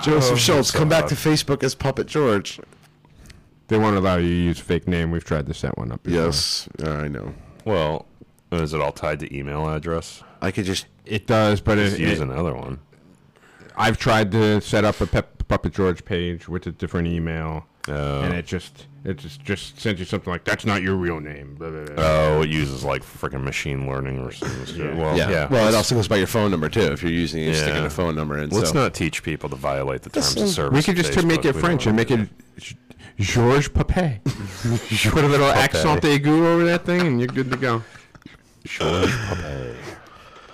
Joseph 0.03 0.33
oh, 0.33 0.37
Schultz, 0.37 0.71
so 0.73 0.79
come 0.79 0.89
back 0.89 1.07
to 1.07 1.15
Facebook 1.15 1.63
as 1.63 1.75
Puppet 1.75 2.07
George. 2.07 2.61
They 3.69 3.79
won't 3.79 3.97
allow 3.97 4.17
you 4.17 4.29
to 4.29 4.35
use 4.35 4.59
fake 4.59 4.89
name. 4.89 5.11
We've 5.13 5.25
tried 5.25 5.47
to 5.47 5.55
set 5.55 5.79
one 5.79 5.93
up. 5.93 6.03
before. 6.03 6.25
Yes, 6.25 6.69
I 6.83 7.07
know. 7.09 7.35
Well, 7.65 8.07
is 8.51 8.75
it 8.75 8.81
all 8.81 8.91
tied 8.93 9.21
to 9.21 9.37
email 9.37 9.69
address? 9.69 10.23
I 10.43 10.51
could 10.51 10.65
just 10.65 10.87
It 11.07 11.27
does, 11.27 11.61
but 11.61 11.77
Just 11.77 11.97
it, 11.99 12.01
use 12.01 12.19
it- 12.21 12.23
another 12.23 12.55
one. 12.55 12.81
I've 13.77 13.99
tried 13.99 14.33
to 14.33 14.61
set 14.61 14.85
up 14.85 15.01
a 15.01 15.07
Pep, 15.07 15.47
Puppet 15.49 15.73
George 15.73 16.05
page 16.05 16.49
with 16.49 16.67
a 16.67 16.73
different 16.73 17.07
email, 17.09 17.67
Oh. 17.89 18.21
and 18.23 18.35
it 18.35 18.47
just 18.47 18.87
it 19.03 19.17
just 19.17 19.43
just 19.43 19.81
sends 19.81 19.99
you 19.99 20.05
something 20.05 20.31
like 20.31 20.45
that's 20.45 20.67
not 20.67 20.83
your 20.83 20.95
real 20.95 21.21
name. 21.21 21.55
Blah, 21.55 21.71
blah, 21.71 21.85
blah. 21.87 21.95
Oh, 22.05 22.43
it 22.43 22.51
uses 22.51 22.85
like 22.85 23.03
freaking 23.03 23.43
machine 23.43 23.89
learning 23.89 24.19
or 24.19 24.31
something. 24.31 24.77
Yeah. 24.77 24.95
Well, 24.95 25.17
yeah. 25.17 25.31
yeah. 25.31 25.49
Well, 25.49 25.69
it 25.69 25.75
also 25.75 25.95
goes 25.95 26.07
by 26.07 26.17
your 26.17 26.27
phone 26.27 26.51
number 26.51 26.69
too. 26.69 26.93
If 26.93 27.03
you're 27.03 27.11
using, 27.11 27.43
you 27.43 27.55
stick 27.55 27.71
in 27.71 27.77
Yeah. 27.77 27.87
a 27.87 27.91
phone 27.91 28.15
number 28.15 28.37
in. 28.39 28.51
Let's 28.51 28.71
so. 28.71 28.75
not 28.75 28.93
teach 28.93 29.23
people 29.23 29.49
to 29.49 29.57
violate 29.57 30.03
the 30.03 30.11
terms 30.11 30.37
of 30.37 30.49
service. 30.49 30.77
we 30.77 30.83
could 30.83 30.97
just 30.97 31.15
to 31.19 31.25
make 31.25 31.47
it 31.47 31.55
French 31.55 31.87
and 31.87 31.97
make 31.97 32.11
wanna 32.11 32.25
it 32.25 32.61
G- 32.61 32.77
Georges 33.19 33.69
Papet. 33.71 34.23
Put 35.13 35.25
a 35.25 35.29
little 35.29 35.47
accent 35.47 36.03
aigu 36.03 36.45
over 36.47 36.65
that 36.65 36.85
thing, 36.85 37.01
and 37.01 37.21
you're 37.21 37.29
good 37.29 37.51
to 37.51 37.57
go. 37.57 37.79
do. 37.79 38.31
Georges 38.65 39.15
Papet. 39.15 39.77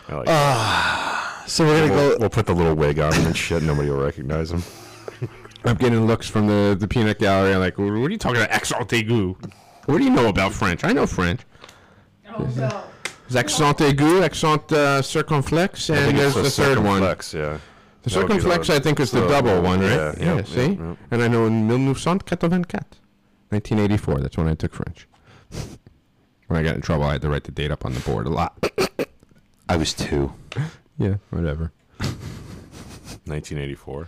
Like 0.08 0.28
ah, 0.28 1.40
that. 1.42 1.50
So 1.50 1.64
we're 1.64 1.80
gonna 1.80 1.92
we'll, 1.92 2.10
go. 2.12 2.16
we'll 2.20 2.30
put 2.30 2.46
the 2.46 2.54
little 2.54 2.74
wig 2.74 3.00
on 3.00 3.12
him 3.12 3.26
and 3.26 3.36
shit. 3.36 3.64
Nobody 3.64 3.90
will 3.90 4.02
recognize 4.02 4.52
him. 4.52 4.62
I'm 5.66 5.76
getting 5.76 6.06
looks 6.06 6.28
from 6.28 6.46
the, 6.46 6.76
the 6.78 6.86
peanut 6.86 7.18
gallery. 7.18 7.52
I'm 7.54 7.60
Like, 7.60 7.76
what 7.78 7.86
are 7.90 8.08
you 8.10 8.18
talking 8.18 8.36
about? 8.38 8.50
Accent 8.50 8.88
aigu. 8.88 9.36
What 9.86 9.98
do 9.98 10.04
you 10.04 10.10
know 10.10 10.28
about 10.28 10.52
French? 10.52 10.84
I 10.84 10.92
know 10.92 11.06
French. 11.06 11.40
There's 12.38 13.36
accent 13.36 13.78
aigu, 13.78 14.22
accent 14.22 14.70
uh, 14.72 15.02
circumflex, 15.02 15.90
and 15.90 16.16
there's 16.16 16.34
the 16.34 16.48
third 16.50 16.78
one. 16.78 17.00
circumflex, 17.02 17.34
Yeah. 17.34 17.58
The 18.02 18.10
That 18.10 18.10
circumflex, 18.10 18.66
the- 18.68 18.74
I 18.76 18.78
think, 18.78 19.00
is 19.00 19.10
the 19.10 19.22
the- 19.22 19.28
double 19.28 19.60
one, 19.62 19.80
right? 19.80 19.90
yeah, 19.90 20.14
Yeah, 20.20 20.36
yeah, 20.36 20.42
see? 20.44 20.60
yeah, 20.60 20.82
yeah. 20.84 20.94
And 21.10 21.22
I 21.22 21.28
know 21.28 21.46
in 21.46 21.66
1984, 21.66 22.92
1984, 23.50 24.18
that's 24.20 24.36
when 24.36 24.46
I 24.48 24.54
took 24.54 24.72
French. 24.72 25.08
when 26.46 26.60
I 26.60 26.62
got 26.62 26.76
in 26.76 26.82
trouble, 26.82 27.04
I 27.04 27.12
had 27.14 27.22
to 27.22 27.28
write 27.28 27.42
the 27.44 27.50
date 27.50 27.72
up 27.72 27.84
on 27.84 27.94
the 27.94 28.00
board 28.00 28.26
a 28.26 28.30
lot. 28.30 28.70
I 29.68 29.76
was 29.76 29.92
two. 29.92 30.32
yeah, 30.98 31.14
whatever. 31.30 31.72
1984. 33.26 34.06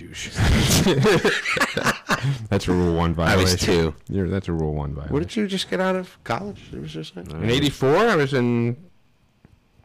Douche. 0.00 0.30
that's 2.48 2.68
a 2.68 2.72
rule 2.72 2.96
one 2.96 3.10
I 3.10 3.12
violation. 3.12 3.42
was 3.42 3.60
two. 3.60 3.94
You're, 4.08 4.30
that's 4.30 4.48
a 4.48 4.52
rule 4.52 4.72
one 4.72 4.94
violation. 4.94 5.12
What 5.12 5.20
did 5.20 5.36
you 5.36 5.46
just 5.46 5.68
get 5.68 5.78
out 5.78 5.94
of 5.94 6.16
college? 6.24 6.70
It 6.72 6.80
was 6.80 6.90
just 6.90 7.16
like, 7.16 7.30
In 7.30 7.50
84, 7.50 7.96
I 7.96 8.16
was 8.16 8.32
in 8.32 8.78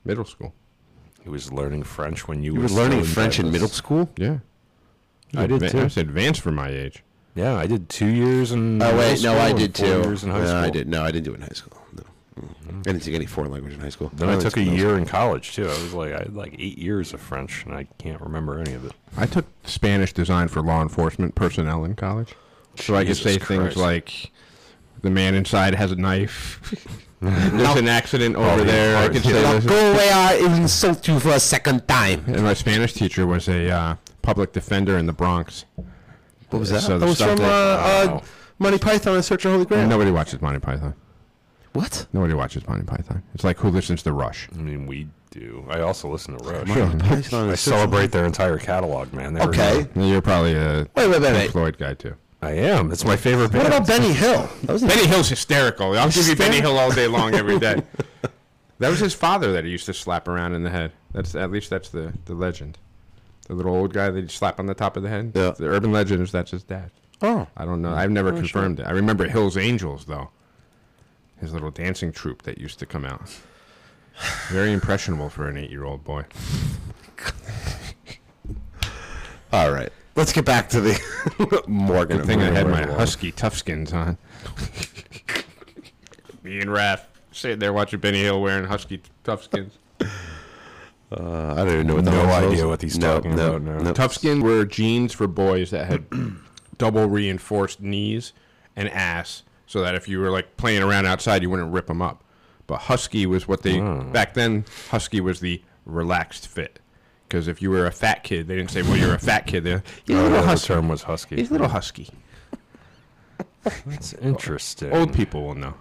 middle 0.05 0.24
school. 0.24 0.53
He 1.22 1.28
was 1.28 1.51
learning 1.51 1.84
French 1.84 2.30
when 2.30 2.43
you, 2.43 2.53
you 2.53 2.61
were 2.61 2.68
were 2.68 2.74
learning 2.74 3.03
so 3.03 3.11
French 3.11 3.39
in 3.39 3.51
middle 3.51 3.68
school. 3.68 4.09
Yeah. 4.16 4.38
I 5.36 5.47
did 5.47 5.61
Adva- 5.61 5.72
too. 5.72 5.80
I 5.80 5.84
was 5.84 5.97
advanced 5.97 6.39
for 6.39 6.51
my 6.51 6.70
age. 6.70 7.03
Yeah, 7.36 7.55
I 7.55 7.68
did 7.68 7.89
two 7.89 8.07
years 8.07 8.53
in. 8.53 8.82
Oh 8.82 8.97
wait, 8.97 9.22
no, 9.22 9.38
I 9.38 9.51
did 9.51 9.76
four 9.76 9.86
too. 9.86 10.01
Years 10.07 10.24
in 10.24 10.30
high 10.30 10.39
no, 10.39 10.45
school. 10.45 10.59
I 10.59 10.70
did. 10.70 10.88
No, 10.88 11.03
I 11.03 11.11
didn't 11.11 11.26
do 11.26 11.34
it 11.34 11.36
in 11.36 11.41
high 11.41 11.49
school. 11.49 11.78
No, 12.38 12.47
I 12.69 12.81
didn't 12.81 13.03
take 13.03 13.15
any 13.15 13.25
foreign 13.25 13.51
language 13.51 13.73
in 13.73 13.79
high 13.79 13.89
school. 13.89 14.11
Then 14.13 14.27
I 14.29 14.33
only 14.33 14.43
took 14.43 14.57
a 14.57 14.59
took 14.59 14.65
middle 14.73 14.77
year 14.89 14.97
in 14.97 15.05
college 15.05 15.53
too. 15.55 15.63
I 15.63 15.67
was 15.67 15.93
like, 15.93 16.13
I 16.13 16.17
had 16.19 16.36
like 16.36 16.53
eight 16.59 16.77
years 16.77 17.13
of 17.13 17.21
French, 17.21 17.63
and 17.65 17.73
I 17.73 17.86
can't 17.97 18.19
remember 18.21 18.59
any 18.59 18.73
of 18.73 18.83
it. 18.86 18.91
I 19.15 19.25
took 19.25 19.45
Spanish 19.63 20.11
design 20.13 20.49
for 20.49 20.61
law 20.61 20.81
enforcement 20.81 21.36
personnel 21.36 21.86
in 21.86 21.95
college. 21.95 22.36
So 22.75 22.95
I 22.95 23.05
could 23.05 23.15
Jesus 23.15 23.23
say 23.36 23.38
things 23.39 23.77
like, 23.77 24.31
the 25.01 25.09
man 25.09 25.33
inside 25.36 25.75
has 25.75 25.91
a 25.91 25.95
knife. 25.95 26.59
There's 27.21 27.75
an 27.77 27.88
accident 27.88 28.36
over 28.36 28.57
the 28.57 28.63
there. 28.65 28.97
I 28.97 29.07
could 29.07 29.23
say 29.23 29.38
important- 29.38 29.67
Go 29.67 29.93
away! 29.93 30.11
I 30.11 30.33
insult 30.36 31.07
you 31.07 31.19
for 31.19 31.29
a 31.29 31.39
second 31.39 31.88
time. 31.88 32.23
And 32.27 32.43
my 32.43 32.53
Spanish 32.53 32.93
teacher 32.93 33.25
was 33.25 33.47
a 33.47 33.69
uh, 33.71 33.95
public 34.21 34.51
defender 34.51 34.97
in 34.97 35.05
the 35.05 35.13
Bronx. 35.13 35.63
What 36.49 36.59
was 36.59 36.69
that? 36.71 36.81
So 36.81 36.99
that 36.99 37.05
was 37.05 37.17
from 37.17 37.29
uh, 37.31 37.36
that- 37.38 38.09
uh, 38.09 38.11
Wow. 38.15 38.21
Monty 38.59 38.77
Python 38.77 39.15
and 39.15 39.23
Search 39.25 39.45
of 39.45 39.53
Holy 39.53 39.65
Grail. 39.65 39.88
Nobody 39.88 40.11
watches 40.11 40.41
Monty 40.41 40.59
Python. 40.59 40.93
What? 41.76 42.07
Nobody 42.13 42.34
watches 42.34 42.65
Monty 42.67 42.86
Python. 42.86 43.21
It's 43.34 43.43
like 43.43 43.57
who 43.57 43.69
listens 43.69 44.01
to 44.03 44.13
Rush. 44.13 44.47
I 44.53 44.57
mean, 44.57 44.88
we 44.88 45.07
do. 45.30 45.65
I 45.69 45.82
also 45.82 46.09
listen 46.09 46.38
to 46.38 46.43
Rush. 46.43 46.67
Python 46.67 47.01
I 47.01 47.15
and 47.15 47.26
Search 47.26 47.34
of 47.34 47.59
celebrate 47.59 48.11
their 48.11 48.26
entire 48.26 48.57
catalog, 48.57 49.11
man. 49.13 49.34
They 49.34 49.45
were- 49.45 49.51
Okay. 49.51 49.86
You're 49.95 50.21
probably 50.21 50.53
a 50.53 50.88
Wait, 50.95 51.09
wait, 51.09 51.09
wait, 51.09 51.21
Pink 51.21 51.36
wait. 51.36 51.51
Floyd 51.51 51.78
guy 51.78 51.93
too. 51.93 52.15
I 52.41 52.51
am. 52.51 52.91
It's 52.91 53.03
my 53.03 53.17
favorite 53.17 53.51
band. 53.51 53.65
What 53.65 53.73
about 53.76 53.88
Benny 53.88 54.13
Hill? 54.13 54.49
That 54.63 54.73
was 54.73 54.84
Benny 54.84 55.07
Hill's 55.07 55.30
hysterical. 55.30 55.97
I'll 55.97 56.09
give 56.09 56.28
you 56.28 56.36
Benny 56.36 56.61
Hill 56.61 56.78
all 56.78 56.91
day 56.91 57.07
long 57.07 57.36
every 57.36 57.59
day. 57.59 57.82
That 58.80 58.89
was 58.89 58.99
his 58.99 59.13
father 59.13 59.53
that 59.53 59.63
he 59.63 59.71
used 59.71 59.86
to 59.86 59.93
slap 59.93 60.28
around 60.28 60.53
in 60.53 60.63
the 60.63 60.69
head. 60.69 60.91
That's 61.13 61.34
at 61.34 61.49
least 61.49 61.69
that's 61.69 61.89
the, 61.89 62.13
the 62.26 62.34
legend. 62.36 62.78
The 63.47 63.53
little 63.53 63.73
old 63.73 63.93
guy 63.93 64.09
that 64.09 64.21
he 64.21 64.28
slap 64.28 64.59
on 64.59 64.65
the 64.65 64.73
top 64.73 64.97
of 64.97 65.03
the 65.03 65.09
head. 65.09 65.32
Yeah. 65.34 65.51
The 65.51 65.67
urban 65.67 65.91
legend 65.93 66.21
is 66.21 66.32
that's 66.32 66.51
his 66.51 66.63
dad. 66.63 66.91
Oh, 67.21 67.47
I 67.55 67.63
don't 67.63 67.82
know. 67.82 67.93
I've 67.93 68.11
never 68.11 68.34
oh, 68.34 68.36
confirmed 68.36 68.82
it. 68.82 68.84
I 68.86 68.91
remember 68.91 69.28
Hill's 69.30 69.55
Angels 69.55 70.05
though. 70.05 70.30
His 71.39 71.53
little 71.53 71.71
dancing 71.71 72.11
troupe 72.11 72.43
that 72.43 72.57
used 72.57 72.79
to 72.79 72.86
come 72.86 73.05
out. 73.05 73.21
Very 74.49 74.71
impressionable 74.71 75.29
for 75.29 75.47
an 75.49 75.57
eight-year-old 75.57 76.03
boy. 76.03 76.23
all 79.51 79.71
right. 79.71 79.91
Let's 80.15 80.31
get 80.31 80.45
back 80.45 80.69
to 80.69 80.79
the 80.79 81.63
Morgan. 81.67 82.17
Good 82.19 82.25
thing 82.25 82.41
I 82.41 82.45
had 82.45 82.67
my 82.67 82.79
Morgan. 82.79 82.95
husky 82.95 83.31
toughskins 83.33 83.93
on. 83.93 84.17
Me 86.43 86.59
and 86.61 86.69
Raph 86.69 87.01
sitting 87.31 87.59
there 87.59 87.73
watching 87.73 87.99
Benny 87.99 88.21
Hill 88.21 88.41
wearing 88.41 88.65
husky 88.65 89.01
toughskins. 89.25 89.71
Uh, 89.99 90.05
I 91.53 91.55
don't 91.57 91.69
even 91.73 91.88
know 91.88 91.95
what 91.95 92.05
the 92.05 92.11
No 92.11 92.21
idea 92.29 92.49
those- 92.57 92.65
what 92.65 92.81
he's 92.81 92.97
no, 92.97 93.15
talking 93.15 93.36
no, 93.36 93.55
about 93.55 93.61
now. 93.63 93.77
no. 93.79 93.93
Toughskin 93.93 94.41
were 94.41 94.63
jeans 94.65 95.11
for 95.13 95.27
boys 95.27 95.71
that 95.71 95.88
had 95.88 96.05
double 96.77 97.07
reinforced 97.07 97.81
knees 97.81 98.31
and 98.75 98.89
ass, 98.89 99.43
so 99.68 99.82
that 99.82 99.95
if 99.95 100.07
you 100.07 100.20
were 100.20 100.30
like 100.30 100.57
playing 100.57 100.84
around 100.84 101.05
outside, 101.05 101.41
you 101.41 101.49
wouldn't 101.49 101.72
rip 101.72 101.88
them 101.88 102.01
up. 102.01 102.24
But 102.68 102.78
husky 102.82 103.26
was 103.26 103.47
what 103.47 103.61
they 103.63 103.80
back 103.80 104.34
then. 104.34 104.66
Husky 104.89 105.22
was 105.22 105.39
the 105.39 105.61
relaxed 105.86 106.47
fit, 106.47 106.80
because 107.28 107.47
if 107.47 107.61
you 107.61 107.70
were 107.70 107.86
a 107.86 107.91
fat 107.91 108.24
kid, 108.24 108.47
they 108.47 108.55
didn't 108.55 108.72
say, 108.72 108.82
"Well, 108.82 108.97
you're 108.97 109.13
a 109.13 109.20
fat 109.20 109.45
kid." 109.45 109.63
They're 109.63 109.84
he's 110.05 110.16
a 110.16 110.20
Oh, 110.20 110.24
little 110.24 110.38
yeah, 110.38 110.41
the 110.41 110.47
husky. 110.47 110.68
term 110.74 110.88
was 110.89 111.03
husky. 111.03 111.36
He's 111.36 111.49
a 111.49 111.53
little 111.53 111.68
husky. 111.68 112.09
That's 113.86 114.13
interesting. 114.13 114.91
Old 114.93 115.13
people 115.13 115.43
will 115.43 115.55
know. 115.55 115.74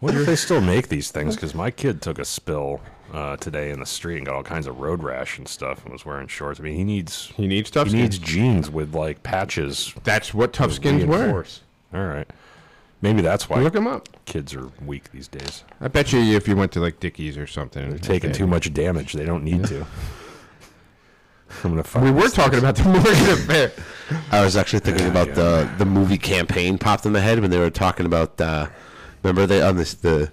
Wonder 0.00 0.20
if 0.20 0.26
they 0.26 0.36
still 0.36 0.60
make 0.60 0.88
these 0.88 1.10
things 1.10 1.36
because 1.36 1.54
my 1.54 1.70
kid 1.70 2.02
took 2.02 2.18
a 2.18 2.24
spill 2.24 2.80
uh, 3.12 3.36
today 3.36 3.70
in 3.70 3.78
the 3.80 3.86
street 3.86 4.16
and 4.18 4.26
got 4.26 4.34
all 4.34 4.42
kinds 4.42 4.66
of 4.66 4.78
road 4.80 5.02
rash 5.02 5.38
and 5.38 5.46
stuff 5.48 5.84
and 5.84 5.92
was 5.92 6.04
wearing 6.04 6.26
shorts. 6.26 6.58
I 6.58 6.64
mean, 6.64 6.74
he 6.76 6.84
needs 6.84 7.32
He 7.36 7.46
needs 7.46 7.70
he 7.70 7.74
toughskins. 7.78 7.92
needs 7.92 8.18
jeans 8.18 8.70
with 8.70 8.94
like 8.94 9.22
patches. 9.22 9.94
That's 10.04 10.34
what 10.34 10.52
toughskins 10.52 11.04
were. 11.06 11.18
reinforce. 11.18 11.60
All 11.94 12.04
right, 12.06 12.28
maybe 13.02 13.20
that's 13.20 13.48
why 13.50 13.60
Look 13.60 13.74
them 13.74 13.86
up. 13.86 14.08
kids 14.24 14.54
are 14.54 14.70
weak 14.84 15.12
these 15.12 15.28
days. 15.28 15.64
I 15.80 15.88
bet 15.88 16.12
you 16.12 16.20
if 16.20 16.48
you 16.48 16.56
went 16.56 16.72
to 16.72 16.80
like 16.80 16.98
Dickies 17.00 17.36
or 17.36 17.46
something, 17.46 17.90
They're 17.90 17.98
taking 17.98 18.30
okay. 18.30 18.38
too 18.38 18.46
much 18.46 18.72
damage. 18.72 19.12
They 19.12 19.26
don't 19.26 19.44
need 19.44 19.64
to. 19.66 19.86
I'm 21.64 21.70
gonna. 21.70 21.84
Find 21.84 22.04
We 22.06 22.10
were 22.10 22.22
this 22.22 22.32
talking 22.32 22.58
about 22.58 22.76
the 22.76 22.84
Morgan 22.88 23.30
affair. 23.30 23.72
I 24.30 24.42
was 24.42 24.56
actually 24.56 24.80
thinking 24.80 25.06
about 25.08 25.34
the 25.34 25.70
the 25.78 25.84
movie 25.84 26.16
campaign 26.18 26.78
popped 26.78 27.04
in 27.04 27.12
my 27.12 27.20
head 27.20 27.40
when 27.40 27.50
they 27.50 27.58
were 27.58 27.70
talking 27.70 28.06
about. 28.06 28.40
Uh, 28.40 28.68
remember 29.22 29.46
they 29.46 29.60
on 29.60 29.76
this 29.76 29.92
the 29.94 30.32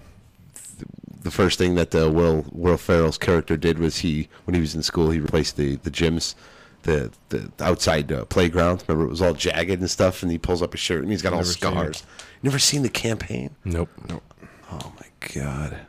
the 1.21 1.31
first 1.31 1.57
thing 1.57 1.75
that 1.75 1.91
the 1.91 2.09
Will 2.09 2.45
Will 2.53 2.77
Ferrell's 2.77 3.17
character 3.17 3.57
did 3.57 3.79
was 3.79 3.97
he 3.97 4.29
when 4.45 4.55
he 4.55 4.61
was 4.61 4.73
in 4.75 4.81
school 4.81 5.11
he 5.11 5.19
replaced 5.19 5.57
the 5.57 5.75
the 5.77 5.91
gyms. 5.91 6.35
The, 6.83 7.11
the 7.29 7.51
outside 7.59 8.11
uh, 8.11 8.25
playground. 8.25 8.83
Remember, 8.87 9.05
it 9.05 9.09
was 9.09 9.21
all 9.21 9.33
jagged 9.33 9.79
and 9.79 9.89
stuff, 9.89 10.23
and 10.23 10.31
he 10.31 10.37
pulls 10.37 10.61
up 10.61 10.71
his 10.71 10.79
shirt 10.81 11.01
and 11.01 11.11
he's 11.11 11.21
got 11.21 11.33
all 11.33 11.39
Never 11.39 11.51
seen 11.51 11.69
it. 11.69 11.71
scars. 11.73 12.03
Never 12.41 12.57
seen 12.59 12.83
the 12.83 12.89
campaign? 12.89 13.55
Nope. 13.65 13.89
Nope. 14.07 14.23
Oh 14.71 14.93
my 14.99 15.07
god! 15.33 15.79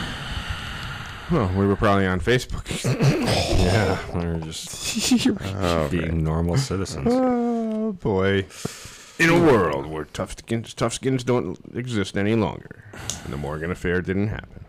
Well, 1.28 1.48
we 1.56 1.66
were 1.66 1.74
probably 1.74 2.06
on 2.06 2.20
Facebook. 2.20 2.66
Yeah, 3.66 3.98
we 4.16 4.24
were 4.26 4.38
just 4.40 5.90
being 5.90 6.22
normal 6.22 6.56
citizens. 6.56 7.08
Oh 7.10 7.92
boy. 7.94 8.46
In 9.18 9.30
a 9.30 9.40
world 9.40 9.86
where 9.86 10.04
toughskins 10.04 10.72
toughskins 10.72 11.24
don't 11.24 11.58
exist 11.74 12.16
any 12.16 12.36
longer, 12.36 12.84
and 13.24 13.32
the 13.32 13.36
Morgan 13.36 13.72
affair 13.72 14.00
didn't 14.02 14.28
happen. 14.28 14.64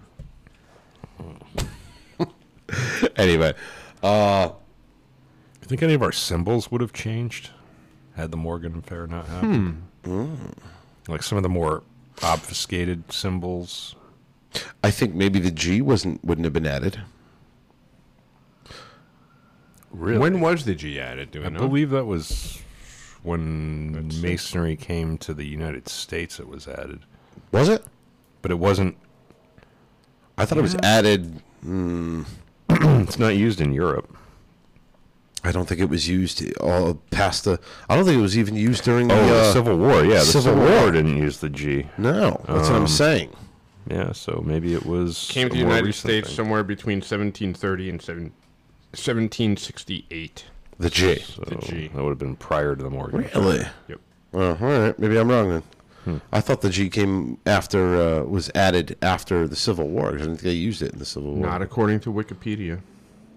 Anyway, 3.16 3.54
uh, 4.08 4.52
I 5.62 5.66
think 5.66 5.84
any 5.84 5.94
of 5.94 6.02
our 6.02 6.12
symbols 6.12 6.72
would 6.72 6.82
have 6.82 6.94
changed 6.94 7.50
had 8.16 8.32
the 8.32 8.38
Morgan 8.38 8.78
affair 8.78 9.06
not 9.08 9.28
happened. 9.28 9.84
Hmm. 10.06 10.26
Hmm. 10.26 10.46
Like 11.08 11.24
some 11.24 11.38
of 11.38 11.44
the 11.44 11.50
more 11.50 11.84
obfuscated 12.24 13.12
symbols. 13.12 13.96
I 14.84 14.92
think 14.92 15.14
maybe 15.14 15.40
the 15.40 15.52
G 15.52 15.82
wasn't 15.82 16.24
wouldn't 16.24 16.46
have 16.46 16.54
been 16.54 16.66
added. 16.66 17.02
Really? 19.92 20.20
When 20.20 20.42
was 20.42 20.66
the 20.66 20.76
G 20.76 21.00
added? 21.00 21.32
Do 21.32 21.42
we 21.42 21.46
I 21.46 21.50
know? 21.50 21.60
believe 21.60 21.90
that 21.92 22.06
was 22.06 22.62
when 23.24 24.08
masonry 24.22 24.76
came 24.76 25.18
to 25.20 25.34
the 25.34 25.46
United 25.46 25.88
States. 25.88 26.40
It 26.40 26.48
was 26.48 26.68
added, 26.68 27.02
Was 27.52 27.70
it? 27.70 27.84
but 28.42 28.52
it 28.52 28.60
wasn't. 28.60 28.98
I 30.38 30.46
thought 30.46 30.58
it 30.58 30.62
was 30.62 30.76
added. 30.84 31.42
Hmm, 31.62 32.24
It's 33.08 33.20
not 33.20 33.36
used 33.36 33.62
in 33.62 33.74
Europe. 33.74 34.14
I 35.44 35.52
don't 35.52 35.66
think 35.68 35.80
it 35.80 35.90
was 35.90 36.10
used 36.10 36.44
all 36.60 36.96
past 37.12 37.46
the. 37.46 37.60
I 37.90 37.96
don't 37.96 38.04
think 38.06 38.18
it 38.18 38.22
was 38.22 38.38
even 38.38 38.56
used 38.56 38.84
during 38.84 39.08
the, 39.08 39.14
Oh, 39.18 39.26
the 39.28 39.40
uh, 39.40 39.54
Civil 39.54 39.78
War. 39.78 40.04
Yeah, 40.04 40.16
the 40.20 40.26
Civil 40.26 40.42
Civil, 40.42 40.60
War. 40.66 40.82
War. 40.82 40.92
didn't 40.92 41.18
use 41.18 41.38
the 41.40 41.50
G. 41.50 41.88
No, 41.98 42.42
that's 42.48 42.70
what 42.70 42.76
I'm 42.76 42.88
saying. 42.88 43.34
Yeah, 43.90 44.12
so 44.12 44.44
maybe 44.46 44.74
it 44.74 44.86
was 44.86 45.30
Came 45.32 45.48
to 45.48 45.54
the 45.54 45.62
United 45.62 45.94
States 45.94 46.28
thing. 46.28 46.36
somewhere 46.36 46.64
between 46.66 46.98
1730 46.98 47.90
and 47.90 48.02
seven, 48.02 48.24
1768. 48.92 50.46
The 50.80 50.90
J. 50.90 51.20
So 51.20 51.42
the 51.44 51.56
G. 51.56 51.88
that 51.94 52.04
would 52.04 52.10
have 52.10 52.20
been 52.20 52.36
prior 52.36 52.76
to 52.76 52.84
the 52.84 52.90
Morgan. 52.90 53.30
Really? 53.34 53.66
Yep. 53.88 54.00
Well, 54.32 54.58
all 54.62 54.68
right. 54.68 55.00
Maybe 55.00 55.18
I'm 55.18 55.30
wrong 55.30 55.50
then. 55.50 55.64
I 56.32 56.42
thought 56.42 56.62
the 56.62 56.70
G 56.70 56.90
came 56.90 57.38
after 57.46 57.96
uh, 57.96 58.24
was 58.24 58.50
added 58.56 58.98
after 59.02 59.48
the 59.48 59.56
Civil 59.56 59.88
War. 59.90 60.10
I 60.10 60.12
didn't 60.14 60.28
think 60.28 60.42
they 60.42 60.52
used 60.54 60.82
it 60.82 60.94
in 60.94 61.00
the 61.00 61.06
Civil 61.06 61.34
War. 61.34 61.46
Not 61.46 61.62
according 61.62 62.00
to 62.02 62.12
Wikipedia. 62.14 62.80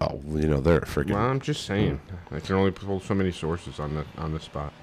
oh, 0.01 0.19
well, 0.23 0.41
you 0.41 0.47
know 0.49 0.59
they're 0.61 0.81
freaking. 0.81 1.11
Well, 1.13 1.25
I'm 1.29 1.39
just 1.39 1.65
saying. 1.65 1.99
I 2.31 2.39
can 2.39 2.55
only 2.55 2.71
pull 2.71 2.99
so 2.99 3.13
many 3.13 3.31
sources 3.31 3.79
on 3.79 3.95
the 3.95 4.05
on 4.17 4.33
the 4.33 4.39
spot. 4.39 4.73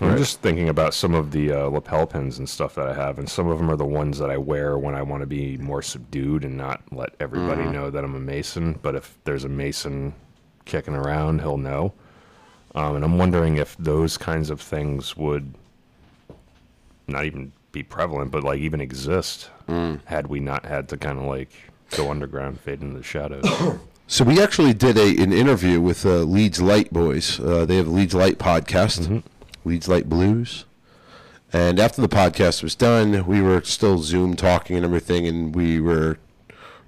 I'm 0.00 0.16
just 0.16 0.40
thinking 0.40 0.68
about 0.68 0.92
some 0.92 1.14
of 1.14 1.30
the 1.30 1.52
uh, 1.52 1.66
lapel 1.66 2.04
pins 2.06 2.38
and 2.40 2.48
stuff 2.48 2.74
that 2.74 2.88
I 2.88 2.94
have, 2.94 3.20
and 3.20 3.28
some 3.28 3.46
of 3.46 3.58
them 3.58 3.70
are 3.70 3.76
the 3.76 3.84
ones 3.84 4.18
that 4.18 4.28
I 4.28 4.36
wear 4.36 4.76
when 4.76 4.96
I 4.96 5.02
want 5.02 5.20
to 5.20 5.26
be 5.26 5.56
more 5.58 5.82
subdued 5.82 6.44
and 6.44 6.56
not 6.56 6.82
let 6.90 7.10
everybody 7.20 7.62
Mm-hmm. 7.62 7.72
know 7.72 7.90
that 7.90 8.02
I'm 8.02 8.16
a 8.16 8.20
Mason. 8.20 8.78
But 8.82 8.96
if 8.96 9.16
there's 9.22 9.44
a 9.44 9.48
Mason 9.48 10.12
kicking 10.64 10.94
around, 10.94 11.42
he'll 11.42 11.58
know. 11.58 11.92
Um, 12.74 12.96
and 12.96 13.04
I'm 13.04 13.18
wondering 13.18 13.56
if 13.58 13.76
those 13.76 14.18
kinds 14.18 14.50
of 14.50 14.60
things 14.60 15.16
would 15.16 15.54
not 17.06 17.24
even 17.24 17.52
be 17.72 17.82
prevalent, 17.82 18.30
but 18.30 18.44
like 18.44 18.60
even 18.60 18.80
exist 18.80 19.50
Mm. 19.68 20.00
had 20.04 20.26
we 20.26 20.40
not 20.40 20.66
had 20.66 20.88
to 20.90 20.96
kind 20.98 21.18
of 21.18 21.24
like 21.24 21.50
go 21.96 22.10
underground, 22.10 22.60
fade 22.60 22.82
into 22.82 22.98
the 22.98 23.02
shadows. 23.04 23.44
So 24.06 24.22
we 24.22 24.38
actually 24.38 24.74
did 24.74 24.98
a 24.98 25.16
an 25.22 25.32
interview 25.32 25.80
with 25.80 26.04
uh, 26.04 26.18
Leeds 26.24 26.60
Light 26.60 26.92
boys. 26.92 27.40
Uh, 27.40 27.64
they 27.64 27.76
have 27.76 27.86
a 27.86 27.90
Leeds 27.90 28.12
Light 28.12 28.36
podcast, 28.38 29.22
Leeds 29.64 29.88
Light 29.88 30.10
Blues. 30.10 30.66
And 31.54 31.80
after 31.80 32.02
the 32.02 32.08
podcast 32.08 32.62
was 32.62 32.74
done, 32.74 33.24
we 33.26 33.40
were 33.40 33.62
still 33.62 33.96
Zoom 33.98 34.36
talking 34.36 34.76
and 34.76 34.84
everything, 34.84 35.26
and 35.26 35.54
we 35.54 35.80
were 35.80 36.18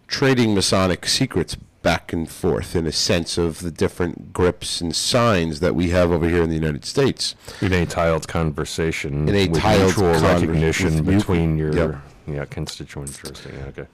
trading 0.08 0.54
Masonic 0.54 1.06
secrets 1.06 1.56
back 1.86 2.12
and 2.12 2.28
forth 2.28 2.74
in 2.74 2.84
a 2.84 2.90
sense 2.90 3.38
of 3.38 3.60
the 3.60 3.70
different 3.70 4.32
grips 4.32 4.80
and 4.80 4.92
signs 4.96 5.60
that 5.60 5.72
we 5.76 5.90
have 5.90 6.10
over 6.10 6.28
here 6.28 6.42
in 6.42 6.48
the 6.48 6.56
United 6.56 6.84
States. 6.84 7.36
in 7.60 7.72
a 7.72 7.86
tiled 7.86 8.26
conversation, 8.26 9.28
In 9.28 9.36
a 9.36 9.46
tiled 9.46 9.92
conver- 9.92 10.20
recognition 10.20 11.04
between 11.04 11.56
your 11.56 11.72
Yep. 11.72 11.94
yeah 12.26 12.44
constituents. 12.46 13.18
Interesting. 13.18 13.52
Okay. 13.68 13.86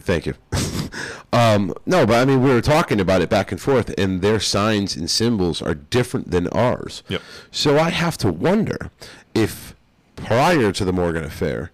Thank 0.00 0.26
you. 0.26 0.34
um, 1.32 1.72
no, 1.86 2.04
but 2.04 2.16
I 2.20 2.26
mean, 2.26 2.42
we 2.42 2.50
were 2.50 2.60
talking 2.60 3.00
about 3.00 3.22
it 3.22 3.30
back 3.30 3.50
and 3.50 3.58
forth, 3.58 3.94
and 3.96 4.20
their 4.20 4.40
signs 4.40 4.94
and 4.94 5.08
symbols 5.10 5.62
are 5.62 5.74
different 5.74 6.30
than 6.30 6.48
ours. 6.48 7.02
Yep. 7.08 7.22
So 7.50 7.78
I 7.78 7.88
have 7.88 8.18
to 8.18 8.30
wonder 8.30 8.90
if 9.34 9.74
prior 10.16 10.70
to 10.72 10.84
the 10.84 10.92
Morgan 10.92 11.24
affair, 11.24 11.70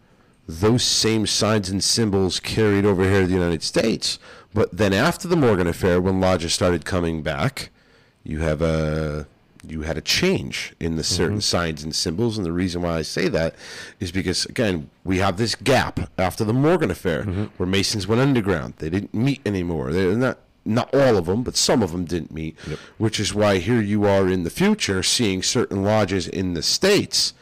those 0.47 0.85
same 0.85 1.27
signs 1.27 1.69
and 1.69 1.83
symbols 1.83 2.39
carried 2.39 2.85
over 2.87 3.03
here 3.11 3.23
to 3.23 3.27
the 3.27 3.35
United 3.35 3.63
States, 3.65 4.21
but 4.55 4.77
then 4.77 4.93
after 4.93 5.29
the 5.29 5.37
Morgan 5.37 5.67
affair, 5.67 6.01
when 6.01 6.21
lodges 6.21 6.55
started 6.55 6.85
coming 6.85 7.23
back, 7.23 7.71
you 8.23 8.41
have 8.41 8.63
a 8.63 9.27
you 9.67 9.83
had 9.83 9.97
a 9.97 10.03
change 10.03 10.75
in 10.79 10.97
the 10.97 11.05
certain 11.05 11.35
mm-hmm. 11.35 11.41
signs 11.41 11.83
and 11.83 11.95
symbols, 11.95 12.37
and 12.37 12.47
the 12.47 12.53
reason 12.53 12.83
why 12.83 12.97
I 12.97 13.03
say 13.03 13.29
that 13.29 13.55
is 13.99 14.13
because 14.13 14.47
again 14.47 14.91
we 15.05 15.19
have 15.19 15.37
this 15.37 15.55
gap 15.55 16.01
after 16.19 16.45
the 16.45 16.53
Morgan 16.53 16.91
affair 16.91 17.23
mm-hmm. 17.23 17.45
where 17.57 17.67
Masons 17.67 18.07
went 18.07 18.21
underground. 18.21 18.75
They 18.79 18.91
didn't 18.91 19.13
meet 19.13 19.41
anymore. 19.45 19.93
They're 19.93 20.15
not 20.15 20.39
not 20.65 20.95
all 20.95 21.17
of 21.17 21.27
them, 21.27 21.43
but 21.43 21.57
some 21.57 21.83
of 21.83 21.93
them 21.93 22.07
didn't 22.07 22.33
meet, 22.33 22.59
which 22.97 23.21
is 23.21 23.35
why 23.35 23.59
here 23.59 23.83
you 23.83 24.07
are 24.07 24.29
in 24.29 24.45
the 24.45 24.51
future 24.51 25.03
seeing 25.03 25.43
certain 25.43 25.83
lodges 25.83 26.27
in 26.27 26.55
the 26.55 26.63
states 26.63 27.35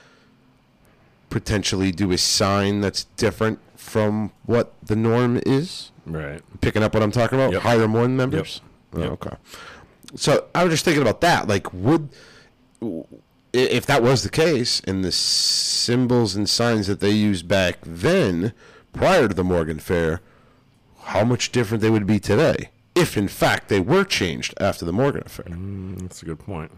potentially 1.30 1.92
do 1.92 2.10
a 2.12 2.18
sign 2.18 2.80
that's 2.80 3.04
different 3.16 3.58
from 3.76 4.32
what 4.44 4.74
the 4.82 4.96
norm 4.96 5.40
is. 5.46 5.91
Right. 6.06 6.42
Picking 6.60 6.82
up 6.82 6.94
what 6.94 7.02
I'm 7.02 7.12
talking 7.12 7.38
about? 7.38 7.52
Yep. 7.52 7.62
Hiram 7.62 7.92
one 7.92 8.16
members? 8.16 8.60
Oh, 8.94 9.00
Yep. 9.00 9.10
okay. 9.12 9.36
So 10.16 10.46
I 10.54 10.64
was 10.64 10.72
just 10.72 10.84
thinking 10.84 11.02
about 11.02 11.20
that. 11.22 11.48
Like, 11.48 11.72
would 11.72 12.08
if 13.52 13.84
that 13.86 14.02
was 14.02 14.22
the 14.22 14.30
case, 14.30 14.80
and 14.86 15.04
the 15.04 15.12
symbols 15.12 16.34
and 16.34 16.48
signs 16.48 16.86
that 16.86 17.00
they 17.00 17.10
used 17.10 17.46
back 17.46 17.78
then, 17.82 18.52
prior 18.92 19.28
to 19.28 19.34
the 19.34 19.44
Morgan 19.44 19.78
Affair, 19.78 20.20
how 21.04 21.24
much 21.24 21.52
different 21.52 21.82
they 21.82 21.90
would 21.90 22.06
be 22.06 22.18
today, 22.18 22.70
if 22.94 23.16
in 23.16 23.28
fact 23.28 23.68
they 23.68 23.80
were 23.80 24.04
changed 24.04 24.54
after 24.58 24.84
the 24.84 24.92
Morgan 24.92 25.22
Affair. 25.26 25.46
Mm, 25.50 26.00
that's 26.00 26.22
a 26.22 26.24
good 26.24 26.38
point. 26.38 26.70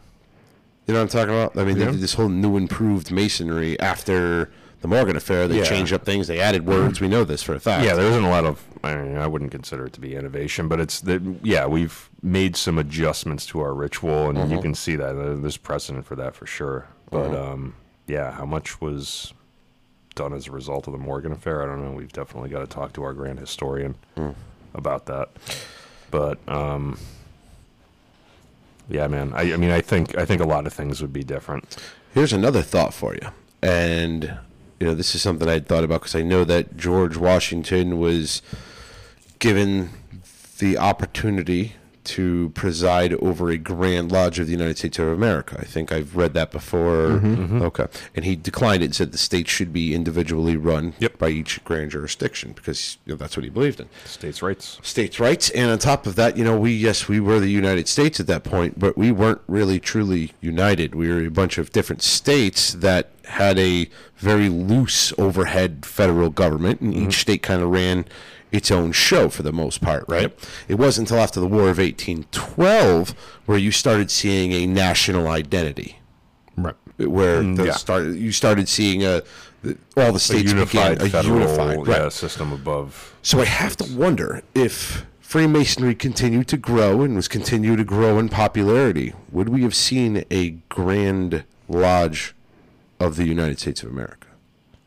You 0.86 0.94
know 0.94 1.00
what 1.00 1.14
I'm 1.14 1.26
talking 1.28 1.34
about? 1.34 1.56
I 1.56 1.64
mean, 1.64 1.76
Yeah. 1.78 1.86
they 1.86 1.92
did 1.92 2.00
this 2.00 2.14
whole 2.14 2.28
new 2.28 2.56
improved 2.56 3.10
masonry 3.10 3.78
after 3.80 4.50
the 4.84 4.88
Morgan 4.88 5.16
Affair. 5.16 5.48
They 5.48 5.56
Yeah. 5.60 5.64
changed 5.64 5.94
up 5.94 6.04
things. 6.04 6.26
They 6.26 6.40
added 6.40 6.66
words. 6.66 7.00
We 7.00 7.08
know 7.08 7.24
this 7.24 7.42
for 7.42 7.54
a 7.54 7.58
fact. 7.58 7.86
Yeah, 7.86 7.94
there 7.94 8.04
isn't 8.06 8.22
a 8.22 8.28
lot 8.28 8.44
of. 8.44 8.62
I, 8.82 8.94
mean, 8.96 9.16
I 9.16 9.26
wouldn't 9.26 9.50
consider 9.50 9.86
it 9.86 9.94
to 9.94 10.00
be 10.00 10.14
innovation, 10.14 10.68
but 10.68 10.78
it's 10.78 11.00
that. 11.00 11.22
Yeah, 11.42 11.64
we've 11.64 12.10
made 12.22 12.54
some 12.54 12.78
adjustments 12.78 13.46
to 13.46 13.60
our 13.60 13.72
ritual, 13.72 14.28
and 14.28 14.50
you 14.52 14.60
can 14.60 14.74
see 14.74 14.94
that 14.96 15.16
uh, 15.16 15.36
there's 15.36 15.56
precedent 15.56 16.04
for 16.04 16.16
that 16.16 16.34
for 16.36 16.44
sure. 16.44 16.86
But 17.10 17.34
um, 17.34 17.76
yeah, 18.06 18.32
how 18.32 18.44
much 18.44 18.82
was 18.82 19.32
done 20.14 20.34
as 20.34 20.48
a 20.48 20.50
result 20.50 20.86
of 20.86 20.92
the 20.92 20.98
Morgan 20.98 21.32
affair? 21.32 21.62
I 21.62 21.66
don't 21.66 21.82
know. 21.82 21.92
We've 21.92 22.12
definitely 22.12 22.50
got 22.50 22.60
to 22.60 22.66
talk 22.66 22.92
to 22.92 23.04
our 23.04 23.14
grand 23.14 23.38
historian 23.38 23.94
about 24.74 25.06
that. 25.06 25.30
But 26.10 26.46
um, 26.46 26.98
yeah, 28.90 29.06
man. 29.06 29.32
I, 29.34 29.54
I 29.54 29.56
mean, 29.56 29.70
I 29.70 29.80
think 29.80 30.18
I 30.18 30.26
think 30.26 30.42
a 30.42 30.46
lot 30.46 30.66
of 30.66 30.74
things 30.74 31.00
would 31.00 31.14
be 31.14 31.24
different. 31.24 31.74
Here's 32.12 32.34
another 32.34 32.60
thought 32.60 32.92
for 32.92 33.14
you. 33.14 33.28
And, 33.62 34.36
you 34.84 34.90
know, 34.90 34.94
this 34.94 35.14
is 35.14 35.22
something 35.22 35.48
I'd 35.48 35.66
thought 35.66 35.82
about 35.82 36.02
because 36.02 36.14
I 36.14 36.20
know 36.20 36.44
that 36.44 36.76
George 36.76 37.16
Washington 37.16 37.98
was 37.98 38.42
given 39.38 39.88
the 40.58 40.76
opportunity 40.76 41.76
to 42.04 42.50
preside 42.54 43.14
over 43.14 43.50
a 43.50 43.56
Grand 43.58 44.12
Lodge 44.12 44.38
of 44.38 44.46
the 44.46 44.52
United 44.52 44.78
States 44.78 44.98
of 44.98 45.08
America. 45.08 45.56
I 45.58 45.64
think 45.64 45.90
I've 45.92 46.16
read 46.16 46.34
that 46.34 46.50
before. 46.50 47.08
Mm-hmm, 47.08 47.62
Okay. 47.62 47.86
And 48.14 48.24
he 48.24 48.36
declined 48.36 48.82
it 48.82 48.86
and 48.86 48.94
said 48.94 49.12
the 49.12 49.18
state 49.18 49.48
should 49.48 49.72
be 49.72 49.94
individually 49.94 50.56
run 50.56 50.94
Yep. 50.98 51.18
by 51.18 51.28
each 51.30 51.62
grand 51.64 51.90
jurisdiction 51.92 52.52
because 52.52 52.98
you 53.06 53.12
know, 53.14 53.16
that's 53.16 53.36
what 53.36 53.44
he 53.44 53.50
believed 53.50 53.80
in. 53.80 53.88
States' 54.04 54.42
rights. 54.42 54.78
states' 54.82 55.18
rights. 55.18 55.50
And 55.50 55.70
on 55.70 55.78
top 55.78 56.06
of 56.06 56.14
that, 56.16 56.36
you 56.36 56.44
know, 56.44 56.58
we 56.58 56.72
yes, 56.72 57.08
we 57.08 57.20
were 57.20 57.40
the 57.40 57.50
United 57.50 57.88
States 57.88 58.20
at 58.20 58.26
that 58.26 58.44
point, 58.44 58.78
but 58.78 58.96
we 58.98 59.10
weren't 59.12 59.40
really 59.46 59.80
truly 59.80 60.32
united. 60.40 60.94
We 60.94 61.08
were 61.08 61.24
a 61.24 61.30
bunch 61.30 61.58
of 61.58 61.72
different 61.72 62.02
states 62.02 62.72
that 62.74 63.10
had 63.26 63.58
a 63.58 63.88
very 64.18 64.48
loose 64.50 65.12
overhead 65.18 65.86
federal 65.86 66.28
government, 66.30 66.80
and 66.82 66.94
each 66.94 67.18
state 67.20 67.42
kind 67.42 67.62
of 67.62 67.70
ran 67.70 68.04
its 68.54 68.70
own 68.70 68.92
show 68.92 69.28
for 69.28 69.42
the 69.42 69.52
most 69.52 69.80
part, 69.80 70.04
right? 70.08 70.32
It 70.68 70.76
wasn't 70.76 71.10
until 71.10 71.22
after 71.22 71.40
the 71.40 71.46
War 71.46 71.68
of 71.68 71.78
1812 71.78 73.10
where 73.46 73.58
you 73.58 73.72
started 73.72 74.10
seeing 74.10 74.52
a 74.52 74.66
national 74.66 75.26
identity, 75.28 75.98
Right. 76.56 76.76
where 76.98 77.42
mm, 77.42 77.56
the 77.56 77.66
yeah. 77.66 77.72
start, 77.72 78.04
you 78.04 78.30
started 78.30 78.68
seeing 78.68 79.04
a 79.04 79.22
all 79.96 80.12
the 80.12 80.16
A 80.16 80.18
states 80.18 80.52
unified 80.52 80.98
began 80.98 81.06
a 81.06 81.10
federal 81.10 81.40
unified 81.40 81.86
right. 81.88 82.02
yeah, 82.02 82.08
system 82.10 82.52
above. 82.52 83.14
So 83.22 83.40
I 83.40 83.46
have 83.46 83.76
to 83.78 83.96
wonder 83.96 84.42
if 84.54 85.06
Freemasonry 85.20 85.94
continued 85.94 86.46
to 86.48 86.56
grow 86.56 87.02
and 87.02 87.16
was 87.16 87.26
continued 87.28 87.78
to 87.78 87.84
grow 87.84 88.18
in 88.18 88.28
popularity, 88.28 89.14
would 89.32 89.48
we 89.48 89.62
have 89.62 89.74
seen 89.74 90.24
a 90.30 90.50
Grand 90.68 91.44
Lodge 91.68 92.36
of 93.00 93.16
the 93.16 93.24
United 93.24 93.58
States 93.58 93.82
of 93.82 93.90
America? 93.90 94.28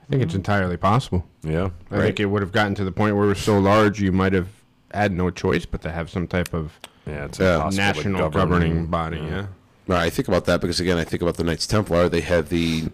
I 0.04 0.12
think 0.12 0.24
it's 0.24 0.36
entirely 0.36 0.78
possible. 0.78 1.26
Yeah. 1.48 1.70
I 1.92 1.96
Right. 1.96 2.04
think 2.04 2.20
it 2.20 2.26
would 2.26 2.42
have 2.42 2.52
gotten 2.52 2.76
to 2.76 2.84
the 2.84 2.92
point 2.92 3.16
where 3.16 3.26
it 3.26 3.30
was 3.30 3.40
so 3.40 3.58
large 3.58 4.02
you 4.02 4.12
might 4.12 4.34
have 4.34 4.50
had 4.94 5.12
no 5.12 5.30
choice 5.30 5.66
but 5.66 5.82
to 5.82 5.92
have 5.92 6.10
some 6.10 6.28
type 6.28 6.54
of 6.54 6.80
Yeah, 7.06 7.26
it's 7.26 7.40
uh, 7.40 7.70
Yeah. 7.72 7.78
national 7.78 8.30
govern. 8.30 8.50
governing 8.50 8.86
body. 8.88 9.18
Yeah. 9.18 9.46
Now, 9.88 9.98
I 9.98 10.10
think 10.10 10.28
about 10.28 10.44
that 10.46 10.60
because, 10.60 10.82
again, 10.82 10.98
I 10.98 11.06
think 11.06 11.22
about 11.22 11.38
the 11.38 11.46
Knights 11.46 11.66
Templar. 11.66 12.10
They 12.10 12.20
have 12.20 12.50
the 12.50 12.90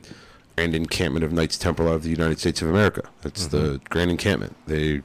Grand 0.56 0.76
Encampment 0.76 1.26
of 1.26 1.34
Knights 1.34 1.58
Templar 1.58 1.91
of 1.93 2.04
the 2.04 2.12
United 2.12 2.39
States 2.39 2.62
of 2.62 2.70
America. 2.70 3.01
That's 3.24 3.47
the 3.47 3.58
mm-hmm. 3.58 3.84
Grand 3.89 4.12
Encampment. 4.12 4.56
They 4.68 5.01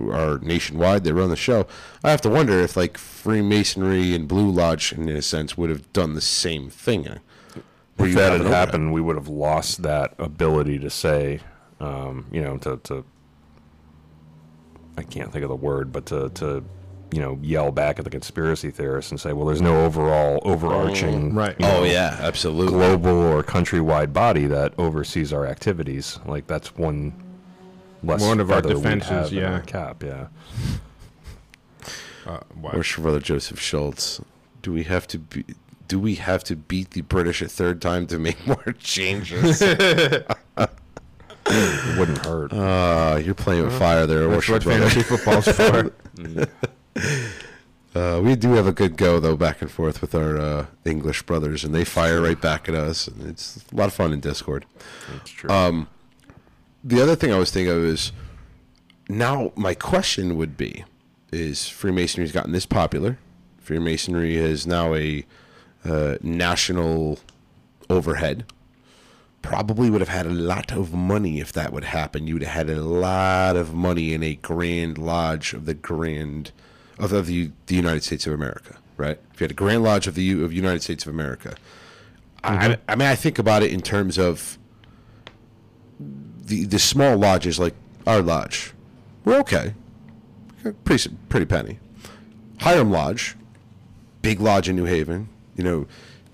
are 0.00 0.38
nationwide. 0.42 1.04
They 1.04 1.12
run 1.12 1.30
the 1.30 1.36
show. 1.36 1.66
I 2.04 2.10
have 2.10 2.20
to 2.22 2.28
wonder 2.28 2.58
if, 2.60 2.76
like, 2.76 2.98
Freemasonry 2.98 4.14
and 4.14 4.28
Blue 4.28 4.50
Lodge, 4.50 4.92
in 4.92 5.08
a 5.08 5.22
sense, 5.22 5.56
would 5.56 5.70
have 5.70 5.90
done 5.94 6.12
the 6.12 6.20
same 6.20 6.68
thing. 6.68 7.08
Where 7.96 8.08
If 8.08 8.14
that 8.16 8.32
had 8.32 8.46
happened, 8.46 8.92
we 8.92 9.00
would 9.00 9.16
have 9.16 9.28
lost 9.28 9.82
that 9.82 10.12
ability 10.18 10.78
to 10.80 10.90
say, 10.90 11.40
um, 11.82 12.26
you 12.32 12.40
know, 12.42 12.56
to, 12.58 12.76
to 12.84 13.04
I 14.96 15.02
can't 15.02 15.32
think 15.32 15.42
of 15.42 15.48
the 15.48 15.56
word, 15.56 15.92
but 15.92 16.06
to, 16.06 16.28
to 16.30 16.64
you 17.12 17.20
know 17.20 17.38
yell 17.42 17.70
back 17.70 17.98
at 17.98 18.04
the 18.04 18.10
conspiracy 18.10 18.70
theorists 18.70 19.10
and 19.10 19.20
say, 19.20 19.32
well, 19.32 19.46
there's 19.46 19.60
no 19.60 19.84
overall 19.84 20.40
overarching 20.44 21.34
Right. 21.34 21.54
you 21.58 21.66
know, 21.66 21.78
Oh, 21.80 21.84
yeah, 21.84 22.16
absolutely. 22.20 22.72
global 22.72 23.10
or 23.10 23.42
countrywide 23.42 24.12
body 24.12 24.46
that 24.46 24.72
oversees 24.78 25.32
our 25.32 25.46
activities. 25.46 26.18
Like 26.24 26.46
that's 26.46 26.74
one 26.76 27.12
less 28.02 28.20
One 28.22 28.40
of 28.40 28.50
our 28.50 28.62
defenses, 28.62 29.30
yeah. 29.32 29.52
our 29.52 29.60
cap. 29.60 30.02
Yeah. 30.02 30.28
Uh, 32.26 32.38
why- 32.54 32.72
Or 32.72 32.82
brother 32.98 33.20
Joseph 33.20 33.60
Schultz. 33.60 34.20
Do 34.62 34.72
we 34.72 34.84
have 34.84 35.06
to 35.08 35.18
be? 35.18 35.44
Do 35.88 35.98
we 35.98 36.14
have 36.14 36.42
to 36.44 36.56
beat 36.56 36.92
the 36.92 37.00
British 37.02 37.42
a 37.42 37.48
third 37.48 37.82
time 37.82 38.06
to 38.06 38.18
make 38.18 38.46
more 38.46 38.74
changes? 38.78 39.60
It 41.54 41.98
wouldn't 41.98 42.24
hurt. 42.24 42.52
Uh, 42.52 43.18
you're 43.22 43.34
playing 43.34 43.64
with 43.64 43.78
fire 43.78 44.06
there, 44.06 44.26
That's 44.28 44.48
what 44.48 44.62
brother. 44.64 44.88
fantasy 44.88 45.02
football's 45.02 45.48
for. 45.48 45.92
Uh, 47.94 48.18
we 48.24 48.34
do 48.34 48.52
have 48.52 48.66
a 48.66 48.72
good 48.72 48.96
go 48.96 49.20
though, 49.20 49.36
back 49.36 49.60
and 49.60 49.70
forth 49.70 50.00
with 50.00 50.14
our 50.14 50.38
uh, 50.38 50.66
English 50.86 51.24
brothers, 51.24 51.62
and 51.62 51.74
they 51.74 51.84
fire 51.84 52.22
right 52.22 52.40
back 52.40 52.66
at 52.66 52.74
us. 52.74 53.06
And 53.06 53.28
it's 53.28 53.62
a 53.70 53.76
lot 53.76 53.86
of 53.88 53.92
fun 53.92 54.14
in 54.14 54.20
Discord. 54.20 54.64
That's 55.12 55.30
true. 55.30 55.50
Um, 55.50 55.88
the 56.82 57.02
other 57.02 57.14
thing 57.14 57.32
I 57.32 57.38
was 57.38 57.50
thinking 57.50 57.70
of 57.74 57.84
is 57.84 58.10
now 59.10 59.52
my 59.56 59.74
question 59.74 60.38
would 60.38 60.56
be: 60.56 60.86
Is 61.32 61.68
Freemasonry's 61.68 62.32
gotten 62.32 62.52
this 62.52 62.64
popular? 62.64 63.18
Freemasonry 63.60 64.36
is 64.36 64.66
now 64.66 64.94
a 64.94 65.26
uh, 65.84 66.16
national 66.22 67.18
overhead. 67.90 68.46
Probably 69.42 69.90
would 69.90 70.00
have 70.00 70.08
had 70.08 70.26
a 70.26 70.30
lot 70.30 70.72
of 70.72 70.94
money 70.94 71.40
if 71.40 71.52
that 71.52 71.72
would 71.72 71.84
happen. 71.84 72.26
You 72.26 72.34
would 72.34 72.42
have 72.42 72.68
had 72.68 72.70
a 72.70 72.80
lot 72.80 73.56
of 73.56 73.74
money 73.74 74.14
in 74.14 74.22
a 74.22 74.34
Grand 74.34 74.98
Lodge 74.98 75.52
of 75.52 75.66
the 75.66 75.74
Grand 75.74 76.52
of, 76.98 77.12
of 77.12 77.26
the, 77.26 77.50
the 77.66 77.74
United 77.74 78.04
States 78.04 78.26
of 78.26 78.32
America, 78.32 78.78
right? 78.96 79.18
If 79.34 79.40
you 79.40 79.44
had 79.44 79.50
a 79.50 79.54
Grand 79.54 79.82
Lodge 79.82 80.06
of 80.06 80.14
the 80.14 80.22
U, 80.22 80.44
of 80.44 80.52
United 80.52 80.82
States 80.82 81.04
of 81.04 81.12
America, 81.12 81.56
I, 82.44 82.54
I 82.54 82.68
mm-hmm. 82.68 82.98
mean, 82.98 83.08
I 83.08 83.14
think 83.14 83.38
about 83.38 83.62
it 83.62 83.72
in 83.72 83.82
terms 83.82 84.18
of 84.18 84.58
the 85.98 86.64
the 86.64 86.78
small 86.78 87.16
lodges 87.16 87.58
like 87.58 87.74
our 88.06 88.20
lodge, 88.20 88.72
we're 89.24 89.38
okay, 89.40 89.74
pretty 90.84 91.16
pretty 91.28 91.46
penny. 91.46 91.78
Hiram 92.60 92.90
Lodge, 92.90 93.36
big 94.22 94.40
lodge 94.40 94.68
in 94.68 94.76
New 94.76 94.84
Haven, 94.84 95.28
you 95.56 95.64
know, 95.64 95.86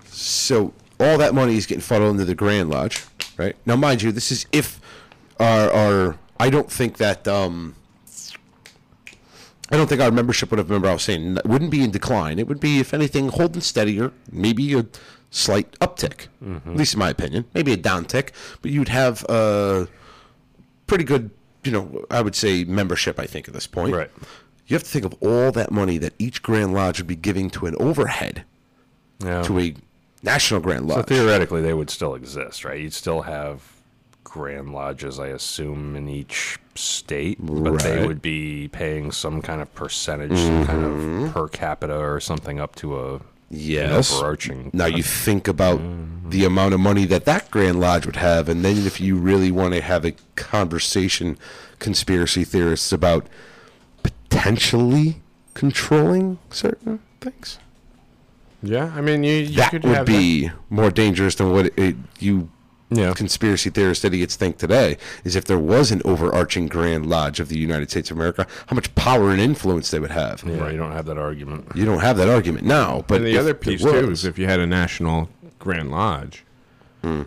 so 0.05 0.73
all 0.99 1.17
that 1.17 1.33
money 1.33 1.57
is 1.57 1.65
getting 1.65 1.81
funneled 1.81 2.11
into 2.11 2.25
the 2.25 2.35
Grand 2.35 2.69
Lodge, 2.69 3.05
right? 3.37 3.55
Now, 3.65 3.75
mind 3.75 4.01
you, 4.01 4.11
this 4.11 4.31
is 4.31 4.45
if 4.51 4.79
our 5.39 5.71
our 5.71 6.17
I 6.39 6.49
don't 6.49 6.71
think 6.71 6.97
that 6.97 7.27
um. 7.27 7.75
I 9.71 9.77
don't 9.77 9.87
think 9.87 10.01
our 10.01 10.09
membership 10.09 10.49
would 10.49 10.57
have. 10.57 10.67
Remember, 10.69 10.89
I 10.89 10.93
was 10.93 11.03
saying 11.03 11.37
wouldn't 11.45 11.69
be 11.69 11.83
in 11.83 11.91
decline. 11.91 12.39
It 12.39 12.47
would 12.47 12.59
be, 12.59 12.79
if 12.79 12.91
anything, 12.91 13.29
holding 13.29 13.61
steadier, 13.61 14.11
maybe 14.31 14.73
a 14.73 14.87
slight 15.29 15.71
uptick. 15.79 16.27
At 16.65 16.75
least 16.75 16.93
in 16.93 16.99
my 16.99 17.09
opinion, 17.09 17.45
maybe 17.53 17.71
a 17.73 17.77
downtick. 17.77 18.31
But 18.63 18.71
you'd 18.71 18.89
have 18.89 19.23
a 19.29 19.87
pretty 20.87 21.03
good, 21.03 21.29
you 21.63 21.71
know, 21.71 22.03
I 22.09 22.21
would 22.21 22.35
say 22.35 22.63
membership. 22.63 23.19
I 23.19 23.27
think 23.27 23.47
at 23.47 23.53
this 23.53 23.67
point, 23.67 23.93
Right. 23.95 24.09
You 24.65 24.75
have 24.75 24.83
to 24.83 24.89
think 24.89 25.05
of 25.05 25.15
all 25.19 25.51
that 25.51 25.71
money 25.71 25.97
that 25.97 26.13
each 26.19 26.43
Grand 26.43 26.73
Lodge 26.73 26.99
would 26.99 27.07
be 27.07 27.15
giving 27.15 27.49
to 27.51 27.65
an 27.65 27.75
overhead 27.79 28.45
yeah. 29.23 29.41
to 29.41 29.59
a 29.59 29.75
national 30.23 30.59
Grand 30.61 30.87
Lodge. 30.87 30.97
so 30.97 31.01
theoretically, 31.03 31.61
they 31.61 31.73
would 31.73 31.89
still 31.89 32.15
exist, 32.15 32.65
right? 32.65 32.79
You'd 32.79 32.93
still 32.93 33.21
have 33.23 33.61
grand 34.23 34.71
lodges, 34.73 35.19
I 35.19 35.27
assume, 35.27 35.95
in 35.95 36.07
each 36.07 36.59
state, 36.75 37.37
but 37.41 37.79
they 37.81 38.05
would 38.05 38.21
be 38.21 38.67
paying 38.67 39.11
some 39.11 39.41
kind 39.41 39.61
of 39.61 39.73
percentage, 39.73 40.37
some 40.37 40.65
kind 40.65 40.83
Mm-hmm. 40.85 41.25
of 41.25 41.33
per 41.33 41.47
capita 41.47 41.97
or 41.97 42.19
something 42.19 42.59
up 42.59 42.75
to 42.77 42.99
a 42.99 43.21
Yes. 43.51 44.13
overarching. 44.13 44.69
Now 44.73 44.85
you 44.85 45.01
think 45.01 45.47
about 45.47 45.81
the 46.29 46.45
amount 46.45 46.75
of 46.75 46.79
money 46.79 47.05
that 47.05 47.25
that 47.25 47.49
Grand 47.49 47.79
Lodge 47.79 48.05
would 48.05 48.17
have, 48.17 48.47
and 48.47 48.63
then 48.63 48.85
if 48.85 49.01
you 49.01 49.15
really 49.15 49.49
want 49.49 49.73
to 49.73 49.81
have 49.81 50.05
a 50.05 50.13
conversation, 50.35 51.35
conspiracy 51.79 52.43
theorists 52.43 52.91
about 52.91 53.25
potentially 54.03 55.21
controlling 55.55 56.37
certain 56.51 56.99
things, 57.21 57.57
Yeah, 58.61 58.91
I 58.95 59.01
mean, 59.01 59.23
you, 59.23 59.33
you 59.35 59.55
that 59.57 59.71
could 59.71 59.83
would 59.83 59.95
have 59.95 60.05
be 60.05 60.51
more 60.69 60.91
dangerous 60.91 61.35
than 61.35 61.51
what 61.51 61.67
it, 61.77 61.95
you 62.19 62.49
Yeah. 62.89 63.13
conspiracy 63.13 63.69
theorist 63.69 64.03
idiots 64.03 64.35
think 64.35 64.57
today. 64.57 64.97
Is 65.23 65.35
if 65.35 65.45
there 65.45 65.59
was 65.59 65.91
an 65.91 66.01
overarching 66.03 66.67
Grand 66.67 67.05
Lodge 67.05 67.39
of 67.39 67.47
the 67.49 67.57
United 67.57 67.89
States 67.89 68.11
of 68.11 68.17
America, 68.17 68.45
how 68.67 68.75
much 68.75 68.93
power 68.95 69.31
and 69.31 69.39
influence 69.39 69.91
they 69.91 69.99
would 69.99 70.11
have. 70.11 70.43
Yeah, 70.45 70.69
you 70.69 70.77
don't 70.77 70.91
have 70.91 71.05
that 71.05 71.17
argument. 71.17 71.67
You 71.73 71.85
don't 71.85 72.01
have 72.01 72.17
that 72.17 72.27
argument 72.27 72.65
now, 72.65 73.05
but 73.07 73.15
And 73.21 73.25
the 73.25 73.37
other 73.37 73.53
piece 73.53 73.81
too 73.81 74.11
is 74.11 74.25
if 74.25 74.37
you 74.37 74.45
had 74.45 74.59
a 74.59 74.67
national 74.67 75.29
Grand 75.57 75.89
Lodge. 75.91 76.43
Hmm. 77.01 77.23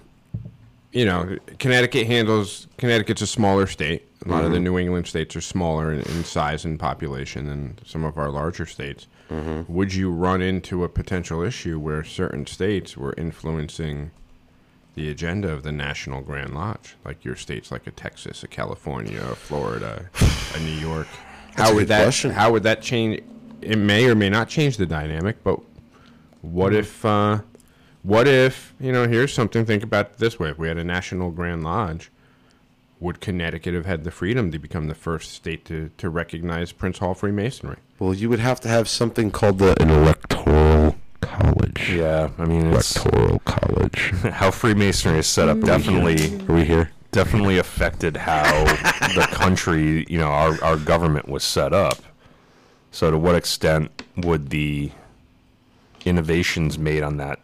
You 0.93 1.07
know, 1.07 1.39
Connecticut 1.59 2.07
handles 2.07 2.67
Connecticut's 2.77 3.23
a 3.23 3.27
smaller 3.27 3.67
state. 3.67 4.07
A 4.25 4.29
lot 4.29 4.45
of 4.45 4.51
the 4.51 4.57
mm-hmm. 4.57 4.65
New 4.65 4.79
England 4.79 5.07
states 5.07 5.35
are 5.35 5.41
smaller 5.41 5.93
in, 5.93 6.01
in 6.01 6.25
size 6.25 6.65
and 6.65 6.79
population 6.79 7.47
than 7.47 7.79
some 7.85 8.05
of 8.05 8.17
our 8.17 8.31
larger 8.31 8.67
states. 8.67 9.09
Mm-hmm. 9.31 9.73
Would 9.73 9.95
you 9.95 10.11
run 10.11 10.43
into 10.43 10.85
a 10.85 10.89
potential 10.89 11.43
issue 11.43 11.79
where 11.79 12.05
certain 12.05 12.47
states 12.47 12.97
were 12.97 13.15
influencing 13.19 14.11
the 14.95 15.09
agenda 15.09 15.51
of 15.51 15.63
the 15.63 15.73
National 15.73 16.21
Grand 16.21 16.55
Lodge, 16.55 16.97
like 17.05 17.25
your 17.25 17.37
states, 17.37 17.73
like 17.73 17.87
a 17.87 17.91
Texas, 17.91 18.43
a 18.45 18.49
California, 18.49 19.23
a 19.23 19.35
Florida, 19.35 20.09
a 20.55 20.61
New 20.61 20.73
York? 20.73 21.09
That's 21.57 21.71
how 21.71 21.75
would 21.75 21.89
that? 21.89 22.03
question. 22.03 22.31
How 22.31 22.53
would 22.53 22.63
that 22.63 22.83
change? 22.83 23.23
It 23.61 23.77
may 23.77 24.07
or 24.07 24.15
may 24.15 24.29
not 24.29 24.49
change 24.49 24.77
the 24.77 24.87
dynamic, 24.87 25.43
but 25.43 25.61
what 26.43 26.73
mm-hmm. 26.73 26.81
if? 26.81 27.05
Uh, 27.05 27.41
what 28.03 28.29
if 28.29 28.75
you 28.81 28.93
know? 28.93 29.07
Here's 29.09 29.33
something. 29.33 29.65
Think 29.65 29.83
about 29.83 30.19
this 30.19 30.39
way: 30.39 30.51
If 30.51 30.59
we 30.59 30.69
had 30.69 30.77
a 30.77 30.85
national 30.85 31.31
Grand 31.31 31.65
Lodge, 31.65 32.11
would 33.03 33.21
Connecticut 33.21 33.75
have 33.75 33.85
had 33.85 34.05
the 34.05 34.11
freedom 34.11 34.53
to 34.53 34.59
become 34.59 34.87
the 34.87 34.95
first 34.95 35.33
state 35.33 35.65
to, 35.65 35.91
to 35.99 36.09
recognize 36.09 36.71
Prince 36.73 36.99
Hall 36.99 37.15
Freemasonry? 37.15 37.79
Well, 37.99 38.15
you 38.15 38.29
would 38.29 38.39
have 38.39 38.61
to 38.61 38.69
have 38.69 38.89
something 38.89 39.31
called 39.31 39.59
the 39.59 39.81
an 39.83 39.91
electoral 39.91 40.97
college. 41.21 41.91
Yeah, 41.93 42.31
I 42.39 42.45
mean, 42.45 42.67
it's, 42.73 42.97
Electoral 42.97 43.41
college. 43.41 44.11
how 44.33 44.51
Freemasonry 44.53 45.19
is 45.19 45.27
set 45.27 45.49
up 45.49 45.61
definitely 45.61 46.37
Are 46.49 46.55
we 46.55 46.65
here? 46.65 46.93
definitely 47.11 47.59
affected 47.59 48.17
how 48.17 48.65
the 49.15 49.27
country, 49.33 50.07
you 50.09 50.19
know, 50.19 50.29
our, 50.29 50.63
our 50.63 50.77
government 50.77 51.29
was 51.29 51.43
set 51.43 51.73
up. 51.73 51.99
So, 52.93 53.11
to 53.11 53.19
what 53.19 53.35
extent 53.35 54.03
would 54.17 54.51
the 54.51 54.93
innovations 56.05 56.79
made 56.79 57.03
on 57.03 57.17
that 57.17 57.41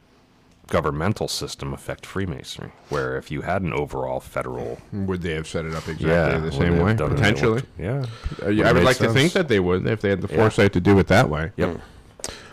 governmental 0.68 1.26
system 1.28 1.72
affect 1.74 2.06
Freemasonry? 2.06 2.72
Where 2.88 3.16
if 3.16 3.30
you 3.30 3.42
had 3.42 3.62
an 3.62 3.72
overall 3.72 4.20
federal, 4.20 4.78
Would 4.92 5.22
they 5.22 5.34
have 5.34 5.46
set 5.48 5.64
it 5.64 5.74
up 5.74 5.88
exactly 5.88 6.08
yeah, 6.08 6.38
the 6.38 6.52
same 6.52 6.78
way? 6.78 6.88
have 6.90 6.96
done 6.98 7.12
it? 7.12 7.16
Potentially. 7.16 7.62
yeah, 7.78 8.04
Uh, 8.42 8.48
yeah, 8.50 8.68
I 8.68 8.72
would 8.72 8.80
made 8.80 8.84
like 8.84 8.98
to 8.98 9.12
think 9.12 9.32
that 9.32 9.48
they 9.48 9.60
would 9.60 9.86
if 9.86 10.00
they 10.00 10.10
had 10.10 10.20
the 10.20 10.28
Yeah. 10.28 10.36
foresight 10.36 10.72
to 10.74 10.80
do 10.80 10.98
it 10.98 11.06
that 11.08 11.28
way. 11.28 11.52
yep, 11.56 11.80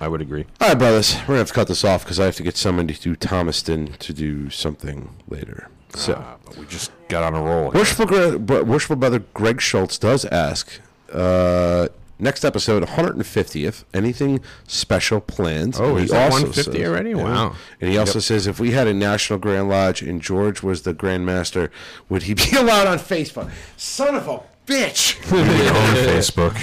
I 0.01 0.07
would 0.07 0.21
agree. 0.21 0.45
All 0.61 0.69
right, 0.69 0.77
brothers. 0.77 1.15
We're 1.21 1.27
gonna 1.27 1.37
have 1.39 1.47
to 1.49 1.53
cut 1.53 1.67
this 1.67 1.83
off 1.83 2.03
because 2.03 2.19
I 2.19 2.25
have 2.25 2.35
to 2.37 2.43
get 2.43 2.57
somebody 2.57 2.93
to 2.95 3.15
Thomaston 3.15 3.93
to 3.99 4.13
do 4.13 4.49
something 4.49 5.09
later. 5.29 5.67
So, 5.95 6.15
Ah, 6.21 6.35
but 6.45 6.57
we 6.57 6.65
just 6.65 6.91
got 7.07 7.23
on 7.23 7.35
a 7.35 7.41
roll. 7.41 7.71
worshipful, 7.71 8.05
Gre- 8.05 8.63
worshipful 8.63 8.97
brother 8.97 9.19
Greg 9.33 9.61
Schultz 9.61 9.97
does 9.97 10.25
ask. 10.25 10.69
Uh, 11.11 11.87
next 12.19 12.43
episode, 12.45 12.83
150th. 12.83 13.83
Anything 13.93 14.39
special 14.67 15.19
planned? 15.21 15.75
Oh, 15.79 15.95
And 15.95 16.05
is 16.05 16.11
that 16.11 16.31
150 16.31 16.71
says- 16.79 16.87
already? 16.87 17.09
Yeah. 17.11 17.15
Wow. 17.23 17.55
And 17.81 17.89
he 17.91 17.97
also 17.97 18.19
says 18.19 18.47
if 18.47 18.59
we 18.59 18.71
had 18.71 18.87
a 18.87 18.93
National 18.93 19.39
Grand 19.39 19.69
Lodge 19.69 20.01
and 20.01 20.21
George 20.21 20.63
was 20.63 20.83
the 20.83 20.93
Grand 20.93 21.25
Master, 21.25 21.71
would 22.09 22.23
he 22.23 22.33
be 22.33 22.49
allowed 22.57 22.87
on 22.87 22.99
Facebook? 22.99 23.49
Son 23.77 24.15
of 24.15 24.27
a 24.27 24.41
bitch! 24.65 25.15
on 25.33 25.45
Facebook. 25.95 26.55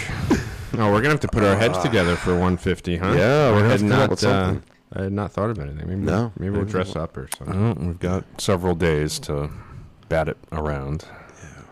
No, 0.77 0.91
we're 0.91 0.99
gonna 1.03 1.11
have 1.11 1.21
to 1.21 1.29
put 1.29 1.45
our 1.45 1.57
heads 1.57 1.79
together 1.79 2.17
for 2.17 2.31
150, 2.31 2.97
huh? 2.97 3.07
Yeah, 3.13 3.51
we're 3.51 3.57
I 3.57 3.61
gonna 3.61 3.69
had 3.69 3.79
to 3.81 3.85
come 3.89 3.93
up 3.93 3.99
not. 3.99 4.11
with 4.11 4.25
Uh, 4.25 4.45
something. 4.45 4.63
I 4.95 5.03
had 5.05 5.13
not 5.13 5.33
thought 5.33 5.51
of 5.51 5.59
anything. 5.59 5.87
Maybe, 5.89 6.01
No. 6.01 6.33
maybe 6.39 6.51
we'll 6.51 6.65
dress 6.65 6.97
up 6.97 7.17
or 7.17 7.29
something. 7.39 7.61
Well, 7.63 7.75
we've 7.89 7.99
got 7.99 8.25
several 8.39 8.75
days 8.75 9.19
to 9.21 9.51
bat 10.09 10.29
it 10.29 10.37
around. 10.51 11.05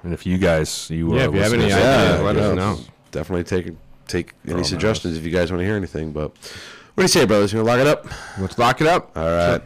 And 0.02 0.14
if 0.14 0.24
you 0.24 0.38
guys, 0.38 0.88
you 0.90 1.14
Yeah, 1.14 1.24
uh, 1.24 1.28
if 1.28 1.34
you 1.34 1.40
have 1.42 1.52
any 1.52 1.62
listeners- 1.64 1.84
ideas, 1.84 2.20
let 2.22 2.36
us 2.36 2.56
know. 2.56 2.78
Definitely 3.10 3.44
take 3.44 3.74
take 4.06 4.32
any 4.44 4.52
Throw 4.52 4.54
'em 4.54 4.60
at 4.60 4.66
suggestions 4.66 5.16
if 5.16 5.24
you 5.24 5.30
guys 5.30 5.50
want 5.50 5.60
to 5.60 5.64
hear 5.64 5.76
anything. 5.76 6.12
But 6.12 6.30
what 6.30 6.96
do 6.96 7.02
you 7.02 7.08
say, 7.08 7.24
brothers? 7.24 7.52
You 7.52 7.58
gonna 7.58 7.70
lock 7.70 7.80
it 7.80 7.86
up? 7.86 8.06
Let's 8.38 8.58
lock 8.58 8.80
it 8.80 8.86
up. 8.86 9.16
All 9.16 9.24
right. 9.24 9.62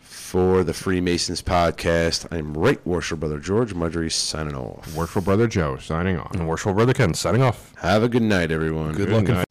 For 0.00 0.62
the 0.62 0.74
Freemasons 0.74 1.40
podcast, 1.40 2.26
I'm 2.30 2.52
right 2.52 2.86
worship 2.86 3.20
brother 3.20 3.38
George 3.38 3.72
Mudry 3.74 4.12
signing 4.12 4.54
off. 4.54 4.94
Worshipful 4.94 5.22
Brother 5.22 5.46
Joe. 5.46 5.78
Signing 5.78 6.18
off. 6.18 6.34
And 6.34 6.46
Worshipful 6.46 6.74
Brother 6.74 6.92
Ken 6.92 7.14
signing 7.14 7.40
off. 7.40 7.72
Have 7.78 8.02
a 8.02 8.10
good 8.10 8.20
night, 8.20 8.50
everyone. 8.52 8.92
Good 8.92 9.08
Good 9.08 9.14
luck 9.14 9.24
night. 9.28 9.47